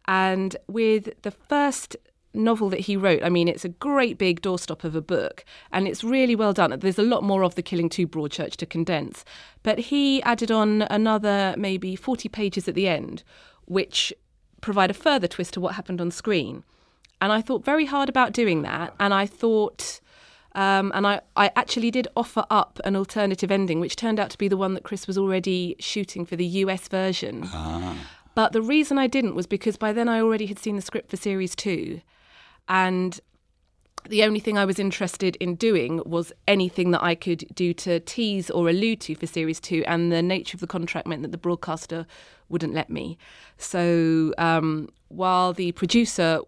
And 0.07 0.55
with 0.67 1.21
the 1.21 1.31
first 1.31 1.95
novel 2.33 2.69
that 2.69 2.81
he 2.81 2.95
wrote, 2.95 3.23
I 3.23 3.29
mean, 3.29 3.47
it's 3.47 3.65
a 3.65 3.69
great 3.69 4.17
big 4.17 4.41
doorstop 4.41 4.83
of 4.83 4.95
a 4.95 5.01
book 5.01 5.43
and 5.71 5.87
it's 5.87 6.03
really 6.03 6.35
well 6.35 6.53
done. 6.53 6.77
There's 6.79 6.99
a 6.99 7.03
lot 7.03 7.23
more 7.23 7.43
of 7.43 7.55
The 7.55 7.61
Killing 7.61 7.89
2 7.89 8.07
Broadchurch 8.07 8.55
to 8.57 8.65
condense. 8.65 9.25
But 9.63 9.79
he 9.79 10.21
added 10.23 10.51
on 10.51 10.83
another 10.83 11.55
maybe 11.57 11.95
40 11.95 12.29
pages 12.29 12.67
at 12.67 12.75
the 12.75 12.87
end, 12.87 13.23
which 13.65 14.13
provide 14.61 14.91
a 14.91 14.95
further 14.95 15.27
twist 15.27 15.53
to 15.55 15.61
what 15.61 15.75
happened 15.75 16.01
on 16.01 16.11
screen. 16.11 16.63
And 17.19 17.31
I 17.31 17.41
thought 17.41 17.65
very 17.65 17.85
hard 17.85 18.09
about 18.09 18.33
doing 18.33 18.61
that. 18.63 18.93
And 18.99 19.13
I 19.13 19.25
thought 19.25 19.99
um, 20.53 20.91
and 20.93 21.07
I, 21.07 21.21
I 21.35 21.51
actually 21.55 21.91
did 21.91 22.07
offer 22.15 22.45
up 22.49 22.79
an 22.83 22.95
alternative 22.95 23.51
ending, 23.51 23.79
which 23.79 23.95
turned 23.95 24.19
out 24.19 24.29
to 24.31 24.37
be 24.37 24.47
the 24.47 24.57
one 24.57 24.73
that 24.73 24.83
Chris 24.83 25.07
was 25.07 25.17
already 25.17 25.75
shooting 25.79 26.25
for 26.25 26.35
the 26.35 26.45
US 26.45 26.87
version. 26.87 27.43
Ah. 27.53 27.95
But 28.35 28.53
the 28.53 28.61
reason 28.61 28.97
I 28.97 29.07
didn't 29.07 29.35
was 29.35 29.47
because 29.47 29.77
by 29.77 29.93
then 29.93 30.07
I 30.09 30.19
already 30.19 30.45
had 30.47 30.59
seen 30.59 30.75
the 30.75 30.81
script 30.81 31.09
for 31.09 31.17
series 31.17 31.55
two. 31.55 32.01
And 32.71 33.19
the 34.09 34.23
only 34.23 34.39
thing 34.39 34.57
I 34.57 34.65
was 34.65 34.79
interested 34.79 35.35
in 35.35 35.55
doing 35.55 36.01
was 36.05 36.33
anything 36.47 36.89
that 36.91 37.03
I 37.03 37.13
could 37.13 37.45
do 37.53 37.73
to 37.75 37.99
tease 37.99 38.49
or 38.49 38.69
allude 38.69 39.01
to 39.01 39.13
for 39.13 39.27
series 39.27 39.59
two, 39.59 39.83
and 39.85 40.11
the 40.11 40.23
nature 40.23 40.55
of 40.55 40.61
the 40.61 40.67
contract 40.67 41.05
meant 41.05 41.21
that 41.21 41.31
the 41.31 41.37
broadcaster 41.37 42.07
wouldn't 42.49 42.73
let 42.73 42.89
me. 42.89 43.17
So 43.57 44.33
um, 44.37 44.89
while 45.09 45.53
the 45.53 45.73
producer 45.73 46.39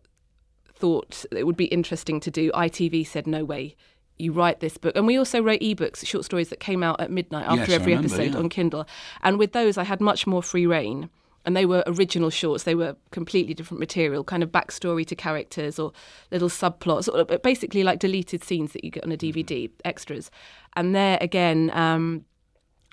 thought 0.74 1.26
it 1.32 1.46
would 1.46 1.58
be 1.58 1.66
interesting 1.66 2.20
to 2.22 2.32
do, 2.32 2.52
ITV 2.54 3.06
said 3.06 3.28
no 3.28 3.44
way 3.44 3.76
you 4.18 4.32
write 4.32 4.60
this 4.60 4.78
book. 4.78 4.96
And 4.96 5.06
we 5.06 5.18
also 5.18 5.42
wrote 5.42 5.60
ebooks, 5.60 6.06
short 6.06 6.24
stories 6.24 6.50
that 6.50 6.60
came 6.60 6.84
out 6.84 7.02
at 7.02 7.12
midnight 7.12 7.46
after 7.46 7.72
yes, 7.72 7.82
every 7.82 7.94
remember, 7.94 8.16
episode 8.16 8.34
yeah. 8.34 8.40
on 8.40 8.50
Kindle. 8.50 8.88
And 9.22 9.38
with 9.38 9.54
those, 9.54 9.78
I 9.78 9.84
had 9.84 10.00
much 10.00 10.26
more 10.26 10.44
free 10.44 10.66
reign. 10.66 11.10
And 11.46 11.58
they 11.58 11.66
were 11.66 11.84
original 11.88 12.30
shorts. 12.30 12.64
They 12.64 12.76
were 12.76 12.96
completely 13.12 13.54
different 13.54 13.80
material, 13.80 14.24
kind 14.24 14.44
of 14.44 14.50
backstory 14.52 15.06
to 15.08 15.16
characters 15.16 15.78
or 15.78 15.92
little 16.32 16.50
subplots, 16.50 17.10
or 17.14 17.38
basically 17.40 17.84
like 17.84 18.00
deleted 18.00 18.44
scenes 18.44 18.72
that 18.74 18.84
you 18.84 18.92
get 18.92 19.04
on 19.04 19.12
a 19.12 19.18
DVD, 19.18 19.66
mm-hmm. 19.66 19.76
extras. 19.84 20.32
And 20.76 20.96
there 20.96 21.18
again, 21.20 21.70
um, 21.74 22.26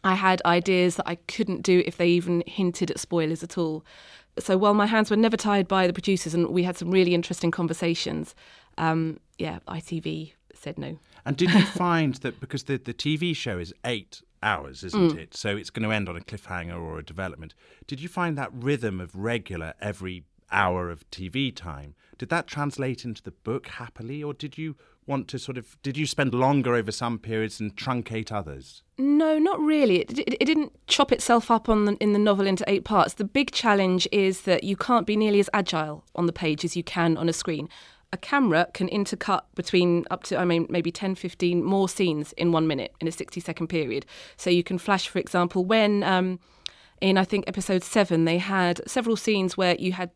I 0.02 0.14
had 0.14 0.40
ideas 0.44 0.96
that 0.96 1.08
I 1.08 1.16
couldn't 1.16 1.62
do 1.62 1.82
if 1.86 1.96
they 1.96 2.08
even 2.08 2.42
hinted 2.46 2.90
at 2.90 2.98
spoilers 2.98 3.42
at 3.42 3.58
all. 3.58 3.84
So 4.38 4.56
while 4.56 4.74
my 4.74 4.86
hands 4.86 5.10
were 5.10 5.16
never 5.16 5.36
tied 5.36 5.68
by 5.68 5.86
the 5.86 5.92
producers 5.92 6.34
and 6.34 6.48
we 6.48 6.62
had 6.62 6.76
some 6.76 6.90
really 6.90 7.14
interesting 7.14 7.50
conversations, 7.50 8.34
um, 8.78 9.20
yeah, 9.38 9.58
ITV 9.68 10.32
said 10.54 10.78
no. 10.78 10.98
And 11.24 11.36
did 11.36 11.52
you 11.52 11.62
find 11.66 12.14
that 12.16 12.40
because 12.40 12.64
the, 12.64 12.78
the 12.78 12.94
TV 12.94 13.36
show 13.36 13.58
is 13.58 13.74
eight 13.84 14.22
hours, 14.42 14.85
isn't 14.85 15.12
mm. 15.12 15.18
it? 15.18 15.37
So 15.37 15.57
it's 15.57 15.70
going 15.70 15.88
to 15.88 15.94
end 15.94 16.09
on 16.09 16.16
a 16.16 16.20
cliffhanger 16.20 16.81
or 16.81 16.98
a 16.98 17.05
development. 17.05 17.55
Did 17.87 18.00
you 18.00 18.09
find 18.09 18.37
that 18.38 18.50
rhythm 18.53 19.00
of 19.00 19.14
regular 19.14 19.74
every 19.81 20.24
hour 20.53 20.90
of 20.90 21.09
TV 21.11 21.55
time, 21.55 21.94
did 22.18 22.29
that 22.29 22.46
translate 22.46 23.05
into 23.05 23.22
the 23.22 23.31
book 23.31 23.68
happily, 23.68 24.22
or 24.22 24.35
did 24.35 24.59
you 24.59 24.76
want 25.07 25.26
to 25.29 25.38
sort 25.38 25.57
of 25.57 25.76
did 25.83 25.96
you 25.96 26.07
spend 26.07 26.35
longer 26.35 26.74
over 26.74 26.92
some 26.92 27.18
periods 27.18 27.61
and 27.61 27.76
truncate 27.76 28.31
others? 28.31 28.83
No, 28.98 29.38
not 29.38 29.59
really. 29.61 30.00
It, 30.00 30.18
it, 30.18 30.35
it 30.40 30.44
didn't 30.44 30.72
chop 30.87 31.12
itself 31.12 31.50
up 31.50 31.68
on 31.68 31.87
the, 31.87 31.92
in 31.94 32.12
the 32.12 32.18
novel 32.18 32.46
into 32.46 32.64
eight 32.68 32.85
parts. 32.85 33.14
The 33.14 33.24
big 33.24 33.50
challenge 33.53 34.07
is 34.12 34.42
that 34.42 34.64
you 34.64 34.76
can't 34.76 35.07
be 35.07 35.16
nearly 35.16 35.40
as 35.40 35.50
agile 35.53 36.05
on 36.14 36.26
the 36.26 36.33
page 36.33 36.64
as 36.64 36.76
you 36.76 36.85
can 36.85 37.16
on 37.16 37.29
a 37.29 37.33
screen 37.33 37.68
a 38.12 38.16
camera 38.16 38.66
can 38.75 38.88
intercut 38.88 39.42
between 39.55 40.05
up 40.11 40.25
to, 40.25 40.37
I 40.37 40.44
mean, 40.44 40.66
maybe 40.68 40.90
10, 40.90 41.14
15 41.14 41.62
more 41.62 41.88
scenes 41.88 42.33
in 42.33 42.51
one 42.53 42.66
minute 42.66 42.92
in 43.01 43.07
a 43.07 43.12
60 43.12 43.40
second 43.40 43.68
period. 43.68 44.05
So 44.37 44.51
you 44.51 44.64
can 44.64 44.79
flash, 44.79 45.09
for 45.09 45.18
example, 45.18 45.64
when 45.64 46.03
um, 46.03 46.40
in, 47.01 47.16
I 47.16 47.25
think, 47.25 47.44
episode 47.46 47.83
seven, 47.83 48.25
they 48.25 48.38
had 48.38 48.81
several 48.88 49.16
scenes 49.16 49.57
where 49.57 49.77
you 49.77 49.92
had 49.92 50.11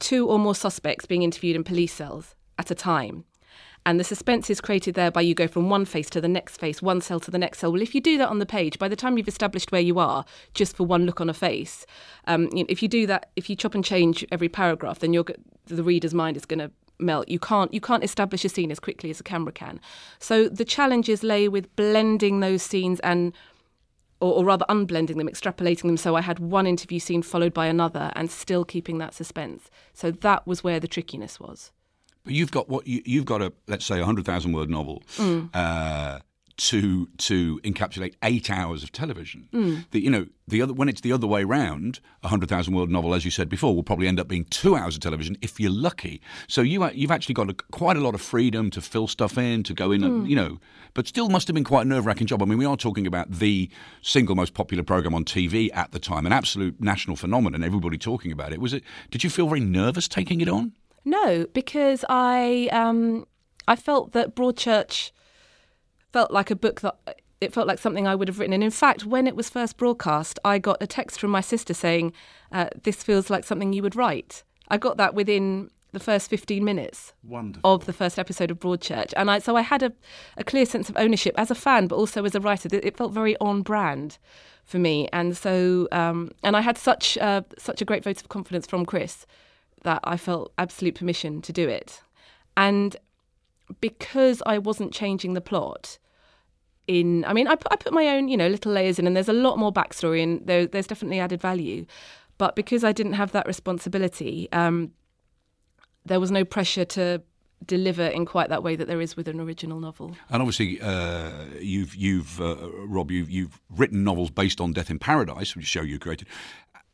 two 0.00 0.28
or 0.28 0.38
more 0.38 0.54
suspects 0.54 1.06
being 1.06 1.22
interviewed 1.22 1.54
in 1.54 1.62
police 1.62 1.92
cells 1.92 2.34
at 2.58 2.70
a 2.70 2.74
time. 2.74 3.24
And 3.84 3.98
the 3.98 4.04
suspense 4.04 4.48
is 4.48 4.60
created 4.60 4.94
there 4.94 5.10
by 5.10 5.22
you 5.22 5.34
go 5.34 5.48
from 5.48 5.68
one 5.68 5.84
face 5.84 6.08
to 6.10 6.20
the 6.20 6.28
next 6.28 6.58
face, 6.58 6.80
one 6.80 7.00
cell 7.00 7.18
to 7.18 7.32
the 7.32 7.38
next 7.38 7.58
cell. 7.58 7.72
Well, 7.72 7.82
if 7.82 7.96
you 7.96 8.00
do 8.00 8.16
that 8.18 8.28
on 8.28 8.38
the 8.38 8.46
page, 8.46 8.78
by 8.78 8.86
the 8.88 8.94
time 8.94 9.18
you've 9.18 9.26
established 9.26 9.72
where 9.72 9.80
you 9.80 9.98
are, 9.98 10.24
just 10.54 10.76
for 10.76 10.84
one 10.84 11.04
look 11.04 11.20
on 11.20 11.28
a 11.28 11.34
face, 11.34 11.84
um, 12.26 12.48
if 12.52 12.80
you 12.80 12.88
do 12.88 13.06
that, 13.08 13.30
if 13.34 13.50
you 13.50 13.56
chop 13.56 13.74
and 13.74 13.84
change 13.84 14.24
every 14.30 14.48
paragraph, 14.48 15.00
then 15.00 15.12
the 15.12 15.82
reader's 15.82 16.14
mind 16.14 16.36
is 16.36 16.44
going 16.44 16.60
to 16.60 16.70
melt. 17.02 17.28
You 17.28 17.38
can't 17.38 17.72
you 17.72 17.80
can't 17.80 18.04
establish 18.04 18.44
a 18.44 18.48
scene 18.48 18.70
as 18.70 18.80
quickly 18.80 19.10
as 19.10 19.20
a 19.20 19.22
camera 19.22 19.52
can. 19.52 19.80
So 20.18 20.48
the 20.48 20.64
challenges 20.64 21.22
lay 21.22 21.48
with 21.48 21.74
blending 21.76 22.40
those 22.40 22.62
scenes 22.62 23.00
and 23.00 23.32
or, 24.20 24.34
or, 24.34 24.44
rather 24.44 24.64
unblending 24.68 25.16
them, 25.16 25.28
extrapolating 25.28 25.82
them. 25.82 25.96
So 25.96 26.14
I 26.14 26.20
had 26.20 26.38
one 26.38 26.64
interview 26.64 27.00
scene 27.00 27.22
followed 27.22 27.52
by 27.52 27.66
another, 27.66 28.12
and 28.14 28.30
still 28.30 28.64
keeping 28.64 28.98
that 28.98 29.14
suspense. 29.14 29.68
So 29.94 30.12
that 30.12 30.46
was 30.46 30.62
where 30.62 30.78
the 30.78 30.86
trickiness 30.86 31.40
was. 31.40 31.72
But 32.22 32.34
you've 32.34 32.52
got 32.52 32.68
what 32.68 32.86
you, 32.86 33.18
have 33.18 33.24
got 33.26 33.42
a 33.42 33.52
let's 33.66 33.84
say 33.84 34.00
a 34.00 34.04
hundred 34.04 34.24
thousand 34.24 34.52
word 34.52 34.70
novel. 34.70 35.02
Mm. 35.16 35.50
Uh, 35.52 36.20
to 36.62 37.08
to 37.18 37.58
encapsulate 37.64 38.14
eight 38.22 38.48
hours 38.48 38.84
of 38.84 38.92
television. 38.92 39.48
The, 39.90 40.00
you 40.00 40.10
know, 40.10 40.26
the 40.46 40.62
other 40.62 40.72
when 40.72 40.88
it's 40.88 41.00
the 41.00 41.12
other 41.12 41.26
way 41.26 41.42
round, 41.42 41.98
a 42.22 42.28
hundred 42.28 42.48
thousand 42.48 42.74
word 42.74 42.88
novel, 42.88 43.14
as 43.14 43.24
you 43.24 43.32
said 43.32 43.48
before, 43.48 43.74
will 43.74 43.82
probably 43.82 44.06
end 44.06 44.20
up 44.20 44.28
being 44.28 44.44
two 44.44 44.76
hours 44.76 44.94
of 44.94 45.00
television 45.00 45.36
if 45.42 45.58
you're 45.58 45.72
lucky. 45.72 46.20
So 46.46 46.60
you 46.62 46.88
you've 46.90 47.10
actually 47.10 47.34
got 47.34 47.50
a, 47.50 47.54
quite 47.72 47.96
a 47.96 48.00
lot 48.00 48.14
of 48.14 48.20
freedom 48.20 48.70
to 48.70 48.80
fill 48.80 49.08
stuff 49.08 49.36
in, 49.36 49.64
to 49.64 49.74
go 49.74 49.90
in, 49.90 50.04
and, 50.04 50.28
you 50.30 50.36
know, 50.36 50.60
but 50.94 51.08
still 51.08 51.28
must 51.28 51.48
have 51.48 51.54
been 51.54 51.64
quite 51.64 51.84
a 51.84 51.88
nerve 51.88 52.06
wracking 52.06 52.28
job. 52.28 52.42
I 52.42 52.44
mean, 52.44 52.58
we 52.58 52.64
are 52.64 52.76
talking 52.76 53.08
about 53.08 53.28
the 53.28 53.68
single 54.00 54.36
most 54.36 54.54
popular 54.54 54.84
program 54.84 55.16
on 55.16 55.24
TV 55.24 55.68
at 55.74 55.90
the 55.90 55.98
time, 55.98 56.26
an 56.26 56.32
absolute 56.32 56.80
national 56.80 57.16
phenomenon. 57.16 57.64
Everybody 57.64 57.98
talking 57.98 58.30
about 58.30 58.52
it. 58.52 58.60
Was 58.60 58.72
it? 58.72 58.84
Did 59.10 59.24
you 59.24 59.30
feel 59.30 59.48
very 59.48 59.60
nervous 59.60 60.06
taking 60.06 60.40
it 60.40 60.48
on? 60.48 60.72
No, 61.04 61.46
because 61.52 62.04
I 62.08 62.68
um, 62.70 63.26
I 63.66 63.74
felt 63.74 64.12
that 64.12 64.36
Broadchurch 64.36 65.10
felt 66.12 66.30
like 66.30 66.50
a 66.50 66.56
book 66.56 66.80
that 66.82 66.96
it 67.40 67.52
felt 67.52 67.66
like 67.66 67.78
something 67.80 68.06
I 68.06 68.14
would 68.14 68.28
have 68.28 68.38
written. 68.38 68.52
And 68.52 68.62
in 68.62 68.70
fact, 68.70 69.04
when 69.04 69.26
it 69.26 69.34
was 69.34 69.50
first 69.50 69.76
broadcast, 69.76 70.38
I 70.44 70.58
got 70.58 70.80
a 70.80 70.86
text 70.86 71.18
from 71.18 71.32
my 71.32 71.40
sister 71.40 71.74
saying, 71.74 72.12
uh, 72.52 72.68
"This 72.84 73.02
feels 73.02 73.30
like 73.30 73.44
something 73.44 73.72
you 73.72 73.82
would 73.82 73.96
write." 73.96 74.44
I 74.68 74.78
got 74.78 74.96
that 74.96 75.14
within 75.14 75.70
the 75.92 76.00
first 76.00 76.30
15 76.30 76.64
minutes 76.64 77.12
Wonderful. 77.22 77.74
of 77.74 77.84
the 77.84 77.92
first 77.92 78.18
episode 78.18 78.50
of 78.50 78.58
Broadchurch, 78.58 79.12
and 79.16 79.30
I 79.30 79.38
so 79.40 79.56
I 79.56 79.62
had 79.62 79.82
a, 79.82 79.92
a 80.36 80.44
clear 80.44 80.64
sense 80.64 80.88
of 80.88 80.96
ownership 80.96 81.34
as 81.36 81.50
a 81.50 81.54
fan, 81.54 81.86
but 81.86 81.96
also 81.96 82.24
as 82.24 82.34
a 82.34 82.40
writer. 82.40 82.68
It, 82.72 82.84
it 82.84 82.96
felt 82.96 83.12
very 83.12 83.36
on 83.38 83.62
brand 83.62 84.18
for 84.64 84.78
me, 84.78 85.08
and 85.12 85.36
so 85.36 85.88
um, 85.92 86.30
and 86.42 86.56
I 86.56 86.60
had 86.60 86.78
such 86.78 87.18
uh, 87.18 87.42
such 87.58 87.82
a 87.82 87.84
great 87.84 88.04
vote 88.04 88.20
of 88.20 88.28
confidence 88.28 88.66
from 88.66 88.86
Chris 88.86 89.26
that 89.82 90.00
I 90.04 90.16
felt 90.16 90.52
absolute 90.58 90.94
permission 90.94 91.42
to 91.42 91.52
do 91.52 91.68
it, 91.68 92.00
and 92.56 92.96
because 93.80 94.42
I 94.46 94.58
wasn't 94.58 94.92
changing 94.92 95.34
the 95.34 95.40
plot. 95.40 95.98
In, 96.88 97.24
I 97.26 97.32
mean, 97.32 97.46
I, 97.46 97.52
I 97.70 97.76
put 97.76 97.92
my 97.92 98.08
own, 98.08 98.28
you 98.28 98.36
know, 98.36 98.48
little 98.48 98.72
layers 98.72 98.98
in, 98.98 99.06
and 99.06 99.14
there's 99.14 99.28
a 99.28 99.32
lot 99.32 99.58
more 99.58 99.72
backstory, 99.72 100.22
and 100.22 100.46
there, 100.46 100.66
there's 100.66 100.86
definitely 100.86 101.20
added 101.20 101.40
value. 101.40 101.86
But 102.38 102.56
because 102.56 102.82
I 102.82 102.92
didn't 102.92 103.12
have 103.14 103.32
that 103.32 103.46
responsibility, 103.46 104.48
um, 104.52 104.92
there 106.04 106.18
was 106.18 106.30
no 106.30 106.44
pressure 106.44 106.84
to 106.86 107.22
deliver 107.64 108.04
in 108.04 108.26
quite 108.26 108.48
that 108.48 108.64
way 108.64 108.74
that 108.74 108.88
there 108.88 109.00
is 109.00 109.16
with 109.16 109.28
an 109.28 109.40
original 109.40 109.78
novel. 109.78 110.16
And 110.28 110.42
obviously, 110.42 110.80
uh, 110.80 111.30
you've 111.60 111.94
you've 111.94 112.40
uh, 112.40 112.56
Rob, 112.86 113.10
you've 113.10 113.30
you've 113.30 113.60
written 113.70 114.02
novels 114.02 114.30
based 114.30 114.60
on 114.60 114.72
Death 114.72 114.90
in 114.90 114.98
Paradise, 114.98 115.54
which 115.54 115.64
is 115.64 115.68
a 115.68 115.70
show 115.70 115.82
you 115.82 115.98
created. 115.98 116.26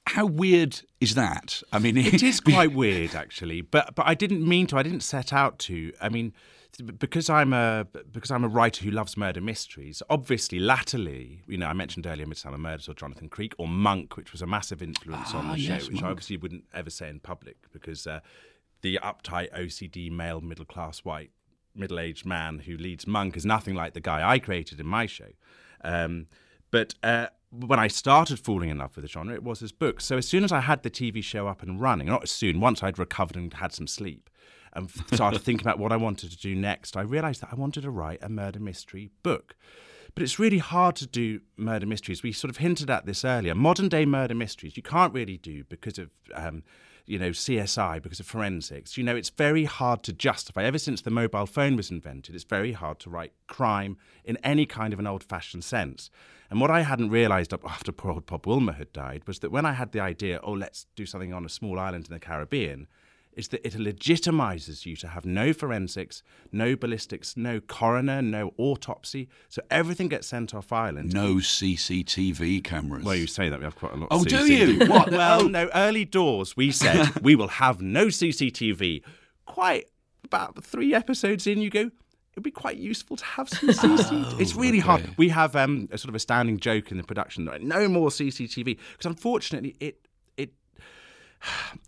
How 0.07 0.27
weird 0.27 0.81
is 1.01 1.15
that? 1.15 1.63
I 1.73 1.79
mean, 1.79 1.97
it 1.97 2.23
is 2.23 2.41
quite 2.55 2.73
weird 2.73 3.15
actually 3.15 3.61
but 3.61 3.95
but 3.95 4.07
i 4.07 4.15
didn't 4.15 4.47
mean 4.47 4.67
to 4.67 4.77
i 4.77 4.83
didn't 4.83 5.03
set 5.03 5.33
out 5.33 5.59
to 5.59 5.93
i 6.01 6.09
mean 6.09 6.33
because 6.99 7.29
i'm 7.29 7.53
a 7.53 7.87
because 8.13 8.31
i'm 8.31 8.45
a 8.45 8.49
writer 8.49 8.85
who 8.85 8.91
loves 8.91 9.17
murder 9.17 9.41
mysteries 9.41 10.03
obviously 10.09 10.59
latterly 10.59 11.43
you 11.49 11.59
know 11.59 11.67
i 11.67 11.73
mentioned 11.73 12.07
earlier 12.07 12.27
midsomer 12.27 12.59
murders 12.59 12.89
or 12.89 12.95
jonathan 12.95 13.29
creek 13.29 13.53
or 13.59 13.67
monk 13.67 14.17
which 14.17 14.33
was 14.33 14.43
a 14.43 14.47
massive 14.47 14.83
influence 14.83 15.35
on 15.35 15.47
Ah, 15.47 15.55
the 15.55 15.59
show 15.61 15.73
yes, 15.75 15.89
which 15.89 16.03
i 16.03 16.09
obviously 16.09 16.37
wouldn't 16.37 16.65
ever 16.73 16.91
say 16.91 17.09
in 17.09 17.21
public 17.21 17.57
because 17.73 18.07
uh, 18.07 18.21
the 18.83 18.99
uptight 19.03 19.53
ocd 19.53 20.11
male 20.13 20.41
middle 20.41 20.65
class 20.65 21.01
white 21.01 21.31
middle-aged 21.75 22.25
man 22.27 22.61
who 22.61 22.77
leads 22.77 23.07
monk 23.07 23.37
is 23.37 23.45
nothing 23.45 23.75
like 23.75 23.95
the 23.95 24.01
guy 24.01 24.29
i 24.29 24.39
created 24.39 24.79
in 24.81 24.87
my 24.87 25.07
show 25.07 25.29
um, 25.85 26.27
but 26.71 26.95
uh, 27.03 27.29
when 27.51 27.79
I 27.79 27.89
started 27.89 28.39
falling 28.41 28.69
in 28.69 28.77
love 28.79 28.95
with 28.95 29.05
the 29.05 29.09
genre, 29.09 29.33
it 29.35 29.43
was 29.43 29.61
his 29.61 29.73
books. 29.73 30.05
So 30.05 30.19
as 30.19 30.29
soon 30.29 30.45
as 30.45 30.53
I 30.53 30.61
had 30.61 30.83
the 30.83 30.91
TV 30.91 31.25
show 31.25 31.47
up 31.49 31.63
and 31.63 31.81
running, 31.81 32.09
not 32.09 32.25
as 32.25 32.31
soon, 32.31 32.61
once 32.61 32.83
I'd 32.83 32.99
recovered 32.99 33.37
and 33.37 33.55
had 33.55 33.73
some 33.73 33.87
sleep, 33.87 34.29
and 34.79 34.91
started 35.15 35.41
thinking 35.43 35.67
about 35.67 35.79
what 35.79 35.93
I 35.93 35.97
wanted 35.97 36.31
to 36.31 36.39
do 36.39 36.55
next, 36.55 36.97
I 36.97 37.03
realised 37.03 37.43
that 37.43 37.51
I 37.53 37.55
wanted 37.55 37.83
to 37.83 37.91
write 37.91 38.21
a 38.23 38.29
murder 38.29 38.61
mystery 38.61 39.11
book. 39.23 39.57
But 40.15 40.23
it's 40.23 40.39
really 40.39 40.59
hard 40.59 40.97
to 40.97 41.07
do 41.07 41.41
murder 41.57 41.87
mysteries. 41.87 42.23
We 42.23 42.33
sort 42.33 42.51
of 42.51 42.57
hinted 42.57 42.91
at 42.91 43.07
this 43.07 43.25
earlier. 43.25 43.55
Modern 43.55 43.89
day 43.89 44.07
murder 44.07 44.35
mysteries, 44.35 44.77
you 44.77 44.83
can't 44.83 45.13
really 45.13 45.37
do 45.37 45.65
because 45.65 45.99
of. 45.99 46.11
Um, 46.35 46.63
you 47.09 47.19
know, 47.19 47.31
CSI 47.31 48.03
because 48.03 48.21
of 48.21 48.27
forensics. 48.27 48.99
You 48.99 49.05
know, 49.05 49.17
it's 49.17 49.31
very 49.31 49.65
hard 49.65 50.03
to 50.03 50.13
justify. 50.13 50.65
Ever 50.65 50.79
since 50.79 51.01
the 51.01 51.11
mobile 51.11 51.47
phone 51.47 51.75
was 51.75 51.91
invented, 51.91 52.35
it's 52.35 52.45
very 52.45 52.73
hard 52.73 52.99
to 53.01 53.11
write 53.11 53.33
crime 53.47 53.97
in 54.25 54.37
any 54.45 54.67
kind 54.67 54.93
of 54.93 54.99
an 54.99 55.07
old 55.07 55.25
fashioned 55.25 55.65
sense. 55.65 56.11
And 56.51 56.61
what 56.61 56.71
I 56.71 56.83
hadn't 56.83 57.09
realised 57.11 57.55
up 57.55 57.65
after 57.65 57.93
poor 57.93 58.13
old 58.13 58.27
Pop 58.27 58.47
Wilmer 58.47 58.73
had 58.73 58.93
died 58.93 59.27
was 59.27 59.39
that 59.39 59.51
when 59.51 59.65
I 59.65 59.73
had 59.73 59.93
the 59.93 60.01
idea, 60.01 60.39
oh, 60.43 60.53
let's 60.53 60.87
do 60.97 61.07
something 61.07 61.33
on 61.33 61.47
a 61.47 61.49
small 61.49 61.79
island 61.79 62.07
in 62.09 62.13
the 62.13 62.21
Caribbean, 62.21 62.87
is 63.39 63.49
that 63.49 63.65
it 63.67 63.75
legitimizes 63.75 64.85
you 64.85 64.97
to 64.97 65.09
have 65.09 65.25
no 65.25 65.53
forensics, 65.53 66.23
no 66.53 66.75
ballistics, 66.77 67.37
no 67.37 67.61
coroner, 67.61 68.21
no 68.21 68.53
autopsy. 68.59 69.29
So 69.49 69.63
everything 69.71 70.09
gets 70.09 70.27
sent 70.27 70.55
off 70.55 70.73
island. 70.73 71.13
no 71.15 71.35
CCTV 71.37 72.63
cameras. 72.65 73.05
Well, 73.05 73.15
you 73.15 73.27
say 73.27 73.49
that 73.49 73.59
we 73.59 73.65
have 73.65 73.77
quite 73.77 73.93
a 73.93 73.97
lot. 73.97 74.09
Oh, 74.11 74.23
of 74.23 74.27
do 74.29 74.53
you? 74.53 74.87
What? 74.87 75.11
well, 75.11 75.43
Oh. 75.45 75.49
no. 75.49 75.69
Early 75.75 76.05
doors, 76.05 76.57
we 76.57 76.71
said 76.73 77.09
we 77.23 77.37
will 77.37 77.49
have 77.49 77.81
no 77.81 78.07
CCTV. 78.07 79.03
Quite 79.47 79.87
about 80.25 80.63
three 80.65 80.95
episodes 80.95 81.47
in, 81.47 81.61
you 81.61 81.71
go. 81.71 81.91
It'd 82.33 82.45
be 82.45 82.51
quite 82.51 82.77
useful 82.77 83.17
to 83.17 83.25
have 83.25 83.49
some 83.49 83.69
CCTV. 83.81 84.41
it's 84.41 84.55
really 84.55 84.79
hard. 84.79 85.15
We 85.17 85.29
have 85.31 85.57
um, 85.57 85.89
a 85.91 85.99
sort 85.99 86.09
of 86.11 86.15
astounding 86.15 86.59
joke 86.59 86.91
in 86.91 86.97
the 86.97 87.03
production. 87.03 87.45
like, 87.45 87.63
No 87.63 87.89
more 87.89 88.11
CCTV 88.11 88.65
because 88.93 89.07
unfortunately, 89.07 89.75
it 89.81 90.08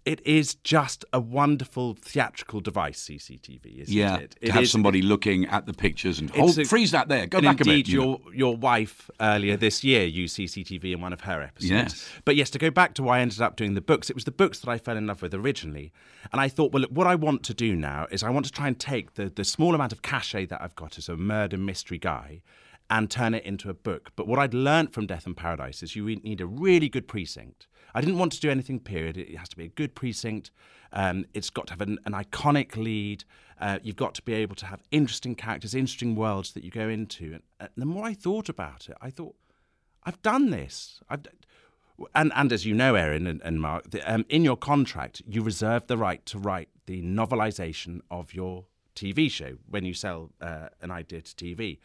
it 0.05 0.25
is 0.27 0.55
just 0.57 1.05
a 1.13 1.21
wonderful 1.21 1.95
theatrical 2.01 2.61
device. 2.61 3.03
CCTV, 3.05 3.83
isn't 3.83 3.95
yeah, 3.95 4.17
it? 4.19 4.37
to 4.43 4.53
have 4.53 4.63
is- 4.63 4.71
somebody 4.71 5.03
looking 5.03 5.47
at 5.47 5.67
the 5.67 5.73
pictures 5.73 6.19
and 6.19 6.31
hold, 6.31 6.59
oh, 6.59 6.63
a- 6.63 6.65
freeze 6.65 6.91
that 6.93 7.09
there, 7.09 7.27
go 7.27 7.39
and 7.39 7.45
back 7.45 7.61
indeed, 7.61 7.73
a 7.73 7.77
bit. 7.79 7.89
you 7.89 7.99
know. 8.01 8.21
your 8.25 8.35
your 8.35 8.57
wife 8.57 9.11
earlier 9.21 9.57
this 9.57 9.83
year 9.85 10.05
used 10.05 10.37
CCTV 10.37 10.93
in 10.93 11.01
one 11.01 11.13
of 11.13 11.23
her 11.23 11.43
episodes. 11.43 11.71
Yes. 11.71 12.09
But 12.25 12.37
yes, 12.37 12.51
to 12.51 12.59
go 12.59 12.71
back 12.71 12.95
to 12.95 13.03
why 13.03 13.19
I 13.19 13.21
ended 13.21 13.41
up 13.41 13.57
doing 13.57 13.75
the 13.75 13.81
books, 13.81 14.09
it 14.11 14.15
was 14.17 14.25
the 14.25 14.31
books 14.33 14.61
that 14.61 14.71
I 14.71 14.79
fell 14.79 14.97
in 14.97 15.07
love 15.07 15.23
with 15.23 15.35
originally, 15.35 15.93
and 16.33 16.41
I 16.41 16.49
thought, 16.49 16.73
well, 16.73 16.83
look, 16.83 16.91
what 16.91 17.07
I 17.07 17.15
want 17.15 17.43
to 17.45 17.55
do 17.55 17.75
now 17.77 18.07
is 18.11 18.23
I 18.23 18.31
want 18.31 18.47
to 18.47 18.53
try 18.53 18.69
and 18.69 18.79
take 18.79 19.15
the 19.15 19.29
the 19.29 19.45
small 19.45 19.75
amount 19.75 19.93
of 19.93 20.03
cachet 20.03 20.47
that 20.47 20.63
I've 20.63 20.77
got 20.77 20.99
as 20.99 21.09
a 21.09 21.17
murder 21.17 21.57
mystery 21.57 21.99
guy. 21.99 22.43
And 22.91 23.09
turn 23.09 23.35
it 23.35 23.45
into 23.45 23.71
a 23.71 23.75
book. 23.75 24.11
But 24.17 24.27
what 24.27 24.41
I'd 24.41 24.53
learned 24.53 24.93
from 24.93 25.07
Death 25.07 25.27
in 25.27 25.35
Paradise 25.35 25.83
is 25.83 25.95
you 25.95 26.05
need 26.05 26.41
a 26.41 26.47
really 26.47 26.89
good 26.89 27.07
precinct. 27.07 27.69
I 27.95 28.01
didn't 28.01 28.19
want 28.19 28.33
to 28.33 28.41
do 28.41 28.51
anything 28.51 28.81
period. 28.81 29.17
It 29.17 29.37
has 29.37 29.49
to 29.51 29.57
be 29.57 29.65
a 29.65 29.69
good 29.69 29.95
precinct. 29.95 30.51
Um, 30.93 31.25
it's 31.33 31.51
got 31.51 31.69
to 31.69 31.73
have 31.75 31.81
an, 31.81 31.99
an 32.05 32.13
iconic 32.13 32.77
lead. 32.77 33.25
Uh, 33.61 33.79
you've 33.83 33.97
got 33.97 34.15
to 34.15 34.23
be 34.23 34.35
able 34.35 34.57
to 34.57 34.67
have 34.67 34.83
interesting 34.91 35.35
characters, 35.35 35.75
interesting 35.75 36.17
worlds 36.17 36.53
that 36.53 36.65
you 36.65 36.71
go 36.71 36.89
into. 36.89 37.35
And, 37.35 37.43
and 37.61 37.71
the 37.77 37.87
more 37.87 38.05
I 38.05 38.15
thought 38.15 38.49
about 38.49 38.89
it, 38.89 38.97
I 39.01 39.11
thought, 39.11 39.37
I've 40.05 40.21
done 40.23 40.51
this. 40.51 41.01
I've, 41.09 41.27
and, 42.15 42.33
and 42.35 42.53
as 42.53 42.65
you 42.65 42.75
know, 42.75 42.95
Erin 42.95 43.27
and, 43.27 43.43
and 43.43 43.61
Mark, 43.61 43.91
the, 43.91 44.13
um, 44.13 44.25
in 44.29 44.45
your 44.45 44.57
contract, 44.57 45.23
you 45.29 45.43
reserve 45.43 45.87
the 45.87 45.97
right 45.97 46.25
to 46.27 46.39
write 46.39 46.69
the 46.87 47.03
novelisation 47.03 48.01
of 48.11 48.35
your 48.35 48.65
TV 48.97 49.31
show 49.31 49.59
when 49.69 49.85
you 49.85 49.95
sell 49.95 50.31
uh, 50.41 50.69
an 50.81 50.91
idea 50.91 51.21
to 51.21 51.35
TV. 51.35 51.79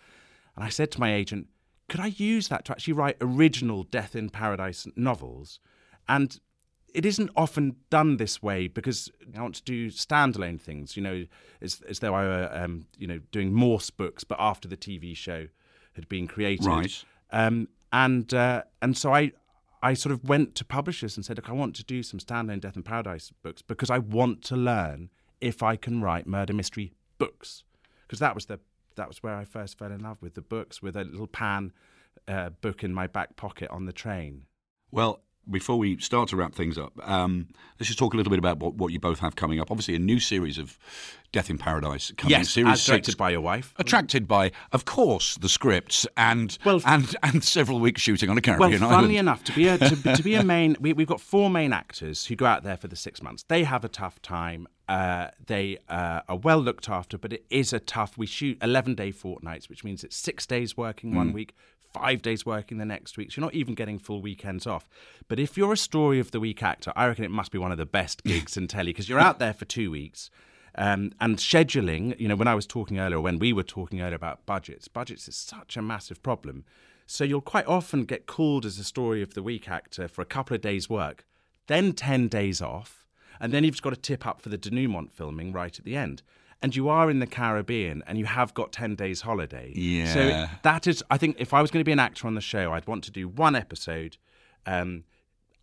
And 0.56 0.66
I 0.66 0.70
said 0.70 0.92
to 0.92 1.00
my 1.00 1.14
agent, 1.14 1.48
could 1.88 2.00
I 2.00 2.08
use 2.08 2.48
that 2.48 2.66
to 2.66 2.72
actually 2.72 2.94
write 2.94 3.18
original 3.22 3.84
Death 3.84 4.16
in 4.16 4.30
Paradise 4.30 4.88
novels? 4.96 5.60
And 6.08 6.40
it 6.94 7.06
isn't 7.06 7.30
often 7.36 7.76
done 7.90 8.18
this 8.18 8.42
way 8.42 8.68
because 8.68 9.12
I 9.36 9.42
want 9.42 9.56
to 9.56 9.64
do 9.64 9.90
standalone 9.90 10.60
things, 10.60 10.96
you 10.96 11.04
know, 11.04 11.26
as, 11.62 11.82
as 11.88 12.00
though 12.00 12.16
I 12.16 12.24
were, 12.24 12.50
um, 12.54 12.88
you 12.98 13.06
know, 13.06 13.20
doing 13.32 13.54
Morse 13.54 13.90
books, 13.90 14.24
but 14.24 14.38
after 14.40 14.68
the 14.68 14.78
TV 14.78 15.16
show 15.16 15.48
had 15.94 16.08
been 16.08 16.28
created. 16.28 16.66
Right. 16.66 17.04
Um, 17.32 17.68
and 17.92 18.34
uh, 18.34 18.64
and 18.82 18.98
so 18.98 19.14
I 19.14 19.32
I 19.84 19.94
sort 19.94 20.14
of 20.14 20.28
went 20.28 20.56
to 20.56 20.66
publishers 20.66 21.16
and 21.16 21.26
said, 21.26 21.38
look, 21.38 21.50
I 21.50 21.54
want 21.54 21.76
to 21.76 21.84
do 21.84 22.02
some 22.02 22.20
standalone 22.20 22.62
Death 22.62 22.76
in 22.76 22.84
Paradise 22.84 23.32
books 23.44 23.62
because 23.62 23.90
I 23.90 24.00
want 24.00 24.42
to 24.46 24.56
learn 24.56 25.10
if 25.42 25.62
I 25.62 25.76
can 25.76 26.02
write 26.02 26.28
murder 26.28 26.54
mystery 26.54 26.94
books 27.18 27.64
because 28.04 28.20
that 28.20 28.36
was 28.36 28.46
the 28.46 28.60
that 28.96 29.08
was 29.08 29.22
where 29.24 29.36
I 29.36 29.46
first 29.46 29.78
fell 29.78 29.92
in 29.92 30.02
love 30.02 30.22
with 30.22 30.36
the 30.36 30.42
books 30.42 30.82
with 30.82 30.96
a 30.96 31.04
little 31.04 31.28
pan 31.28 31.72
uh, 32.28 32.50
book 32.50 32.84
in 32.84 32.94
my 32.94 33.08
back 33.08 33.36
pocket 33.36 33.70
on 33.70 33.86
the 33.86 33.94
train. 33.94 34.46
Well, 34.92 35.22
before 35.50 35.78
we 35.78 35.98
start 36.00 36.30
to 36.30 36.36
wrap 36.36 36.56
things 36.56 36.76
up, 36.76 36.94
um, 37.08 37.50
let's 37.80 37.86
just 37.88 38.00
talk 38.00 38.16
a 38.16 38.18
little 38.18 38.32
bit 38.32 38.40
about 38.40 38.58
what, 38.58 38.76
what 38.76 38.92
you 38.92 39.00
both 39.00 39.20
have 39.20 39.36
coming 39.36 39.60
up. 39.60 39.70
Obviously, 39.70 39.94
a 39.96 40.00
new 40.00 40.20
series 40.20 40.58
of 40.58 40.80
Death 41.32 41.52
in 41.52 41.60
Paradise 41.60 42.12
coming. 42.18 42.32
Yes, 42.32 42.50
series 42.50 42.74
as 42.74 42.86
directed 42.86 43.12
six, 43.12 43.16
by 43.16 43.30
your 43.30 43.42
wife. 43.42 43.74
attracted 43.78 44.28
by, 44.28 44.52
of 44.72 44.86
course, 44.86 45.36
the 45.38 45.50
scripts 45.50 46.08
and 46.18 46.58
Well, 46.66 46.82
and 46.86 47.16
and 47.22 47.44
several 47.44 47.80
weeks 47.80 48.02
shooting 48.02 48.30
on 48.32 48.38
a 48.40 48.42
Caribbean 48.42 48.60
Well, 48.60 48.80
Caribbean 48.80 48.90
funnily 48.90 49.18
island. 49.20 49.28
enough, 49.28 49.44
to 49.44 49.52
be 49.54 49.68
a 49.68 49.78
to, 49.78 50.16
to 50.16 50.24
be 50.24 50.34
a 50.34 50.44
main, 50.56 50.78
we, 50.80 50.94
we've 50.94 51.06
got 51.08 51.22
four 51.22 51.50
main 51.52 51.74
actors 51.74 52.26
who 52.26 52.36
go 52.36 52.46
out 52.48 52.64
there 52.64 52.78
for 52.78 52.88
the 52.88 52.96
six 52.96 53.22
months. 53.22 53.44
They 53.44 53.66
have 53.66 53.84
a 53.86 53.90
tough 53.90 54.20
time. 54.24 54.68
Uh, 54.88 55.30
they 55.48 55.80
uh, 55.90 56.22
are 56.28 56.38
well 56.38 56.60
looked 56.60 56.90
after, 56.90 57.18
but 57.18 57.34
it 57.34 57.46
is 57.50 57.74
a 57.74 57.80
tough. 57.80 58.18
We 58.18 58.26
shoot 58.28 58.58
eleven 58.62 58.96
day 58.96 59.12
fortnights, 59.12 59.70
which 59.70 59.84
means 59.84 60.04
it's 60.04 60.16
six 60.16 60.46
days 60.46 60.78
working 60.78 61.16
one 61.16 61.34
week, 61.34 61.56
five 61.96 62.22
days 62.22 62.46
working 62.46 62.78
the 62.78 62.86
next 62.86 63.18
week. 63.18 63.32
So 63.32 63.40
you're 63.40 63.48
not 63.48 63.54
even 63.54 63.74
getting 63.74 64.00
full 64.00 64.22
weekends 64.22 64.68
off. 64.68 64.90
But 65.28 65.40
if 65.40 65.58
you're 65.58 65.74
a 65.74 65.78
story 65.78 66.20
of 66.20 66.32
the 66.32 66.40
week 66.40 66.62
actor, 66.62 66.92
I 66.96 67.08
reckon 67.08 67.24
it 67.24 67.32
must 67.32 67.52
be 67.52 67.58
one 67.58 67.72
of 67.72 67.78
the 67.78 67.86
best 67.86 68.24
gigs 68.24 68.58
in 68.58 68.68
telly 68.68 68.92
because 68.92 69.08
you're 69.08 69.20
out 69.20 69.40
there 69.40 69.54
for 69.54 69.66
two 69.66 69.92
weeks. 69.92 70.30
Um, 70.78 71.14
and 71.22 71.38
scheduling, 71.38 72.20
you 72.20 72.28
know, 72.28 72.36
when 72.36 72.50
I 72.50 72.56
was 72.56 72.68
talking 72.68 73.00
earlier, 73.00 73.22
when 73.22 73.40
we 73.40 73.54
were 73.54 73.64
talking 73.64 74.02
earlier 74.02 74.16
about 74.16 74.46
budgets, 74.46 74.90
budgets 74.90 75.30
is 75.30 75.38
such 75.38 75.78
a 75.78 75.82
massive 75.82 76.22
problem. 76.22 76.66
So 77.08 77.24
you'll 77.24 77.42
quite 77.42 77.66
often 77.68 78.04
get 78.04 78.26
called 78.26 78.66
as 78.66 78.78
a 78.78 78.84
story 78.84 79.22
of 79.22 79.36
the 79.36 79.44
week 79.44 79.70
actor 79.70 80.10
for 80.10 80.22
a 80.22 80.26
couple 80.26 80.54
of 80.54 80.62
days' 80.62 80.90
work, 80.90 81.26
then 81.68 81.94
10 81.94 82.28
days 82.28 82.62
off, 82.62 83.05
and 83.40 83.54
then 83.54 83.64
you've 83.64 83.82
got 83.82 83.92
to 83.92 84.00
tip 84.00 84.26
up 84.26 84.42
for 84.42 84.50
the 84.50 84.58
denouement 84.58 85.12
filming 85.12 85.52
right 85.52 85.78
at 85.78 85.86
the 85.86 85.96
end. 85.96 86.22
And 86.62 86.76
you 86.76 86.90
are 86.90 87.12
in 87.12 87.20
the 87.20 87.28
Caribbean 87.28 88.02
and 88.08 88.18
you 88.18 88.26
have 88.26 88.54
got 88.54 88.72
10 88.72 88.96
days 88.96 89.22
holiday. 89.22 89.72
Yeah. 89.76 90.14
So 90.14 90.48
that 90.64 90.88
is, 90.88 91.04
I 91.12 91.18
think, 91.18 91.36
if 91.38 91.54
I 91.54 91.62
was 91.62 91.70
going 91.70 91.82
to 91.82 91.86
be 91.86 91.92
an 91.92 92.00
actor 92.00 92.28
on 92.28 92.34
the 92.34 92.42
show, 92.42 92.72
I'd 92.72 92.88
want 92.88 93.04
to 93.04 93.12
do 93.12 93.28
one 93.28 93.56
episode. 93.56 94.18
Um, 94.66 95.04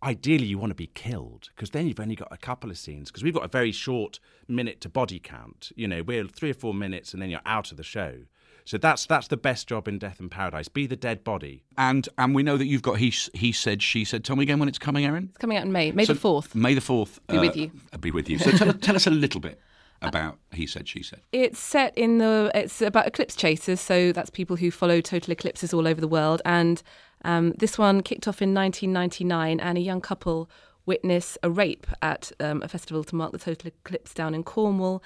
ideally 0.03 0.45
you 0.45 0.57
want 0.57 0.71
to 0.71 0.75
be 0.75 0.87
killed 0.87 1.49
because 1.55 1.69
then 1.69 1.87
you've 1.87 1.99
only 1.99 2.15
got 2.15 2.27
a 2.31 2.37
couple 2.37 2.69
of 2.69 2.77
scenes 2.77 3.09
because 3.09 3.23
we've 3.23 3.33
got 3.33 3.45
a 3.45 3.47
very 3.47 3.71
short 3.71 4.19
minute 4.47 4.81
to 4.81 4.89
body 4.89 5.19
count 5.19 5.71
you 5.75 5.87
know 5.87 6.03
we're 6.03 6.27
three 6.27 6.49
or 6.49 6.53
four 6.53 6.73
minutes 6.73 7.13
and 7.13 7.21
then 7.21 7.29
you're 7.29 7.39
out 7.45 7.71
of 7.71 7.77
the 7.77 7.83
show 7.83 8.17
so 8.65 8.77
that's 8.77 9.05
that's 9.05 9.27
the 9.27 9.37
best 9.37 9.67
job 9.67 9.87
in 9.87 9.97
death 9.99 10.19
in 10.19 10.29
paradise 10.29 10.67
be 10.67 10.85
the 10.87 10.95
dead 10.95 11.23
body 11.23 11.63
And 11.77 12.07
and 12.17 12.33
we 12.35 12.43
know 12.43 12.57
that 12.57 12.65
you've 12.65 12.81
got 12.81 12.97
he 12.97 13.13
he 13.33 13.51
said 13.51 13.81
she 13.81 14.05
said. 14.05 14.23
Tell 14.23 14.35
me 14.35 14.43
again 14.43 14.59
when 14.59 14.69
it's 14.69 14.79
coming, 14.79 15.05
Erin. 15.05 15.25
It's 15.29 15.37
coming 15.37 15.57
out 15.57 15.65
in 15.65 15.71
May, 15.71 15.91
May 15.91 16.05
So- 16.05 16.13
the 16.13 16.19
4th. 16.19 16.55
May 16.55 16.73
the 16.73 16.81
fourth. 16.81 17.19
Be 17.27 17.39
with 17.39 17.55
you. 17.57 17.71
I'll 17.91 17.99
Be 17.99 18.11
with 18.11 18.29
you. 18.29 18.37
So 18.39 18.51
tell, 18.51 18.73
tell 18.73 18.95
us 18.95 19.07
a 19.07 19.11
little 19.11 19.41
bit 19.41 19.59
about 20.01 20.37
he 20.51 20.67
said 20.67 20.87
she 20.87 21.01
said. 21.03 21.21
It's 21.31 21.59
set 21.59 21.97
in 21.97 22.17
the. 22.17 22.51
It's 22.53 22.81
about 22.81 23.07
eclipse 23.07 23.35
chasers, 23.35 23.79
so 23.79 24.11
that's 24.11 24.29
people 24.29 24.55
who 24.57 24.69
follow 24.71 24.99
total 25.01 25.31
eclipses 25.31 25.73
all 25.73 25.87
over 25.87 26.01
the 26.01 26.07
world. 26.07 26.41
And 26.45 26.83
um, 27.23 27.53
this 27.53 27.77
one 27.77 28.01
kicked 28.01 28.27
off 28.27 28.41
in 28.41 28.53
1999, 28.53 29.59
and 29.59 29.77
a 29.77 29.81
young 29.81 30.01
couple 30.01 30.49
witness 30.85 31.37
a 31.41 31.49
rape 31.49 31.87
at 32.01 32.31
um, 32.41 32.61
a 32.61 32.67
festival 32.67 33.03
to 33.05 33.15
mark 33.15 33.31
the 33.31 33.37
total 33.37 33.67
eclipse 33.69 34.13
down 34.13 34.35
in 34.35 34.43
Cornwall, 34.43 35.01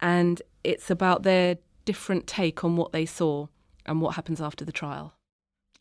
and 0.00 0.42
it's 0.64 0.90
about 0.90 1.22
their 1.22 1.58
different 1.84 2.26
take 2.26 2.64
on 2.64 2.76
what 2.76 2.92
they 2.92 3.06
saw 3.06 3.46
and 3.86 4.00
what 4.00 4.16
happens 4.16 4.40
after 4.40 4.64
the 4.64 4.72
trial. 4.72 5.14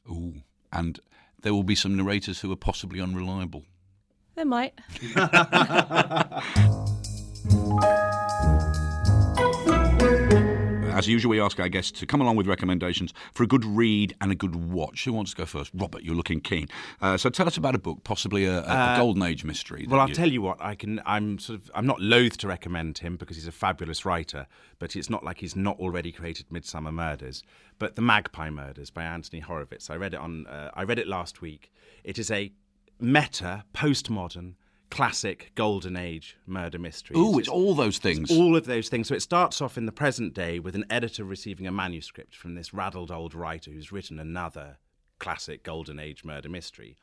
Ooh, 0.10 0.36
and 0.72 1.00
there 1.42 1.54
will 1.54 1.64
be 1.64 1.76
some 1.76 1.96
narrators 1.96 2.42
who 2.42 2.52
are 2.52 2.58
possibly 2.58 3.02
unreliable. 3.02 3.64
There 4.36 4.46
might. 4.46 4.74
As 11.02 11.08
usual, 11.08 11.32
we 11.32 11.42
ask 11.42 11.60
our 11.60 11.68
guests 11.70 12.00
to 12.00 12.06
come 12.06 12.22
along 12.22 12.36
with 12.36 12.46
recommendations 12.48 13.12
for 13.34 13.44
a 13.44 13.48
good 13.48 13.66
read 13.66 14.16
and 14.22 14.32
a 14.32 14.36
good 14.36 14.56
watch. 14.56 15.06
Who 15.06 15.14
wants 15.14 15.32
to 15.32 15.38
go 15.38 15.46
first? 15.46 15.72
Robert, 15.74 16.04
you're 16.04 16.16
looking 16.16 16.42
keen. 16.42 16.68
Uh, 17.02 17.18
so 17.18 17.30
tell 17.30 17.48
us 17.48 17.58
about 17.58 17.74
a 17.74 17.80
book, 17.80 18.04
possibly 18.04 18.46
a, 18.46 18.60
a, 18.60 18.94
a 18.94 18.96
golden 18.98 19.24
age 19.24 19.44
mystery. 19.44 19.86
well 19.90 20.00
i'll 20.00 20.10
you- 20.10 20.14
tell 20.16 20.30
you 20.32 20.42
what 20.42 20.58
i 20.62 20.76
can 20.76 21.02
i'm 21.06 21.40
sort 21.40 21.60
of 21.60 21.72
i'm 21.74 21.86
not 21.88 22.00
loath 22.00 22.38
to 22.38 22.48
recommend 22.48 23.00
him 23.00 23.16
because 23.18 23.36
he's 23.36 23.48
a 23.48 23.52
fabulous 23.52 24.06
writer 24.06 24.46
but 24.80 24.96
it's 24.96 25.10
not 25.10 25.24
like 25.24 25.40
he's 25.40 25.56
not 25.56 25.80
already 25.80 26.12
created 26.12 26.46
midsomer 26.50 26.94
murders 26.94 27.44
but 27.80 27.96
the 27.96 28.02
magpie 28.02 28.50
murders 28.50 28.90
by 28.90 29.04
anthony 29.04 29.40
horowitz 29.42 29.90
i 29.90 29.96
read 29.96 30.14
it 30.14 30.20
on 30.20 30.46
uh, 30.48 30.70
i 30.76 30.84
read 30.84 31.00
it 31.00 31.08
last 31.08 31.42
week 31.42 31.72
it 32.04 32.20
is 32.20 32.30
a 32.30 32.52
meta 33.00 33.64
postmodern 33.74 34.54
classic 34.92 35.52
golden 35.56 35.96
age 35.96 36.38
murder 36.46 36.78
mystery 36.78 37.18
Ooh, 37.18 37.40
it's 37.40 37.48
all 37.48 37.74
those 37.74 37.98
things. 37.98 38.30
all 38.30 38.56
of 38.56 38.66
those 38.66 38.90
things. 38.90 39.08
So 39.08 39.16
it 39.16 39.22
starts 39.22 39.62
off 39.62 39.78
in 39.78 39.86
the 39.86 39.92
present 39.92 40.34
day 40.34 40.60
with 40.60 40.76
an 40.76 40.86
editor 40.90 41.24
receiving 41.24 41.66
a 41.66 41.72
manuscript 41.72 42.36
from 42.36 42.56
this 42.56 42.70
raddled 42.72 43.10
old 43.10 43.34
writer 43.34 43.72
who's 43.72 43.92
written 43.92 44.20
another 44.20 44.78
classic 45.18 45.64
golden 45.64 45.98
age 45.98 46.24
murder 46.26 46.50
mystery. 46.50 46.98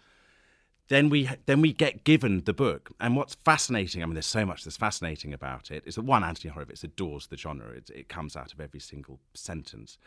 Then 0.89 1.09
we 1.09 1.29
then 1.47 1.61
we 1.61 1.73
get 1.73 2.05
given 2.05 2.45
the 2.45 2.55
book, 2.55 2.91
and 3.01 3.17
what's 3.17 3.35
fascinating, 3.35 4.03
I 4.03 4.07
mean, 4.07 4.15
there's 4.15 4.27
so 4.27 4.47
much 4.47 4.65
that's 4.65 4.77
fascinating 4.77 5.35
about 5.35 5.71
it, 5.71 5.83
is 5.87 5.97
that 5.97 6.03
one, 6.03 6.25
Anthony 6.25 6.51
Horowitz 6.51 6.83
adores 6.83 7.27
the 7.27 7.37
genre. 7.37 7.71
It, 7.71 7.91
it 7.95 8.09
comes 8.09 8.37
out 8.37 8.53
of 8.53 8.61
every 8.61 8.81
single 8.81 9.21
sentence, 9.35 9.99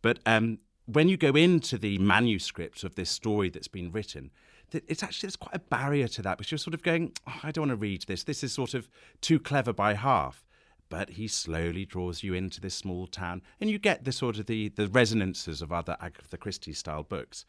but 0.00 0.18
um, 0.24 0.58
when 0.86 1.08
you 1.08 1.16
go 1.16 1.30
into 1.30 1.78
the 1.78 1.98
manuscript 1.98 2.84
of 2.84 2.94
this 2.94 3.10
story 3.10 3.50
that's 3.50 3.68
been 3.68 3.92
written, 3.92 4.30
th- 4.70 4.84
it's 4.88 5.02
actually 5.02 5.28
there's 5.28 5.36
quite 5.36 5.54
a 5.54 5.60
barrier 5.60 6.08
to 6.08 6.22
that 6.22 6.38
because 6.38 6.50
you're 6.50 6.58
sort 6.58 6.74
of 6.74 6.82
going, 6.82 7.12
oh, 7.26 7.40
I 7.42 7.50
don't 7.50 7.68
want 7.68 7.78
to 7.78 7.82
read 7.82 8.04
this. 8.06 8.24
This 8.24 8.42
is 8.42 8.52
sort 8.52 8.74
of 8.74 8.88
too 9.20 9.38
clever 9.38 9.72
by 9.72 9.94
half. 9.94 10.44
But 10.88 11.10
he 11.10 11.28
slowly 11.28 11.84
draws 11.84 12.24
you 12.24 12.34
into 12.34 12.60
this 12.60 12.74
small 12.74 13.06
town, 13.06 13.42
and 13.60 13.70
you 13.70 13.78
get 13.78 14.04
the 14.04 14.10
sort 14.10 14.38
of 14.40 14.46
the, 14.46 14.70
the 14.70 14.88
resonances 14.88 15.62
of 15.62 15.70
other 15.70 15.96
Agatha 16.00 16.36
Christie 16.36 16.72
style 16.72 17.04
books. 17.04 17.44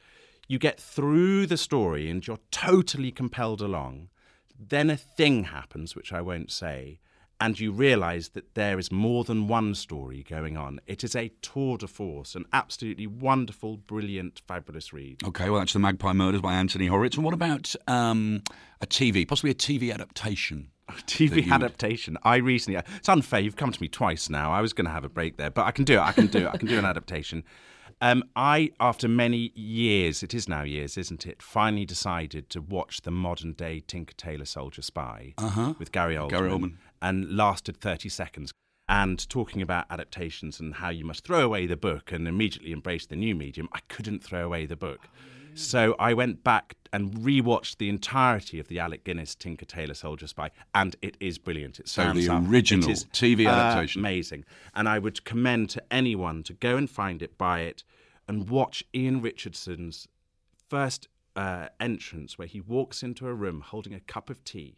You 0.48 0.60
get 0.60 0.80
through 0.80 1.48
the 1.48 1.58
story, 1.58 2.08
and 2.08 2.26
you're 2.26 2.38
totally 2.52 3.12
compelled 3.12 3.62
along. 3.62 4.10
Then 4.60 4.92
a 4.92 4.96
thing 4.98 5.46
happens, 5.46 5.96
which 5.96 6.14
I 6.14 6.22
won't 6.22 6.52
say, 6.52 7.00
and 7.42 7.60
you 7.60 7.72
realise 7.72 8.30
that 8.30 8.54
there 8.54 8.78
is 8.78 8.92
more 8.92 9.24
than 9.24 9.48
one 9.48 9.74
story 9.74 10.24
going 10.30 10.56
on. 10.56 10.80
It 10.86 11.04
is 11.04 11.16
a 11.16 11.30
tour 11.42 11.78
de 11.78 11.88
force, 11.88 12.36
an 12.36 12.46
absolutely 12.54 13.08
wonderful, 13.08 13.78
brilliant, 13.78 14.42
fabulous 14.48 14.94
read. 14.94 15.24
Okay, 15.26 15.50
well, 15.50 15.60
that's 15.60 15.74
The 15.74 15.80
Magpie 15.80 16.14
Murders 16.14 16.42
by 16.42 16.54
Anthony 16.54 16.86
Horowitz. 16.86 17.16
And 17.16 17.26
what 17.26 17.34
about 17.34 17.76
um, 17.88 18.44
a 18.80 18.86
TV, 18.86 19.28
possibly 19.28 19.50
a 19.50 19.56
TV 19.56 19.92
adaptation? 19.92 20.70
TV 21.08 21.50
adaptation. 21.52 22.16
I 22.24 22.36
recently, 22.36 22.80
it's 22.96 23.10
unfair. 23.10 23.40
You've 23.40 23.56
come 23.56 23.72
to 23.72 23.82
me 23.82 23.88
twice 23.88 24.30
now. 24.30 24.52
I 24.52 24.62
was 24.62 24.72
going 24.72 24.86
to 24.86 24.92
have 24.92 25.04
a 25.04 25.10
break 25.10 25.38
there, 25.38 25.50
but 25.50 25.66
I 25.66 25.72
can 25.72 25.84
do 25.84 25.96
it. 25.96 26.02
I 26.02 26.12
can 26.12 26.28
do 26.28 26.40
it. 26.40 26.48
I 26.54 26.58
can 26.58 26.68
do 26.68 26.78
an 26.78 26.86
adaptation. 26.94 27.44
Um, 28.02 28.24
I, 28.36 28.72
after 28.80 29.08
many 29.08 29.52
years, 29.54 30.24
it 30.24 30.34
is 30.34 30.50
now 30.50 30.64
years, 30.64 30.98
isn't 30.98 31.28
it? 31.28 31.42
Finally 31.42 31.86
decided 31.86 32.50
to 32.50 32.60
watch 32.60 33.02
the 33.02 33.12
modern 33.12 33.54
day 33.54 33.80
Tinker 33.86 34.16
Tailor 34.16 34.46
Soldier 34.46 34.82
Spy 34.82 35.36
with 35.78 35.92
Gary 35.92 36.16
Oldman, 36.16 36.30
Gary 36.30 36.50
Oldman. 36.50 36.74
And 37.02 37.36
lasted 37.36 37.78
thirty 37.78 38.10
seconds. 38.10 38.52
And 38.90 39.28
talking 39.30 39.62
about 39.62 39.86
adaptations 39.90 40.60
and 40.60 40.76
how 40.76 40.90
you 40.90 41.06
must 41.06 41.24
throw 41.24 41.40
away 41.46 41.66
the 41.66 41.78
book 41.78 42.12
and 42.12 42.28
immediately 42.28 42.74
embrace 42.74 43.06
the 43.06 43.16
new 43.16 43.36
medium, 43.36 43.70
I 43.72 43.80
couldn't 43.88 44.22
throw 44.22 44.44
away 44.46 44.66
the 44.66 44.76
book. 44.76 45.08
So 45.54 45.96
I 45.98 46.14
went 46.14 46.44
back 46.44 46.76
and 46.92 47.14
rewatched 47.14 47.78
the 47.78 47.88
entirety 47.88 48.60
of 48.60 48.68
the 48.68 48.80
Alec 48.80 49.06
Guinness 49.06 49.34
Tinker 49.36 49.64
Tailor 49.66 49.94
Soldier 49.94 50.28
Spy, 50.28 50.50
and 50.76 50.96
it 51.02 51.16
is 51.22 51.38
brilliant. 51.38 51.80
It 51.80 51.88
So 51.88 52.12
the 52.12 52.28
up. 52.30 52.44
original 52.50 52.90
It 52.90 52.92
is 52.94 53.06
TV 53.06 53.48
adaptation. 53.50 54.02
amazing. 54.02 54.44
And 54.76 54.90
I 54.90 55.00
would 55.00 55.24
commend 55.24 55.70
to 55.72 55.84
anyone 55.90 56.44
to 56.44 56.54
go 56.54 56.76
and 56.76 56.90
find 56.90 57.22
it, 57.22 57.38
buy 57.38 57.62
it, 57.62 57.84
and 58.28 58.50
watch 58.50 58.84
Ian 58.94 59.22
Richardson's 59.22 60.08
first 60.70 61.08
uh, 61.36 61.68
entrance, 61.80 62.38
where 62.38 62.48
he 62.48 62.60
walks 62.60 63.04
into 63.04 63.28
a 63.28 63.34
room 63.34 63.62
holding 63.62 63.94
a 63.94 64.00
cup 64.02 64.30
of 64.30 64.44
tea. 64.44 64.76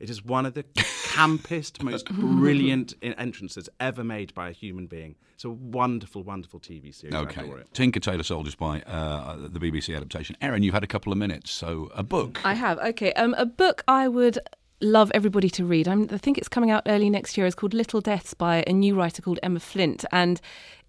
It 0.00 0.10
is 0.10 0.24
one 0.24 0.46
of 0.46 0.54
the 0.54 0.62
campest, 0.64 1.82
most 1.82 2.06
brilliant 2.10 2.94
entrances 3.02 3.68
ever 3.80 4.04
made 4.04 4.34
by 4.34 4.48
a 4.50 4.52
human 4.52 4.86
being. 4.86 5.16
It's 5.34 5.44
a 5.44 5.50
wonderful, 5.50 6.22
wonderful 6.22 6.60
TV 6.60 6.94
series. 6.94 7.14
I 7.14 7.20
Okay. 7.20 7.42
adore 7.42 7.58
it. 7.58 7.72
Tinker 7.74 8.00
Tailor 8.00 8.22
Soldier 8.22 8.50
Spy 8.50 8.80
uh, 8.86 9.36
the 9.48 9.58
BBC 9.60 9.94
adaptation. 9.96 10.36
Erin, 10.40 10.62
you've 10.62 10.74
had 10.74 10.84
a 10.84 10.86
couple 10.88 11.12
of 11.12 11.18
minutes, 11.18 11.50
so 11.50 11.90
a 11.94 12.02
book. 12.02 12.40
I 12.44 12.54
have. 12.54 12.78
Okay. 12.78 13.12
Um, 13.14 13.34
a 13.38 13.46
book 13.46 13.82
I 13.88 14.08
would 14.08 14.38
love 14.82 15.10
everybody 15.14 15.48
to 15.48 15.64
read. 15.64 15.88
I'm, 15.88 16.06
I 16.10 16.18
think 16.18 16.36
it's 16.36 16.48
coming 16.48 16.70
out 16.70 16.82
early 16.86 17.08
next 17.08 17.36
year. 17.38 17.46
It's 17.46 17.54
called 17.54 17.72
Little 17.74 18.00
Deaths 18.02 18.34
by 18.34 18.62
a 18.66 18.72
new 18.72 18.94
writer 18.94 19.22
called 19.22 19.38
Emma 19.42 19.60
Flint, 19.60 20.04
and 20.12 20.40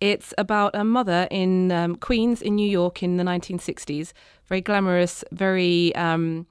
it's 0.02 0.34
about 0.38 0.76
a 0.76 0.84
mother 0.84 1.28
in 1.32 1.72
um, 1.72 1.96
Queens 1.96 2.42
in 2.42 2.56
New 2.56 2.70
York 2.70 3.02
in 3.02 3.16
the 3.18 3.24
1960s. 3.24 4.12
Very 4.48 4.62
glamorous, 4.62 5.24
very 5.32 5.96
um, 5.96 6.46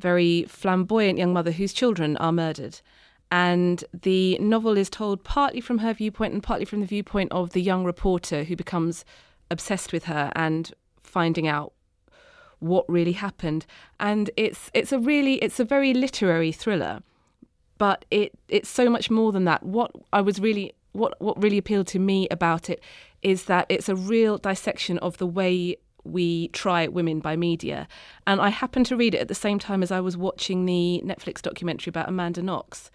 very 0.00 0.44
flamboyant 0.48 1.18
young 1.18 1.32
mother 1.32 1.52
whose 1.52 1.72
children 1.72 2.16
are 2.16 2.32
murdered. 2.32 2.80
And 3.30 3.84
the 3.92 4.38
novel 4.38 4.76
is 4.76 4.90
told 4.90 5.22
partly 5.22 5.60
from 5.60 5.78
her 5.78 5.92
viewpoint 5.92 6.34
and 6.34 6.42
partly 6.42 6.64
from 6.64 6.80
the 6.80 6.86
viewpoint 6.86 7.30
of 7.30 7.50
the 7.50 7.62
young 7.62 7.84
reporter 7.84 8.44
who 8.44 8.56
becomes 8.56 9.04
obsessed 9.50 9.92
with 9.92 10.04
her 10.04 10.32
and 10.34 10.72
finding 11.02 11.46
out 11.46 11.72
what 12.58 12.84
really 12.88 13.12
happened. 13.12 13.66
And 13.98 14.30
it's 14.36 14.70
it's 14.74 14.92
a 14.92 14.98
really 14.98 15.34
it's 15.36 15.60
a 15.60 15.64
very 15.64 15.94
literary 15.94 16.52
thriller, 16.52 17.02
but 17.78 18.04
it 18.10 18.32
it's 18.48 18.68
so 18.68 18.90
much 18.90 19.10
more 19.10 19.32
than 19.32 19.44
that. 19.44 19.62
What 19.62 19.92
I 20.12 20.20
was 20.20 20.40
really 20.40 20.74
what 20.92 21.20
what 21.20 21.40
really 21.42 21.58
appealed 21.58 21.86
to 21.88 21.98
me 21.98 22.28
about 22.30 22.68
it 22.68 22.82
is 23.22 23.44
that 23.44 23.66
it's 23.68 23.88
a 23.88 23.96
real 23.96 24.38
dissection 24.38 24.98
of 24.98 25.18
the 25.18 25.26
way 25.26 25.76
we 26.04 26.48
try 26.48 26.86
women 26.86 27.20
by 27.20 27.36
media. 27.36 27.88
And 28.26 28.40
I 28.40 28.48
happened 28.48 28.86
to 28.86 28.96
read 28.96 29.14
it 29.14 29.18
at 29.18 29.28
the 29.28 29.34
same 29.34 29.58
time 29.58 29.82
as 29.82 29.90
I 29.90 30.00
was 30.00 30.16
watching 30.16 30.66
the 30.66 31.02
Netflix 31.04 31.42
documentary 31.42 31.90
about 31.90 32.08
Amanda 32.08 32.42
Knox. 32.42 32.90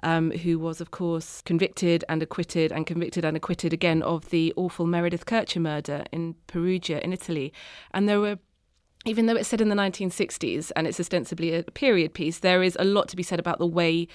Um, 0.00 0.30
who 0.30 0.60
was, 0.60 0.80
of 0.80 0.92
course, 0.92 1.42
convicted 1.42 2.04
and 2.08 2.22
acquitted 2.22 2.70
and 2.70 2.86
convicted 2.86 3.24
and 3.24 3.36
acquitted 3.36 3.72
again 3.72 4.00
of 4.02 4.30
the 4.30 4.54
awful 4.56 4.86
Meredith 4.86 5.26
Kercher 5.26 5.60
murder 5.60 6.04
in 6.12 6.36
Perugia 6.46 7.00
in 7.02 7.12
Italy. 7.12 7.52
And 7.92 8.08
there 8.08 8.20
were 8.20 8.38
even 9.04 9.26
though 9.26 9.34
it's 9.34 9.48
set 9.48 9.60
in 9.60 9.70
the 9.70 9.74
1960s 9.74 10.70
and 10.76 10.86
it's 10.86 11.00
ostensibly 11.00 11.54
a 11.54 11.62
period 11.64 12.14
piece, 12.14 12.40
there 12.40 12.62
is 12.62 12.76
a 12.78 12.84
lot 12.84 13.08
to 13.08 13.16
be 13.16 13.22
said 13.22 13.40
about 13.40 13.58
the 13.58 13.66
way 13.66 14.06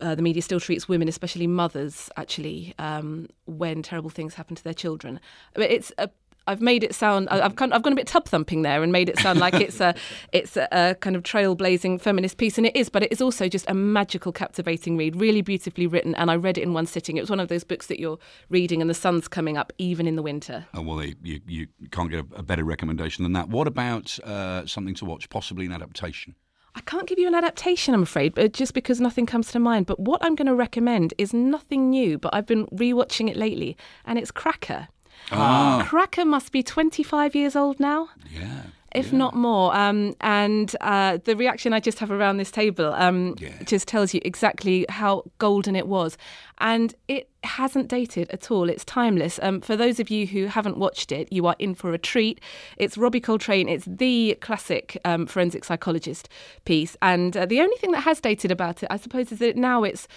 uh, 0.00 0.14
the 0.14 0.22
media 0.22 0.42
still 0.42 0.60
treats 0.60 0.88
women, 0.88 1.08
especially 1.08 1.46
mothers, 1.46 2.10
actually, 2.16 2.74
um, 2.78 3.28
when 3.46 3.82
terrible 3.82 4.10
things 4.10 4.34
happen 4.34 4.56
to 4.56 4.64
their 4.64 4.74
children. 4.74 5.20
But 5.54 5.70
it's 5.70 5.92
a 5.98 6.10
I've 6.46 6.60
made 6.60 6.84
it 6.84 6.94
sound 6.94 7.28
I've 7.28 7.56
kind, 7.56 7.72
of, 7.72 7.76
I've 7.76 7.82
gone 7.82 7.92
a 7.92 7.96
bit 7.96 8.06
tub 8.06 8.26
thumping 8.26 8.62
there 8.62 8.82
and 8.82 8.92
made 8.92 9.08
it 9.08 9.18
sound 9.18 9.38
like 9.38 9.54
it's 9.54 9.80
a 9.80 9.94
it's 10.32 10.56
a, 10.56 10.68
a, 10.72 10.94
kind 10.94 11.16
of 11.16 11.22
trailblazing 11.22 12.00
feminist 12.00 12.38
piece, 12.38 12.56
and 12.58 12.66
it 12.66 12.76
is, 12.76 12.88
but 12.88 13.02
it 13.02 13.12
is 13.12 13.20
also 13.20 13.48
just 13.48 13.68
a 13.68 13.74
magical, 13.74 14.32
captivating 14.32 14.96
read, 14.96 15.16
really 15.16 15.42
beautifully 15.42 15.86
written. 15.86 16.14
And 16.14 16.30
I 16.30 16.36
read 16.36 16.58
it 16.58 16.62
in 16.62 16.72
one 16.72 16.86
sitting. 16.86 17.16
It 17.16 17.20
was 17.20 17.30
one 17.30 17.40
of 17.40 17.48
those 17.48 17.64
books 17.64 17.86
that 17.86 17.98
you're 17.98 18.18
reading 18.48 18.80
and 18.80 18.88
the 18.88 18.94
sun's 18.94 19.28
coming 19.28 19.56
up 19.56 19.72
even 19.78 20.06
in 20.06 20.16
the 20.16 20.22
winter. 20.22 20.66
Oh 20.74 20.82
well, 20.82 21.02
you 21.02 21.40
you 21.46 21.66
can't 21.90 22.10
get 22.10 22.24
a, 22.34 22.42
better 22.42 22.64
recommendation 22.64 23.24
than 23.24 23.32
that. 23.32 23.48
What 23.48 23.66
about 23.66 24.18
uh, 24.20 24.66
something 24.66 24.94
to 24.94 25.04
watch, 25.04 25.28
possibly 25.28 25.66
an 25.66 25.72
adaptation? 25.72 26.36
I 26.76 26.80
can't 26.82 27.08
give 27.08 27.18
you 27.18 27.26
an 27.26 27.34
adaptation, 27.34 27.94
I'm 27.94 28.02
afraid, 28.02 28.34
but 28.34 28.52
just 28.52 28.74
because 28.74 29.00
nothing 29.00 29.24
comes 29.24 29.50
to 29.52 29.58
mind. 29.58 29.86
But 29.86 29.98
what 29.98 30.22
I'm 30.22 30.34
going 30.34 30.46
to 30.46 30.54
recommend 30.54 31.14
is 31.16 31.32
nothing 31.32 31.88
new, 31.88 32.18
but 32.18 32.34
I've 32.34 32.46
been 32.46 32.66
rewatching 32.66 33.30
it 33.30 33.36
lately, 33.36 33.78
and 34.04 34.18
it's 34.18 34.30
Cracker. 34.30 34.88
Ah. 35.32 35.84
Cracker 35.88 36.24
must 36.24 36.52
be 36.52 36.62
25 36.62 37.34
years 37.34 37.56
old 37.56 37.80
now. 37.80 38.08
Yeah. 38.32 38.62
If 38.94 39.12
yeah. 39.12 39.18
not 39.18 39.34
more, 39.34 39.76
um, 39.76 40.14
and 40.22 40.74
uh, 40.80 41.18
the 41.22 41.36
reaction 41.36 41.74
I 41.74 41.80
just 41.80 41.98
have 41.98 42.10
around 42.10 42.38
this 42.38 42.50
table 42.50 42.94
um, 42.94 43.34
Yeah. 43.38 43.50
just 43.64 43.86
tells 43.88 44.14
you 44.14 44.22
exactly 44.24 44.86
how 44.88 45.24
golden 45.36 45.76
it 45.76 45.86
was, 45.86 46.16
and 46.58 46.94
it 47.06 47.28
hasn't 47.44 47.88
dated 47.88 48.30
at 48.30 48.50
all. 48.50 48.70
It's 48.70 48.86
timeless. 48.86 49.38
Um, 49.42 49.60
for 49.60 49.76
those 49.76 50.00
of 50.00 50.08
you 50.08 50.26
who 50.26 50.46
haven't 50.46 50.78
watched 50.78 51.12
it, 51.12 51.30
you 51.30 51.46
are 51.46 51.56
in 51.58 51.74
for 51.74 51.92
a 51.92 51.98
treat. 51.98 52.40
It's 52.78 52.96
Robbie 52.96 53.20
Coltrane. 53.20 53.68
It's 53.68 53.84
the 53.84 54.38
classic 54.40 54.96
um, 55.04 55.26
forensic 55.26 55.64
psychologist 55.64 56.30
piece, 56.64 56.96
and 57.02 57.36
uh, 57.36 57.44
the 57.44 57.60
only 57.60 57.76
thing 57.76 57.90
that 57.90 58.00
has 58.00 58.18
dated 58.20 58.50
about 58.50 58.82
it, 58.82 58.86
I 58.90 58.96
suppose, 58.96 59.30
is 59.30 59.40
that 59.40 59.56
now 59.56 59.82
it's 59.84 60.08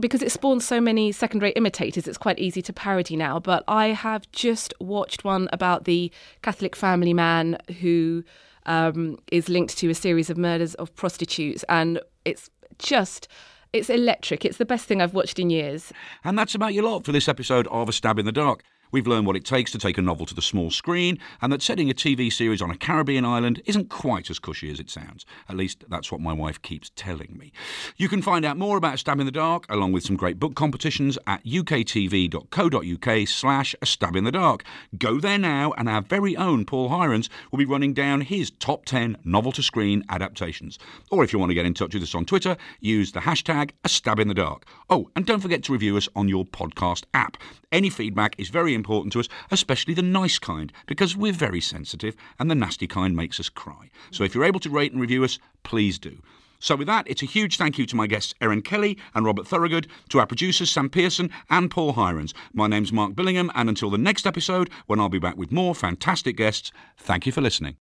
because 0.00 0.22
it 0.22 0.32
spawns 0.32 0.66
so 0.66 0.80
many 0.80 1.12
second 1.12 1.42
rate 1.42 1.56
imitators, 1.56 2.08
it's 2.08 2.18
quite 2.18 2.38
easy 2.38 2.62
to 2.62 2.72
parody 2.72 3.16
now. 3.16 3.38
But 3.38 3.64
I 3.68 3.88
have 3.88 4.30
just 4.32 4.74
watched 4.80 5.24
one 5.24 5.48
about 5.52 5.84
the 5.84 6.10
Catholic 6.42 6.74
family 6.74 7.14
man 7.14 7.58
who 7.80 8.24
um, 8.66 9.18
is 9.30 9.48
linked 9.48 9.76
to 9.78 9.90
a 9.90 9.94
series 9.94 10.30
of 10.30 10.38
murders 10.38 10.74
of 10.74 10.94
prostitutes, 10.94 11.64
and 11.68 12.00
it's 12.24 12.50
just. 12.78 13.28
It's 13.72 13.88
electric. 13.88 14.44
It's 14.44 14.58
the 14.58 14.66
best 14.66 14.84
thing 14.84 15.00
I've 15.00 15.14
watched 15.14 15.38
in 15.38 15.48
years. 15.48 15.94
And 16.24 16.38
that's 16.38 16.54
about 16.54 16.74
your 16.74 16.84
lot 16.84 17.06
for 17.06 17.12
this 17.12 17.26
episode 17.26 17.66
of 17.68 17.88
A 17.88 17.92
Stab 17.94 18.18
in 18.18 18.26
the 18.26 18.30
Dark. 18.30 18.62
We've 18.92 19.06
learned 19.06 19.26
what 19.26 19.36
it 19.36 19.46
takes 19.46 19.72
to 19.72 19.78
take 19.78 19.96
a 19.96 20.02
novel 20.02 20.26
to 20.26 20.34
the 20.34 20.42
small 20.42 20.70
screen, 20.70 21.18
and 21.40 21.50
that 21.50 21.62
setting 21.62 21.88
a 21.88 21.94
TV 21.94 22.30
series 22.30 22.60
on 22.60 22.70
a 22.70 22.76
Caribbean 22.76 23.24
island 23.24 23.62
isn't 23.64 23.88
quite 23.88 24.28
as 24.28 24.38
cushy 24.38 24.70
as 24.70 24.78
it 24.78 24.90
sounds. 24.90 25.24
At 25.48 25.56
least 25.56 25.84
that's 25.88 26.12
what 26.12 26.20
my 26.20 26.34
wife 26.34 26.60
keeps 26.60 26.90
telling 26.94 27.34
me. 27.38 27.52
You 27.96 28.10
can 28.10 28.20
find 28.20 28.44
out 28.44 28.58
more 28.58 28.76
about 28.76 28.98
Stab 28.98 29.18
in 29.18 29.24
the 29.24 29.32
Dark, 29.32 29.64
along 29.70 29.92
with 29.92 30.04
some 30.04 30.16
great 30.16 30.38
book 30.38 30.54
competitions, 30.54 31.16
at 31.26 31.42
uktv.co.uk 31.42 33.28
slash 33.28 33.74
A 33.80 33.86
Stab 33.86 34.14
in 34.14 34.24
the 34.24 34.30
Dark. 34.30 34.62
Go 34.98 35.18
there 35.18 35.38
now, 35.38 35.72
and 35.78 35.88
our 35.88 36.02
very 36.02 36.36
own 36.36 36.66
Paul 36.66 36.90
Hirons 36.90 37.30
will 37.50 37.58
be 37.58 37.64
running 37.64 37.94
down 37.94 38.20
his 38.20 38.50
top 38.50 38.84
10 38.84 39.16
novel 39.24 39.52
to 39.52 39.62
screen 39.62 40.04
adaptations. 40.10 40.78
Or 41.10 41.24
if 41.24 41.32
you 41.32 41.38
want 41.38 41.48
to 41.48 41.54
get 41.54 41.64
in 41.64 41.72
touch 41.72 41.94
with 41.94 42.02
us 42.02 42.14
on 42.14 42.26
Twitter, 42.26 42.58
use 42.80 43.12
the 43.12 43.20
hashtag 43.20 43.70
A 43.84 43.88
Stab 43.88 44.18
in 44.18 44.28
the 44.28 44.34
Dark. 44.34 44.66
Oh, 44.90 45.08
and 45.16 45.24
don't 45.24 45.40
forget 45.40 45.62
to 45.62 45.72
review 45.72 45.96
us 45.96 46.10
on 46.14 46.28
your 46.28 46.44
podcast 46.44 47.04
app. 47.14 47.38
Any 47.72 47.88
feedback 47.88 48.34
is 48.36 48.50
very 48.50 48.74
important 48.82 49.12
to 49.12 49.20
us, 49.20 49.28
especially 49.52 49.94
the 49.94 50.02
nice 50.02 50.40
kind, 50.40 50.72
because 50.86 51.16
we're 51.16 51.32
very 51.32 51.60
sensitive 51.60 52.16
and 52.38 52.50
the 52.50 52.56
nasty 52.56 52.88
kind 52.88 53.16
makes 53.16 53.38
us 53.38 53.48
cry. 53.48 53.90
So 54.10 54.24
if 54.24 54.34
you're 54.34 54.44
able 54.44 54.58
to 54.60 54.70
rate 54.70 54.90
and 54.90 55.00
review 55.00 55.22
us, 55.22 55.38
please 55.62 56.00
do. 56.00 56.18
So, 56.58 56.76
with 56.76 56.86
that, 56.86 57.08
it's 57.08 57.22
a 57.22 57.26
huge 57.26 57.56
thank 57.56 57.76
you 57.76 57.86
to 57.86 57.96
my 57.96 58.06
guests 58.06 58.34
Erin 58.40 58.62
Kelly 58.62 58.96
and 59.16 59.26
Robert 59.26 59.48
Thorogood, 59.48 59.88
to 60.10 60.20
our 60.20 60.26
producers 60.26 60.70
Sam 60.70 60.88
Pearson 60.88 61.28
and 61.50 61.68
Paul 61.68 61.94
Hirons. 61.94 62.32
My 62.52 62.68
name's 62.68 62.92
Mark 62.92 63.14
Billingham, 63.14 63.50
and 63.56 63.68
until 63.68 63.90
the 63.90 63.98
next 63.98 64.28
episode, 64.28 64.70
when 64.86 65.00
I'll 65.00 65.08
be 65.08 65.18
back 65.18 65.36
with 65.36 65.50
more 65.50 65.74
fantastic 65.74 66.36
guests, 66.36 66.70
thank 66.96 67.26
you 67.26 67.32
for 67.32 67.40
listening. 67.40 67.82